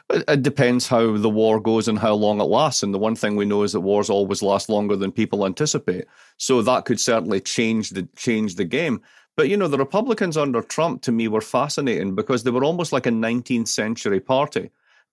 It 0.09 0.43
depends 0.43 0.87
how 0.87 1.17
the 1.17 1.29
war 1.29 1.59
goes 1.59 1.87
and 1.87 1.97
how 1.97 2.13
long 2.13 2.39
it 2.39 2.43
lasts. 2.43 2.83
And 2.83 2.93
the 2.93 2.99
one 2.99 3.15
thing 3.15 3.35
we 3.35 3.45
know 3.45 3.63
is 3.63 3.71
that 3.73 3.81
wars 3.81 4.09
always 4.09 4.43
last 4.43 4.69
longer 4.69 4.95
than 4.95 5.11
people 5.11 5.45
anticipate. 5.45 6.05
So 6.37 6.61
that 6.61 6.85
could 6.85 6.99
certainly 6.99 7.41
change 7.41 7.89
the 7.89 8.07
change 8.15 8.55
the 8.55 8.65
game. 8.65 9.01
But 9.35 9.49
you 9.49 9.57
know, 9.57 9.67
the 9.67 9.77
Republicans 9.77 10.37
under 10.37 10.61
Trump 10.61 11.01
to 11.03 11.11
me 11.11 11.27
were 11.27 11.41
fascinating 11.41 12.15
because 12.15 12.43
they 12.43 12.51
were 12.51 12.63
almost 12.63 12.93
like 12.93 13.07
a 13.07 13.11
19th 13.11 13.67
century 13.67 14.19
party. 14.19 14.69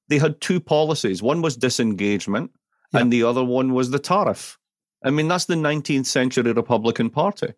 They 0.09 0.19
had 0.19 0.41
two 0.41 0.61
policies. 0.61 1.23
One 1.23 1.43
was 1.43 1.57
disengagement, 1.57 2.51
and 2.93 3.13
the 3.13 3.23
other 3.23 3.43
one 3.43 3.73
was 3.73 3.91
the 3.91 3.99
tariff. 3.99 4.59
I 5.05 5.11
mean, 5.11 5.27
that's 5.27 5.47
the 5.47 5.55
19th 5.55 6.07
century 6.07 6.53
Republican 6.53 7.11
Party. 7.11 7.55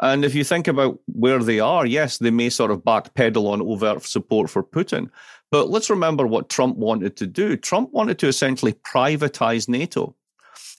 And 0.00 0.24
if 0.24 0.34
you 0.34 0.44
think 0.44 0.68
about 0.68 1.00
where 1.06 1.42
they 1.42 1.58
are, 1.58 1.86
yes, 1.86 2.18
they 2.18 2.30
may 2.30 2.50
sort 2.50 2.70
of 2.70 2.84
backpedal 2.84 3.50
on 3.50 3.62
overt 3.62 4.02
support 4.02 4.50
for 4.50 4.62
Putin. 4.62 5.10
But 5.50 5.70
let's 5.70 5.90
remember 5.90 6.26
what 6.26 6.48
Trump 6.48 6.76
wanted 6.76 7.16
to 7.18 7.26
do. 7.26 7.56
Trump 7.56 7.92
wanted 7.92 8.18
to 8.20 8.28
essentially 8.28 8.72
privatize 8.72 9.68
NATO. 9.68 10.14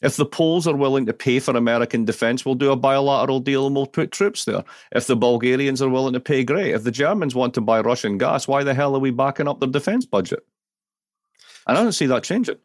If 0.01 0.15
the 0.15 0.25
Poles 0.25 0.67
are 0.67 0.75
willing 0.75 1.07
to 1.07 1.13
pay 1.13 1.39
for 1.39 1.57
American 1.57 2.05
defense, 2.05 2.45
we'll 2.45 2.55
do 2.55 2.71
a 2.71 2.75
bilateral 2.75 3.39
deal 3.39 3.65
and 3.65 3.75
we'll 3.75 3.87
put 3.87 4.11
troops 4.11 4.45
there. 4.45 4.63
If 4.91 5.07
the 5.07 5.15
Bulgarians 5.15 5.81
are 5.81 5.89
willing 5.89 6.13
to 6.13 6.19
pay, 6.19 6.43
great. 6.43 6.75
If 6.75 6.83
the 6.83 6.91
Germans 6.91 7.33
want 7.33 7.55
to 7.55 7.61
buy 7.61 7.81
Russian 7.81 8.17
gas, 8.17 8.47
why 8.47 8.63
the 8.63 8.75
hell 8.75 8.95
are 8.95 8.99
we 8.99 9.09
backing 9.09 9.47
up 9.47 9.59
their 9.59 9.69
defense 9.69 10.05
budget? 10.05 10.45
And 11.65 11.77
I 11.77 11.83
don't 11.83 11.93
see 11.93 12.05
that 12.07 12.23
changing. 12.23 12.57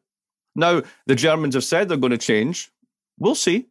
Now, 0.54 0.82
the 1.06 1.14
Germans 1.14 1.54
have 1.54 1.64
said 1.64 1.88
they're 1.88 1.96
going 1.96 2.10
to 2.10 2.18
change. 2.18 2.70
We'll 3.18 3.34
see. 3.34 3.68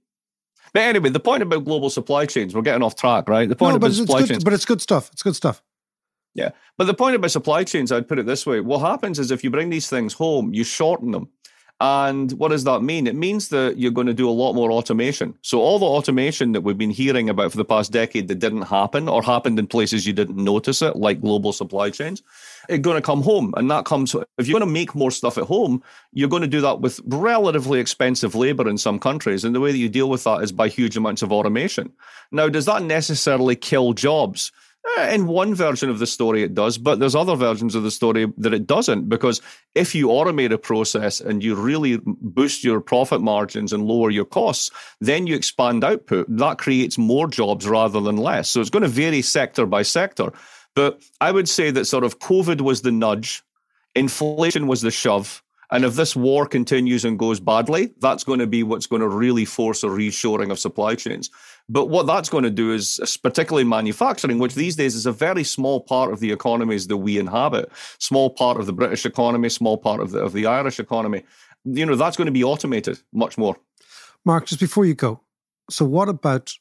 But 0.73 0.83
anyway, 0.83 1.09
the 1.09 1.19
point 1.19 1.43
about 1.43 1.65
global 1.65 1.89
supply 1.89 2.25
chains, 2.25 2.55
we're 2.55 2.61
getting 2.61 2.81
off 2.81 2.95
track, 2.95 3.29
right? 3.29 3.47
The 3.47 3.55
point 3.55 3.73
no, 3.73 3.77
about 3.77 3.91
supply 3.91 4.21
good, 4.21 4.29
chains. 4.29 4.43
But 4.43 4.53
it's 4.53 4.65
good 4.65 4.81
stuff. 4.81 5.09
It's 5.11 5.21
good 5.21 5.35
stuff. 5.35 5.61
Yeah. 6.33 6.51
But 6.77 6.85
the 6.85 6.93
point 6.93 7.15
about 7.15 7.31
supply 7.31 7.63
chains, 7.63 7.91
I'd 7.91 8.07
put 8.07 8.19
it 8.19 8.25
this 8.25 8.45
way 8.45 8.59
what 8.61 8.79
happens 8.79 9.19
is 9.19 9.31
if 9.31 9.43
you 9.43 9.49
bring 9.49 9.69
these 9.69 9.89
things 9.89 10.13
home, 10.13 10.53
you 10.53 10.63
shorten 10.63 11.11
them. 11.11 11.29
And 11.81 12.31
what 12.33 12.49
does 12.49 12.63
that 12.65 12.83
mean? 12.83 13.07
It 13.07 13.15
means 13.15 13.49
that 13.49 13.79
you're 13.79 13.89
going 13.89 14.05
to 14.05 14.13
do 14.13 14.29
a 14.29 14.31
lot 14.31 14.53
more 14.53 14.71
automation. 14.71 15.33
So, 15.41 15.59
all 15.61 15.79
the 15.79 15.85
automation 15.87 16.51
that 16.51 16.61
we've 16.61 16.77
been 16.77 16.91
hearing 16.91 17.27
about 17.27 17.49
for 17.49 17.57
the 17.57 17.65
past 17.65 17.91
decade 17.91 18.27
that 18.27 18.37
didn't 18.37 18.61
happen 18.61 19.09
or 19.09 19.23
happened 19.23 19.57
in 19.57 19.65
places 19.65 20.05
you 20.05 20.13
didn't 20.13 20.35
notice 20.35 20.83
it, 20.83 20.95
like 20.95 21.21
global 21.21 21.51
supply 21.51 21.89
chains, 21.89 22.21
it's 22.69 22.83
going 22.83 22.97
to 22.97 23.01
come 23.01 23.23
home. 23.23 23.51
And 23.57 23.71
that 23.71 23.85
comes, 23.85 24.13
if 24.37 24.47
you're 24.47 24.59
going 24.59 24.69
to 24.69 24.71
make 24.71 24.93
more 24.93 25.09
stuff 25.09 25.39
at 25.39 25.45
home, 25.45 25.81
you're 26.13 26.29
going 26.29 26.43
to 26.43 26.47
do 26.47 26.61
that 26.61 26.81
with 26.81 27.01
relatively 27.07 27.79
expensive 27.79 28.35
labor 28.35 28.69
in 28.69 28.77
some 28.77 28.99
countries. 28.99 29.43
And 29.43 29.55
the 29.55 29.59
way 29.59 29.71
that 29.71 29.79
you 29.79 29.89
deal 29.89 30.07
with 30.07 30.23
that 30.25 30.43
is 30.43 30.51
by 30.51 30.67
huge 30.67 30.95
amounts 30.95 31.23
of 31.23 31.31
automation. 31.31 31.91
Now, 32.31 32.47
does 32.47 32.65
that 32.65 32.83
necessarily 32.83 33.55
kill 33.55 33.93
jobs? 33.93 34.51
Eh, 34.97 35.13
in 35.13 35.27
one 35.27 35.53
version 35.53 35.89
of 35.89 35.99
the 35.99 36.07
story, 36.07 36.41
it 36.43 36.55
does, 36.55 36.77
but 36.77 36.99
there's 36.99 37.15
other 37.15 37.35
versions 37.35 37.75
of 37.75 37.83
the 37.83 37.91
story 37.91 38.31
that 38.37 38.53
it 38.53 38.65
doesn't. 38.65 39.09
Because 39.09 39.41
if 39.75 39.93
you 39.93 40.07
automate 40.07 40.51
a 40.51 40.57
process 40.57 41.21
and 41.21 41.43
you 41.43 41.55
really 41.55 41.99
boost 42.03 42.63
your 42.63 42.81
profit 42.81 43.21
margins 43.21 43.73
and 43.73 43.85
lower 43.85 44.09
your 44.09 44.25
costs, 44.25 44.71
then 44.99 45.27
you 45.27 45.35
expand 45.35 45.83
output. 45.83 46.25
That 46.29 46.57
creates 46.57 46.97
more 46.97 47.27
jobs 47.27 47.67
rather 47.67 48.01
than 48.01 48.17
less. 48.17 48.49
So 48.49 48.59
it's 48.59 48.71
going 48.71 48.83
to 48.83 48.89
vary 48.89 49.21
sector 49.21 49.65
by 49.65 49.83
sector. 49.83 50.33
But 50.75 51.01
I 51.19 51.31
would 51.31 51.47
say 51.47 51.69
that 51.71 51.85
sort 51.85 52.03
of 52.03 52.19
COVID 52.19 52.61
was 52.61 52.81
the 52.81 52.91
nudge, 52.91 53.43
inflation 53.93 54.67
was 54.67 54.81
the 54.81 54.91
shove, 54.91 55.43
and 55.71 55.85
if 55.85 55.95
this 55.95 56.15
war 56.17 56.45
continues 56.45 57.05
and 57.05 57.17
goes 57.17 57.39
badly, 57.39 57.93
that's 57.99 58.25
going 58.25 58.39
to 58.39 58.47
be 58.47 58.61
what's 58.61 58.87
going 58.87 59.01
to 59.01 59.07
really 59.07 59.45
force 59.45 59.83
a 59.83 59.87
reshoring 59.87 60.51
of 60.51 60.59
supply 60.59 60.95
chains. 60.95 61.29
But 61.71 61.85
what 61.85 62.05
that's 62.05 62.27
going 62.27 62.43
to 62.43 62.49
do 62.49 62.73
is, 62.73 62.99
particularly 63.23 63.63
manufacturing, 63.63 64.39
which 64.39 64.55
these 64.55 64.75
days 64.75 64.93
is 64.93 65.05
a 65.05 65.11
very 65.13 65.45
small 65.45 65.79
part 65.79 66.11
of 66.11 66.19
the 66.19 66.33
economies 66.33 66.87
that 66.87 66.97
we 66.97 67.17
inhabit, 67.17 67.71
small 67.97 68.29
part 68.29 68.59
of 68.59 68.65
the 68.65 68.73
British 68.73 69.05
economy, 69.05 69.47
small 69.47 69.77
part 69.77 70.01
of 70.01 70.11
the, 70.11 70.19
of 70.19 70.33
the 70.33 70.45
Irish 70.45 70.81
economy, 70.81 71.23
you 71.63 71.85
know, 71.85 71.95
that's 71.95 72.17
going 72.17 72.25
to 72.25 72.31
be 72.31 72.43
automated 72.43 72.99
much 73.13 73.37
more. 73.37 73.55
Mark, 74.25 74.47
just 74.47 74.59
before 74.59 74.85
you 74.85 74.95
go, 74.95 75.21
so 75.69 75.85
what 75.85 76.09
about 76.09 76.53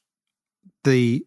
the 0.85 1.27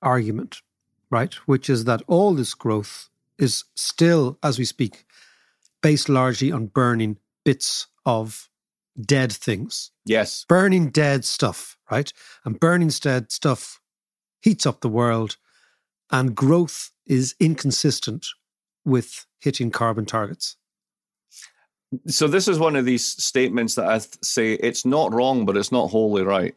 argument, 0.00 0.62
right, 1.10 1.34
which 1.46 1.68
is 1.68 1.84
that 1.84 2.02
all 2.06 2.32
this 2.32 2.54
growth 2.54 3.10
is 3.38 3.64
still, 3.76 4.38
as 4.42 4.58
we 4.58 4.64
speak, 4.64 5.04
based 5.82 6.08
largely 6.08 6.50
on 6.50 6.66
burning 6.66 7.18
bits 7.44 7.88
of 8.06 8.48
dead 8.98 9.32
things. 9.32 9.90
Yes. 10.08 10.44
Burning 10.48 10.90
dead 10.90 11.24
stuff, 11.24 11.76
right? 11.90 12.12
And 12.44 12.58
burning 12.58 12.88
dead 12.88 13.30
stuff 13.30 13.80
heats 14.40 14.66
up 14.66 14.80
the 14.80 14.88
world, 14.88 15.36
and 16.10 16.34
growth 16.34 16.90
is 17.06 17.34
inconsistent 17.38 18.26
with 18.84 19.26
hitting 19.40 19.70
carbon 19.70 20.06
targets. 20.06 20.56
So, 22.06 22.26
this 22.26 22.48
is 22.48 22.58
one 22.58 22.76
of 22.76 22.84
these 22.84 23.06
statements 23.06 23.74
that 23.74 23.86
I 23.86 23.98
th- 23.98 24.18
say 24.22 24.52
it's 24.54 24.84
not 24.84 25.12
wrong, 25.12 25.46
but 25.46 25.56
it's 25.56 25.72
not 25.72 25.90
wholly 25.90 26.22
right. 26.22 26.54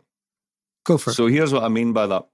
Go 0.85 0.97
for 0.97 1.11
it. 1.11 1.13
So, 1.13 1.27
here's 1.27 1.53
what 1.53 1.63
I 1.63 1.69
mean 1.69 1.93
by 1.93 2.07
that 2.07 2.27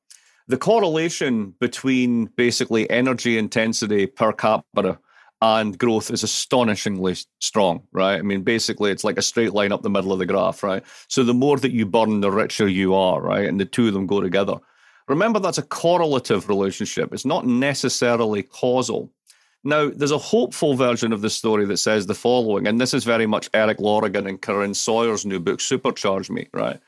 the 0.47 0.57
correlation 0.57 1.53
between 1.59 2.25
basically 2.37 2.89
energy 2.89 3.37
intensity 3.37 4.07
per 4.07 4.31
capita 4.31 4.97
and 5.41 5.77
growth 5.77 6.09
is 6.09 6.23
astonishingly 6.23 7.15
strong, 7.39 7.83
right? 7.91 8.17
I 8.17 8.21
mean, 8.21 8.41
basically, 8.43 8.91
it's 8.91 9.03
like 9.03 9.17
a 9.17 9.21
straight 9.21 9.53
line 9.53 9.71
up 9.71 9.83
the 9.83 9.89
middle 9.89 10.11
of 10.11 10.19
the 10.19 10.25
graph, 10.25 10.63
right? 10.63 10.83
So 11.07 11.23
the 11.23 11.33
more 11.33 11.57
that 11.57 11.71
you 11.71 11.85
burn, 11.85 12.21
the 12.21 12.31
richer 12.31 12.67
you 12.67 12.95
are, 12.95 13.21
right? 13.21 13.47
And 13.47 13.59
the 13.59 13.65
two 13.65 13.87
of 13.87 13.93
them 13.93 14.07
go 14.07 14.21
together. 14.21 14.57
Remember, 15.07 15.39
that's 15.39 15.59
a 15.59 15.63
correlative 15.63 16.49
relationship, 16.49 17.13
it's 17.13 17.25
not 17.25 17.45
necessarily 17.45 18.43
causal. 18.43 19.11
Now, 19.63 19.89
there's 19.89 20.11
a 20.11 20.17
hopeful 20.17 20.75
version 20.75 21.11
of 21.11 21.21
the 21.21 21.29
story 21.29 21.65
that 21.65 21.77
says 21.77 22.05
the 22.05 22.13
following, 22.13 22.67
and 22.67 22.79
this 22.79 22.93
is 22.93 23.03
very 23.03 23.25
much 23.25 23.49
Eric 23.53 23.79
Lonergan 23.79 24.27
and 24.27 24.41
Corinne 24.41 24.73
Sawers' 24.73 25.25
new 25.25 25.39
book, 25.39 25.59
Supercharge 25.59 26.29
Me, 26.29 26.47
right? 26.53 26.79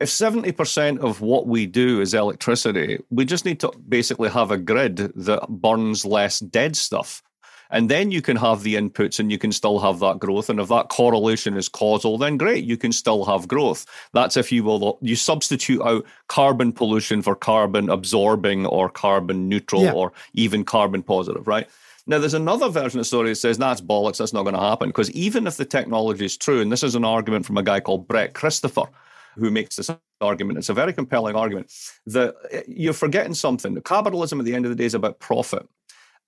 If 0.00 0.10
70% 0.10 0.98
of 0.98 1.22
what 1.22 1.46
we 1.46 1.64
do 1.64 2.00
is 2.02 2.12
electricity, 2.12 2.98
we 3.10 3.24
just 3.24 3.46
need 3.46 3.60
to 3.60 3.72
basically 3.88 4.28
have 4.28 4.50
a 4.50 4.58
grid 4.58 4.96
that 4.96 5.48
burns 5.48 6.04
less 6.04 6.40
dead 6.40 6.76
stuff 6.76 7.22
And 7.70 7.90
then 7.90 8.10
you 8.10 8.22
can 8.22 8.36
have 8.36 8.62
the 8.62 8.74
inputs 8.76 9.18
and 9.18 9.30
you 9.30 9.38
can 9.38 9.52
still 9.52 9.78
have 9.80 9.98
that 10.00 10.18
growth. 10.18 10.48
And 10.48 10.60
if 10.60 10.68
that 10.68 10.88
correlation 10.88 11.56
is 11.56 11.68
causal, 11.68 12.18
then 12.18 12.36
great, 12.36 12.64
you 12.64 12.76
can 12.76 12.92
still 12.92 13.24
have 13.24 13.48
growth. 13.48 13.86
That's 14.12 14.36
if 14.36 14.52
you 14.52 14.64
will, 14.64 14.98
you 15.02 15.16
substitute 15.16 15.82
out 15.82 16.04
carbon 16.28 16.72
pollution 16.72 17.22
for 17.22 17.34
carbon 17.34 17.90
absorbing 17.90 18.66
or 18.66 18.88
carbon 18.88 19.48
neutral 19.48 19.82
Yeah. 19.82 19.92
or 19.92 20.12
even 20.34 20.64
carbon 20.64 21.02
positive, 21.02 21.46
right? 21.46 21.68
Now, 22.08 22.18
there's 22.20 22.34
another 22.34 22.68
version 22.68 23.00
of 23.00 23.04
the 23.04 23.04
story 23.04 23.30
that 23.30 23.34
says 23.34 23.58
that's 23.58 23.80
bollocks, 23.80 24.18
that's 24.18 24.32
not 24.32 24.44
going 24.44 24.54
to 24.54 24.60
happen. 24.60 24.90
Because 24.90 25.10
even 25.10 25.46
if 25.46 25.56
the 25.56 25.64
technology 25.64 26.24
is 26.24 26.36
true, 26.36 26.60
and 26.60 26.70
this 26.70 26.84
is 26.84 26.94
an 26.94 27.04
argument 27.04 27.44
from 27.44 27.56
a 27.56 27.64
guy 27.64 27.80
called 27.80 28.06
Brett 28.06 28.32
Christophers, 28.32 28.88
who 29.36 29.50
makes 29.50 29.76
this 29.76 29.90
argument, 30.20 30.58
it's 30.58 30.68
a 30.68 30.74
very 30.74 30.92
compelling 30.92 31.34
argument, 31.34 31.72
that 32.06 32.36
eh, 32.52 32.62
you're 32.68 32.92
forgetting 32.92 33.34
something. 33.34 33.78
Capitalism 33.82 34.38
at 34.38 34.46
the 34.46 34.54
end 34.54 34.64
of 34.64 34.70
the 34.70 34.76
day 34.76 34.84
is 34.84 34.94
about 34.94 35.18
profit. 35.18 35.68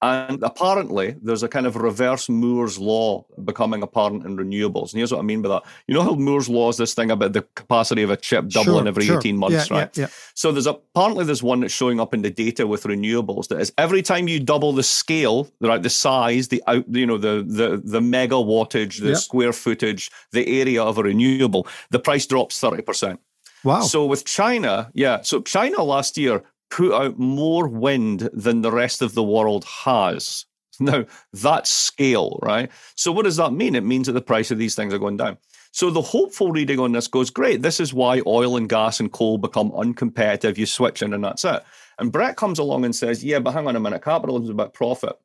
And 0.00 0.44
apparently, 0.44 1.16
there's 1.20 1.42
a 1.42 1.48
kind 1.48 1.66
of 1.66 1.74
reverse 1.74 2.28
Moore's 2.28 2.78
law 2.78 3.24
becoming 3.44 3.82
apparent 3.82 4.24
in 4.24 4.36
renewables. 4.36 4.92
And 4.92 4.98
here's 4.98 5.10
what 5.10 5.18
I 5.18 5.22
mean 5.22 5.42
by 5.42 5.48
that. 5.48 5.64
You 5.88 5.94
know 5.94 6.02
how 6.02 6.14
Moore's 6.14 6.48
law 6.48 6.68
is 6.68 6.76
this 6.76 6.94
thing 6.94 7.10
about 7.10 7.32
the 7.32 7.42
capacity 7.56 8.02
of 8.02 8.10
a 8.10 8.16
chip 8.16 8.48
doubling 8.48 8.84
Sure, 8.84 8.88
every 8.88 9.04
sure. 9.06 9.18
18 9.18 9.36
months, 9.36 9.70
Yeah, 9.70 9.76
right? 9.76 9.96
yeah, 9.98 10.02
yeah. 10.04 10.08
So 10.34 10.52
there's 10.52 10.68
apparently 10.68 11.24
there's 11.24 11.42
one 11.42 11.60
that's 11.60 11.74
showing 11.74 11.98
up 11.98 12.14
in 12.14 12.22
the 12.22 12.30
data 12.30 12.64
with 12.64 12.84
renewables 12.84 13.48
that 13.48 13.60
is 13.60 13.72
every 13.76 14.02
time 14.02 14.28
you 14.28 14.38
double 14.38 14.72
the 14.72 14.84
scale, 14.84 15.50
right, 15.60 15.82
the 15.82 15.90
size, 15.90 16.46
the 16.46 16.62
out, 16.68 16.84
you 16.88 17.04
know, 17.06 17.18
the 17.18 17.44
the 17.46 17.82
the 17.84 18.00
mega 18.00 18.36
wattage, 18.36 19.00
the 19.00 19.16
square 19.16 19.52
footage, 19.52 20.12
the 20.30 20.60
area 20.60 20.80
of 20.82 20.98
a 20.98 21.02
renewable, 21.02 21.66
the 21.90 21.98
price 21.98 22.24
drops 22.24 22.60
thirty 22.60 22.82
percent. 22.82 23.18
Wow. 23.64 23.80
So 23.80 24.06
with 24.06 24.24
China, 24.24 24.90
yeah, 24.94 25.22
so 25.22 25.40
China 25.42 25.82
last 25.82 26.16
year 26.16 26.44
put 26.70 26.92
out 26.92 27.18
more 27.18 27.68
wind 27.68 28.30
than 28.32 28.62
the 28.62 28.72
rest 28.72 29.02
of 29.02 29.14
the 29.14 29.22
world 29.22 29.64
has. 29.64 30.44
Now, 30.80 31.06
that's 31.32 31.70
scale, 31.70 32.38
right? 32.40 32.70
So 32.94 33.10
what 33.10 33.24
does 33.24 33.36
that 33.38 33.52
mean? 33.52 33.74
It 33.74 33.82
means 33.82 34.06
that 34.06 34.12
the 34.12 34.20
price 34.20 34.52
of 34.52 34.58
these 34.58 34.76
things 34.76 34.94
are 34.94 34.98
going 35.00 35.16
down. 35.16 35.36
So 35.72 35.90
the 35.90 36.00
hopeful 36.00 36.52
reading 36.52 36.78
on 36.78 36.92
this 36.92 37.08
goes, 37.08 37.30
great, 37.30 37.62
this 37.62 37.80
is 37.80 37.92
why 37.92 38.22
oil 38.26 38.56
and 38.56 38.68
gas 38.68 39.00
and 39.00 39.10
coal 39.10 39.38
become 39.38 39.72
uncompetitive. 39.72 40.56
You 40.56 40.66
switch 40.66 41.02
in 41.02 41.12
and 41.12 41.24
that's 41.24 41.44
it. 41.44 41.64
And 41.98 42.12
Brett 42.12 42.36
comes 42.36 42.60
along 42.60 42.84
and 42.84 42.94
says, 42.94 43.24
yeah, 43.24 43.40
but 43.40 43.52
hang 43.52 43.66
on 43.66 43.74
a 43.74 43.80
minute, 43.80 44.02
capitalism 44.02 44.44
is 44.44 44.50
about 44.50 44.72
profit. 44.72 45.18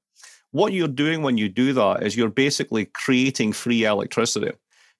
What 0.52 0.74
you're 0.74 0.88
doing 0.88 1.22
when 1.22 1.38
you 1.38 1.50
do 1.50 1.74
that 1.74 2.04
is 2.04 2.18
you're 2.18 2.30
basically 2.30 2.86
creating 2.86 3.54
free 3.54 3.86
electricity. 3.86 4.52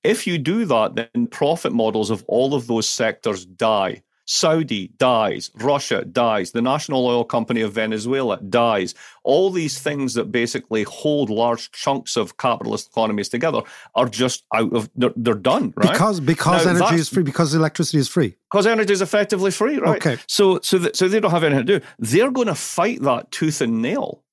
If 0.04 0.28
you 0.28 0.38
do 0.38 0.66
that, 0.66 0.96
then 0.96 1.28
profit 1.28 1.74
models 1.74 2.10
of 2.10 2.24
all 2.28 2.54
of 2.54 2.68
those 2.68 2.88
sectors 2.88 3.46
die. 3.46 4.04
Saudi 4.26 4.88
dies, 4.98 5.52
Russia 5.56 6.06
dies, 6.06 6.52
the 6.52 6.62
national 6.62 7.06
oil 7.06 7.24
company 7.26 7.62
of 7.62 7.74
Venezuela 7.74 8.38
dies. 8.42 8.96
All 9.24 9.50
these 9.50 9.80
things 9.80 10.14
that 10.14 10.32
basically 10.32 10.84
hold 10.84 11.30
large 11.30 11.72
chunks 11.72 12.16
of 12.16 12.38
capitalist 12.38 12.88
economies 12.90 13.28
together 13.30 13.62
are 13.96 14.08
just 14.08 14.46
out 14.54 14.72
of, 14.74 14.90
they're, 14.96 15.12
they're 15.18 15.34
done, 15.34 15.74
right? 15.76 15.92
because 15.92 16.20
because 16.20 16.66
Now, 16.66 16.72
energy 16.72 16.96
is 17.02 17.10
free, 17.10 17.24
because 17.24 17.54
electricity 17.54 17.98
is 18.00 18.08
free. 18.08 18.36
because 18.52 18.66
energy 18.66 18.94
is 18.94 19.02
effectively 19.02 19.52
free, 19.52 19.78
right? 19.78 19.98
Okay. 19.98 20.18
So 20.28 20.60
so 20.64 20.80
th- 20.80 20.96
so 20.96 21.08
they 21.08 21.20
don't 21.20 21.32
have 21.32 21.44
anything 21.44 21.66
to 21.66 21.80
do. 21.80 21.86
They're 22.00 22.32
going 22.32 22.48
to 22.48 22.56
fight 22.56 23.02
that 23.02 23.32
tooth 23.32 23.60
and 23.62 23.82
nail 23.82 24.24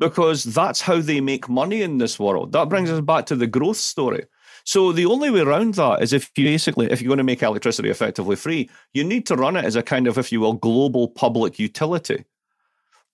because 0.00 0.44
that's 0.44 0.80
how 0.80 1.00
they 1.00 1.20
make 1.20 1.48
money 1.48 1.82
in 1.82 1.98
this 1.98 2.18
world. 2.18 2.52
That 2.52 2.68
brings 2.68 2.90
us 2.90 3.00
back 3.00 3.26
to 3.26 3.36
the 3.36 3.46
growth 3.46 3.76
story. 3.76 4.26
So 4.64 4.92
the 4.92 5.06
only 5.06 5.30
way 5.30 5.40
around 5.40 5.74
that 5.74 6.02
is 6.02 6.12
if 6.12 6.30
you 6.36 6.46
basically, 6.46 6.90
if 6.90 7.00
you're 7.00 7.08
going 7.08 7.18
to 7.18 7.24
make 7.24 7.42
electricity 7.42 7.90
effectively 7.90 8.34
free, 8.34 8.70
you 8.94 9.04
need 9.04 9.26
to 9.26 9.36
run 9.36 9.56
it 9.56 9.64
as 9.64 9.76
a 9.76 9.82
kind 9.82 10.06
of, 10.06 10.16
if 10.16 10.32
you 10.32 10.40
will, 10.40 10.54
global 10.54 11.08
public 11.08 11.58
utility. 11.58 12.24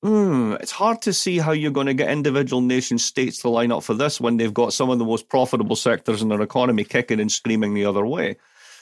Hmm, 0.02 0.54
it's 0.60 0.70
hard 0.70 1.02
to 1.02 1.12
see 1.12 1.38
how 1.38 1.52
you're 1.52 1.72
going 1.72 1.88
to 1.88 1.94
get 1.94 2.08
individual 2.08 2.62
nation 2.62 2.98
states 2.98 3.38
to 3.42 3.50
line 3.50 3.72
up 3.72 3.82
for 3.82 3.94
this 3.94 4.20
when 4.20 4.36
they've 4.36 4.54
got 4.54 4.72
some 4.72 4.88
of 4.88 4.98
the 4.98 5.04
most 5.04 5.28
profitable 5.28 5.76
sectors 5.76 6.22
in 6.22 6.28
their 6.28 6.40
economy 6.40 6.84
kicking 6.84 7.20
and 7.20 7.30
screaming 7.30 7.74
the 7.74 7.84
other 7.84 8.06
way. 8.06 8.36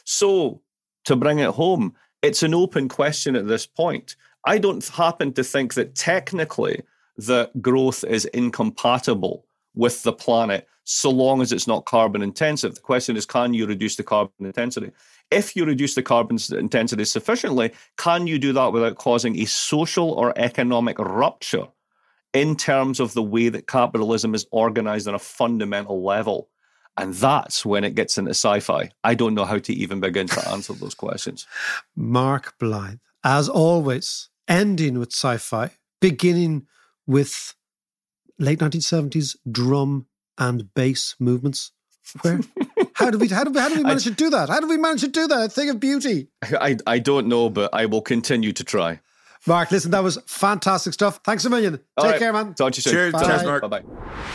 So, 0.05 0.61
to 1.07 1.16
bring 1.16 1.41
it 1.41 1.51
home, 1.51 1.95
it's 2.23 2.43
an 2.43 2.55
open 2.55 2.89
question 2.89 3.35
at 3.35 3.49
this 3.49 3.66
point. 3.66 4.14
I 4.45 4.59
don't 4.59 4.87
happen 4.87 5.33
to 5.33 5.43
think 5.43 5.75
that 5.75 5.95
technically 5.95 6.83
that 7.16 7.61
growth 7.61 8.05
is 8.05 8.27
incompatible 8.27 9.45
with 9.75 10.03
the 10.05 10.12
planet 10.12 10.69
so 10.91 11.11
long 11.11 11.43
as 11.43 11.53
it's 11.53 11.66
not 11.66 11.84
carbon 11.84 12.22
intensive. 12.22 12.74
The 12.74 12.80
question 12.80 13.14
is 13.16 13.26
can 13.26 13.53
you 13.53 13.66
reduce 13.66 13.97
the 13.97 14.03
carbon 14.03 14.47
intensity? 14.47 14.91
If 15.30 15.55
you 15.55 15.66
reduce 15.66 15.95
the 15.95 16.03
carbon 16.03 16.39
intensity 16.51 17.05
sufficiently, 17.05 17.72
can 17.99 18.26
you 18.26 18.39
do 18.39 18.55
that 18.55 18.72
without 18.72 18.97
causing 18.97 19.39
a 19.39 19.45
social 19.45 20.12
or 20.12 20.32
economic 20.36 20.99
rupture 20.99 21.66
in 22.32 22.57
terms 22.57 23.01
of 23.01 23.12
the 23.12 23.22
way 23.22 23.51
that 23.51 23.66
capitalism 23.66 24.34
is 24.34 24.47
organized 24.51 25.07
on 25.07 25.14
a 25.14 25.18
fundamental 25.18 26.03
level? 26.03 26.49
And 26.97 27.12
that's 27.12 27.66
when 27.66 27.84
it 27.84 27.95
gets 27.95 28.16
into 28.16 28.30
sci 28.30 28.61
fi. 28.61 28.91
I 29.05 29.14
don't 29.14 29.34
know 29.34 29.45
how 29.45 29.59
to 29.59 29.72
even 29.74 30.01
begin 30.01 30.26
to 30.28 30.49
answer 30.49 30.72
those 30.72 30.95
questions. 30.95 31.47
Mark 31.95 32.55
Blyth, 32.59 33.01
as 33.22 33.49
always, 33.51 34.30
ending 34.49 34.99
with 34.99 35.12
sci-fi, 35.12 35.72
beginning 36.01 36.66
with 37.07 37.55
late 38.39 38.61
1970s 38.61 39.36
drum 39.51 40.07
and 40.39 40.72
bass 40.74 41.14
movements. 41.18 41.72
Where? 42.22 42.41
how 42.95 43.11
did 43.11 43.20
we 43.20 43.28
how 43.28 43.45
did 43.45 43.55
we 43.55 43.61
how 43.61 43.68
did 43.68 43.78
we 43.78 43.84
manage 43.84 44.05
to 44.05 44.11
do 44.11 44.30
that? 44.30 44.49
How 44.49 44.61
did 44.61 44.68
we 44.68 44.78
manage 44.78 45.03
to 45.03 45.09
do 45.09 45.26
that? 45.26 45.47
A 45.47 45.49
thing 45.49 45.68
of 45.70 45.78
beauty. 45.80 46.28
I, 46.43 46.76
I 46.86 46.99
don't 46.99 47.26
know, 47.26 47.51
but 47.51 47.74
I 47.74 47.86
will 47.86 48.01
continue 48.03 48.53
to 48.53 48.64
try. 48.64 49.01
Mark, 49.47 49.70
listen, 49.70 49.91
that 49.93 50.03
was 50.03 50.18
fantastic 50.26 50.95
stuff. 50.95 51.20
Thanks 51.24 51.45
a 51.45 51.51
million. 51.51 51.80
All 51.97 52.05
Take 52.05 52.12
right. 52.12 52.18
care, 52.18 52.32
man. 52.32 52.55
Talk 52.55 52.72
to 52.72 52.78
you 52.78 52.82
soon. 52.82 52.93
Cheers, 52.93 53.12
Bye. 53.12 53.24
cheers, 53.24 53.45
Mark. 53.45 53.62
Bye 53.62 53.82
bye. 53.82 54.34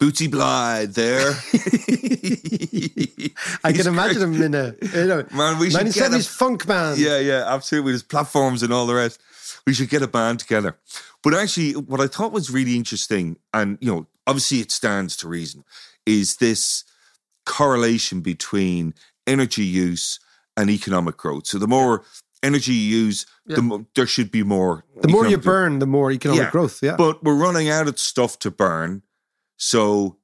Bootsy 0.00 0.28
Blyth 0.28 0.94
there. 0.94 1.34
I 3.64 3.72
can 3.72 3.86
imagine 3.86 4.22
him 4.22 4.42
in 4.42 4.54
a 4.54 4.74
you 4.80 5.06
know, 5.06 5.26
Man, 5.32 5.58
we 5.58 5.70
should 5.70 5.92
get 5.92 6.10
1970s 6.10 6.20
a- 6.20 6.32
funk 6.32 6.66
band. 6.66 6.98
Yeah, 6.98 7.18
yeah, 7.18 7.44
absolutely. 7.46 7.92
There's 7.92 8.02
platforms 8.02 8.62
and 8.62 8.72
all 8.72 8.86
the 8.86 8.94
rest. 8.94 9.20
We 9.66 9.74
should 9.74 9.90
get 9.90 10.00
a 10.02 10.08
band 10.08 10.40
together. 10.40 10.78
But 11.22 11.34
actually, 11.34 11.72
what 11.72 12.00
I 12.00 12.06
thought 12.06 12.32
was 12.32 12.50
really 12.50 12.76
interesting, 12.76 13.36
and 13.52 13.76
you 13.82 13.92
know, 13.92 14.06
obviously 14.26 14.60
it 14.60 14.70
stands 14.70 15.16
to 15.18 15.28
reason, 15.28 15.64
is 16.06 16.36
this 16.36 16.84
correlation 17.44 18.20
between 18.20 18.94
energy 19.26 19.64
use 19.64 20.18
and 20.56 20.70
economic 20.70 21.18
growth. 21.18 21.46
So 21.46 21.58
the 21.58 21.68
more 21.68 22.04
energy 22.42 22.72
you 22.72 23.04
use, 23.04 23.26
the 23.46 23.60
more 23.60 23.84
there 23.94 24.06
should 24.06 24.30
be 24.30 24.42
more. 24.42 24.84
The 25.02 25.08
more 25.08 25.24
you 25.26 25.36
economic 25.36 25.44
growth. 25.44 25.54
burn, 25.54 25.78
the 25.78 25.86
more 25.86 26.10
economic 26.10 26.50
growth. 26.50 26.82
Yeah. 26.82 26.96
But 26.96 27.22
we're 27.22 27.34
running 27.34 27.68
out 27.68 27.86
of 27.86 27.98
stuff 27.98 28.38
to 28.40 28.50
burn. 28.50 29.02
So 29.62 30.16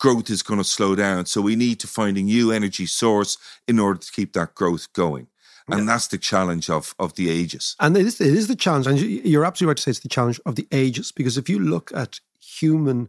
growth 0.00 0.28
is 0.30 0.42
going 0.42 0.58
to 0.58 0.64
slow 0.64 0.94
down. 0.96 1.26
So 1.26 1.40
we 1.40 1.54
need 1.56 1.78
to 1.80 1.86
find 1.86 2.18
a 2.18 2.22
new 2.22 2.50
energy 2.50 2.86
source 2.86 3.38
in 3.68 3.78
order 3.78 4.00
to 4.00 4.10
keep 4.12 4.32
that 4.34 4.54
growth 4.54 4.92
going. 4.92 5.28
and 5.68 5.88
that's 5.88 6.08
the 6.08 6.18
challenge 6.18 6.68
of 6.68 6.94
of 6.98 7.14
the 7.14 7.30
ages. 7.30 7.74
And 7.80 7.96
it 7.96 8.04
is, 8.06 8.20
it 8.20 8.34
is 8.34 8.48
the 8.48 8.56
challenge. 8.56 8.86
And 8.86 9.00
you- 9.00 9.22
you're 9.24 9.46
absolutely 9.46 9.70
right 9.70 9.76
to 9.78 9.82
say 9.82 9.90
it's 9.92 10.00
the 10.00 10.08
challenge 10.16 10.38
of 10.44 10.56
the 10.56 10.66
ages. 10.70 11.10
Because 11.12 11.38
if 11.38 11.48
you 11.48 11.58
look 11.58 11.90
at 11.94 12.20
human 12.60 13.08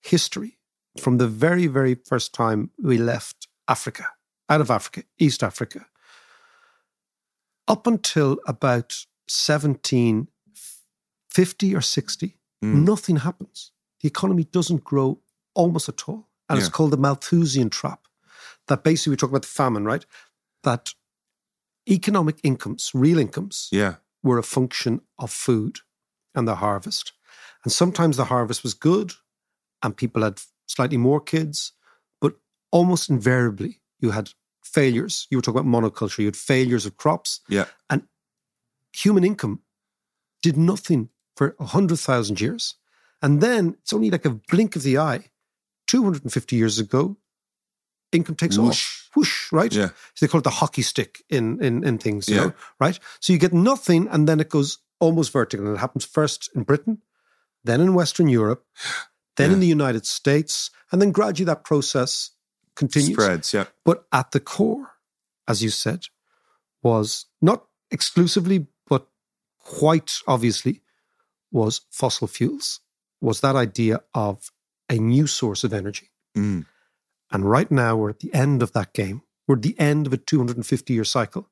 history 0.00 0.58
from 1.02 1.18
the 1.18 1.28
very, 1.28 1.66
very 1.66 1.94
first 2.10 2.32
time 2.32 2.70
we 2.78 2.96
left 2.96 3.48
Africa, 3.68 4.06
out 4.48 4.62
of 4.62 4.70
Africa, 4.70 5.02
East 5.18 5.42
Africa, 5.42 5.84
up 7.68 7.86
until 7.86 8.38
about 8.46 9.04
1750 9.28 11.74
or 11.76 11.82
60, 11.82 12.38
Mm. 12.64 12.84
nothing 12.84 13.16
happens. 13.18 13.72
The 14.02 14.08
economy 14.08 14.44
doesn't 14.44 14.84
grow 14.84 15.20
almost 15.54 15.88
at 15.88 16.08
all. 16.08 16.28
And 16.48 16.58
it's 16.58 16.68
called 16.68 16.90
the 16.90 16.98
Malthusian 16.98 17.70
trap. 17.70 18.00
That 18.68 18.84
basically, 18.84 19.12
we 19.12 19.16
talk 19.16 19.30
about 19.30 19.42
the 19.42 19.48
famine, 19.48 19.84
right? 19.84 20.04
That 20.64 20.92
economic 21.88 22.38
incomes, 22.42 22.90
real 22.92 23.18
incomes, 23.18 23.68
Yeah, 23.72 23.94
were 24.22 24.38
a 24.38 24.42
function 24.42 25.00
of 25.18 25.30
food 25.30 25.78
and 26.34 26.46
the 26.46 26.56
harvest. 26.56 27.12
And 27.64 27.72
sometimes 27.72 28.16
the 28.16 28.26
harvest 28.26 28.62
was 28.62 28.74
good 28.74 29.12
and 29.82 29.96
people 29.96 30.22
had 30.22 30.40
slightly 30.66 30.96
more 30.96 31.20
kids, 31.20 31.72
but 32.20 32.34
almost 32.70 33.10
invariably 33.10 33.80
you 33.98 34.10
had 34.10 34.30
failures. 34.62 35.26
You 35.30 35.38
were 35.38 35.42
talking 35.42 35.60
about 35.60 35.70
monoculture, 35.70 36.18
you 36.18 36.26
had 36.26 36.36
failures 36.36 36.86
of 36.86 36.96
crops, 36.96 37.40
yeah, 37.48 37.66
and 37.88 38.02
human 38.92 39.24
income 39.24 39.60
did 40.42 40.56
nothing 40.56 41.08
for 41.36 41.54
100,000 41.58 42.40
years. 42.40 42.74
And 43.22 43.40
then 43.40 43.76
it's 43.80 43.92
only 43.92 44.10
like 44.10 44.24
a 44.24 44.30
blink 44.30 44.76
of 44.76 44.82
the 44.82 44.98
eye, 44.98 45.26
250 45.86 46.56
years 46.56 46.78
ago, 46.78 47.16
income 48.12 48.34
takes 48.36 48.58
Whoosh. 48.58 48.68
off. 48.68 49.10
Whoosh, 49.16 49.52
right? 49.52 49.72
Yeah. 49.74 49.88
So 50.14 50.26
they 50.26 50.28
call 50.28 50.38
it 50.40 50.44
the 50.44 50.50
hockey 50.50 50.82
stick 50.82 51.22
in, 51.28 51.62
in, 51.62 51.84
in 51.84 51.98
things, 51.98 52.28
you 52.28 52.36
Yeah. 52.36 52.42
know, 52.46 52.52
right? 52.80 52.98
So 53.20 53.32
you 53.32 53.38
get 53.38 53.52
nothing 53.52 54.08
and 54.08 54.28
then 54.28 54.40
it 54.40 54.48
goes 54.48 54.78
almost 55.00 55.32
vertical. 55.32 55.66
And 55.66 55.76
it 55.76 55.80
happens 55.80 56.04
first 56.04 56.50
in 56.54 56.62
Britain, 56.64 57.02
then 57.64 57.80
in 57.80 57.94
Western 57.94 58.28
Europe, 58.28 58.64
then 59.36 59.50
in 59.52 59.60
the 59.60 59.66
United 59.66 60.04
States, 60.06 60.70
and 60.90 61.00
then 61.00 61.10
gradually 61.12 61.46
that 61.46 61.64
process 61.64 62.30
continues. 62.76 63.12
spreads. 63.12 63.54
Yeah, 63.54 63.64
But 63.84 64.04
at 64.12 64.32
the 64.32 64.40
core, 64.40 64.90
as 65.48 65.62
you 65.62 65.70
said, 65.70 66.04
was 66.82 67.26
not 67.40 67.66
exclusively, 67.90 68.66
but 68.88 69.06
quite 69.58 70.12
obviously, 70.26 70.82
was 71.50 71.82
fossil 71.90 72.26
fuels, 72.26 72.80
was 73.22 73.40
that 73.40 73.56
idea 73.56 74.00
of 74.14 74.50
a 74.90 74.98
new 74.98 75.26
source 75.26 75.64
of 75.64 75.72
energy. 75.72 76.10
Mm. 76.36 76.66
And 77.30 77.50
right 77.50 77.70
now 77.70 77.96
we're 77.96 78.10
at 78.10 78.18
the 78.20 78.34
end 78.34 78.62
of 78.62 78.72
that 78.72 78.92
game. 78.92 79.22
We're 79.48 79.56
at 79.56 79.62
the 79.62 79.78
end 79.78 80.06
of 80.06 80.12
a 80.12 80.16
250 80.18 80.92
year 80.92 81.04
cycle 81.04 81.48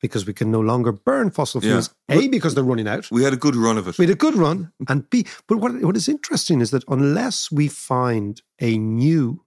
because 0.00 0.26
we 0.26 0.32
can 0.32 0.50
no 0.50 0.60
longer 0.60 0.90
burn 0.90 1.30
fossil 1.30 1.62
Yeah. 1.62 1.70
fuels. 1.70 1.90
A, 2.08 2.28
because 2.28 2.54
they're 2.54 2.64
running 2.64 2.88
out. 2.88 3.08
we 3.10 3.22
had 3.22 3.32
a 3.32 3.36
good 3.36 3.54
run 3.54 3.78
of 3.78 3.86
it. 3.86 3.98
We 3.98 4.06
had 4.06 4.14
a 4.14 4.18
good 4.18 4.34
run, 4.34 4.72
and 4.88 5.08
B. 5.10 5.26
But 5.46 5.58
what 5.58 5.80
what 5.82 5.96
is 5.96 6.08
interesting 6.08 6.60
is 6.60 6.70
that 6.70 6.82
unless 6.88 7.52
we 7.52 7.68
find 7.68 8.42
a 8.60 8.76
new 8.78 9.44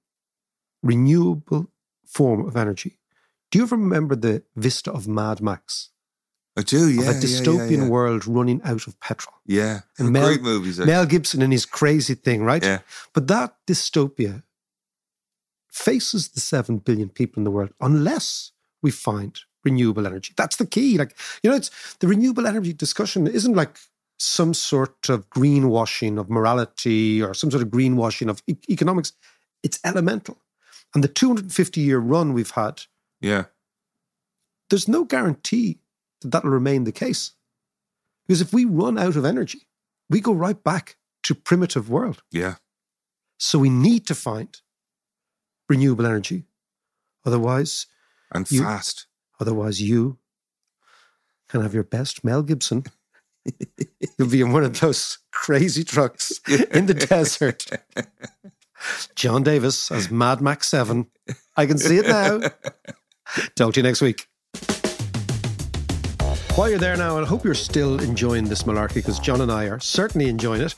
renewable 0.81 1.71
form 2.05 2.45
of 2.47 2.55
energy, 2.55 2.99
do 3.51 3.57
you 3.59 3.63
ever 3.65 3.75
remember 3.75 4.15
the 4.15 4.43
vista 4.55 4.91
of 4.91 5.07
Mad 5.07 5.41
Max? 5.41 5.89
I 6.57 6.61
do. 6.61 6.89
Yeah, 6.89 7.01
of 7.01 7.07
a 7.09 7.13
yeah, 7.13 7.19
dystopian 7.19 7.71
yeah, 7.71 7.83
yeah. 7.83 7.89
world 7.89 8.25
running 8.27 8.61
out 8.63 8.87
of 8.87 8.97
petrol. 9.01 9.35
Yeah, 9.45 9.81
And 9.99 10.11
Mel- 10.11 10.25
great 10.27 10.41
movies. 10.41 10.79
actually. 10.79 10.93
Mel 10.93 11.05
Gibson 11.05 11.41
and 11.41 11.51
his 11.51 11.65
crazy 11.65 12.15
thing, 12.15 12.43
right? 12.43 12.63
Yeah. 12.63 12.79
But 13.13 13.27
that 13.27 13.55
dystopia 13.67 14.43
faces 15.71 16.29
the 16.29 16.39
7 16.39 16.77
billion 16.79 17.09
people 17.09 17.39
in 17.41 17.43
the 17.43 17.51
world 17.51 17.71
unless 17.81 18.51
we 18.81 18.91
find 18.91 19.37
renewable 19.63 20.07
energy. 20.07 20.33
That's 20.37 20.55
the 20.55 20.65
key. 20.65 20.97
Like, 20.97 21.15
you 21.43 21.49
know, 21.49 21.55
it's 21.55 21.95
the 21.99 22.07
renewable 22.07 22.47
energy 22.47 22.71
discussion 22.73 23.27
isn't 23.27 23.55
like 23.55 23.77
some 24.17 24.53
sort 24.53 25.09
of 25.09 25.29
greenwashing 25.29 26.17
of 26.19 26.29
morality 26.29 27.21
or 27.21 27.33
some 27.33 27.51
sort 27.51 27.63
of 27.63 27.69
greenwashing 27.69 28.29
of 28.29 28.41
e- 28.47 28.55
economics. 28.69 29.11
It's 29.63 29.79
elemental. 29.83 30.37
And 30.93 31.03
the 31.03 31.09
250 31.09 31.81
year 31.81 31.99
run 31.99 32.31
we've 32.33 32.51
had, 32.51 32.83
Yeah, 33.19 33.45
there's 34.69 34.87
no 34.87 35.03
guarantee 35.03 35.79
that 36.21 36.31
that'll 36.31 36.49
remain 36.49 36.83
the 36.83 36.91
case. 36.91 37.31
Because 38.27 38.41
if 38.41 38.53
we 38.53 38.65
run 38.65 38.97
out 38.97 39.15
of 39.15 39.25
energy, 39.25 39.67
we 40.09 40.19
go 40.21 40.33
right 40.33 40.61
back 40.63 40.97
to 41.23 41.35
primitive 41.35 41.89
world. 41.89 42.21
yeah. 42.31 42.55
So 43.37 43.59
we 43.59 43.69
need 43.69 44.07
to 44.07 44.15
find 44.15 44.55
renewable 45.69 46.05
energy. 46.05 46.45
Otherwise, 47.25 47.85
And 48.31 48.49
You- 48.49 48.61
fast. 48.63 49.07
otherwise 49.41 49.81
you 49.81 50.19
can 51.49 51.61
have 51.61 51.73
your 51.73 51.83
best 51.83 52.23
Mel 52.23 52.41
Gibson. 52.43 52.83
You'll 54.17 54.29
be 54.29 54.41
in 54.41 54.51
one 54.53 54.63
of 54.63 54.79
those 54.79 55.19
crazy 55.31 55.83
trucks 55.83 56.39
in 56.47 56.85
the 56.85 56.93
desert. 56.93 57.67
John 59.15 59.43
Davis 59.43 59.91
as 59.91 60.09
Mad 60.09 60.41
Max 60.41 60.67
7. 60.69 61.07
I 61.57 61.65
can 61.65 61.77
see 61.77 61.97
it 61.97 62.07
now. 62.07 62.39
Talk 63.55 63.73
to 63.73 63.79
you 63.79 63.83
next 63.83 64.01
week. 64.01 64.27
While 66.55 66.69
you're 66.69 66.79
there 66.79 66.95
now, 66.95 67.19
I 67.19 67.25
hope 67.25 67.43
you're 67.43 67.53
still 67.53 67.99
enjoying 67.99 68.45
this 68.45 68.63
malarkey 68.63 68.93
because 68.93 69.19
John 69.19 69.41
and 69.41 69.51
I 69.51 69.65
are 69.65 69.77
certainly 69.81 70.29
enjoying 70.29 70.61
it. 70.61 70.71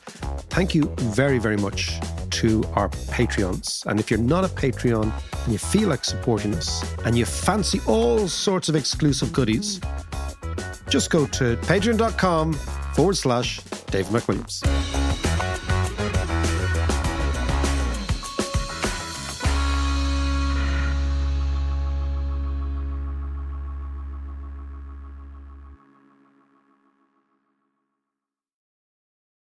Thank 0.50 0.74
you 0.74 0.92
very, 0.98 1.38
very 1.38 1.56
much 1.56 2.00
to 2.30 2.64
our 2.74 2.88
Patreons. 2.88 3.86
And 3.86 4.00
if 4.00 4.10
you're 4.10 4.18
not 4.18 4.44
a 4.44 4.48
Patreon 4.48 5.12
and 5.44 5.52
you 5.52 5.58
feel 5.58 5.88
like 5.88 6.04
supporting 6.04 6.52
us 6.56 6.84
and 7.04 7.16
you 7.16 7.24
fancy 7.24 7.80
all 7.86 8.26
sorts 8.26 8.68
of 8.68 8.74
exclusive 8.74 9.32
goodies, 9.32 9.80
just 10.88 11.10
go 11.10 11.26
to 11.26 11.56
patreon.com 11.58 12.54
forward 12.54 13.16
slash 13.16 13.60
Dave 13.92 14.06
McWilliams. 14.06 14.97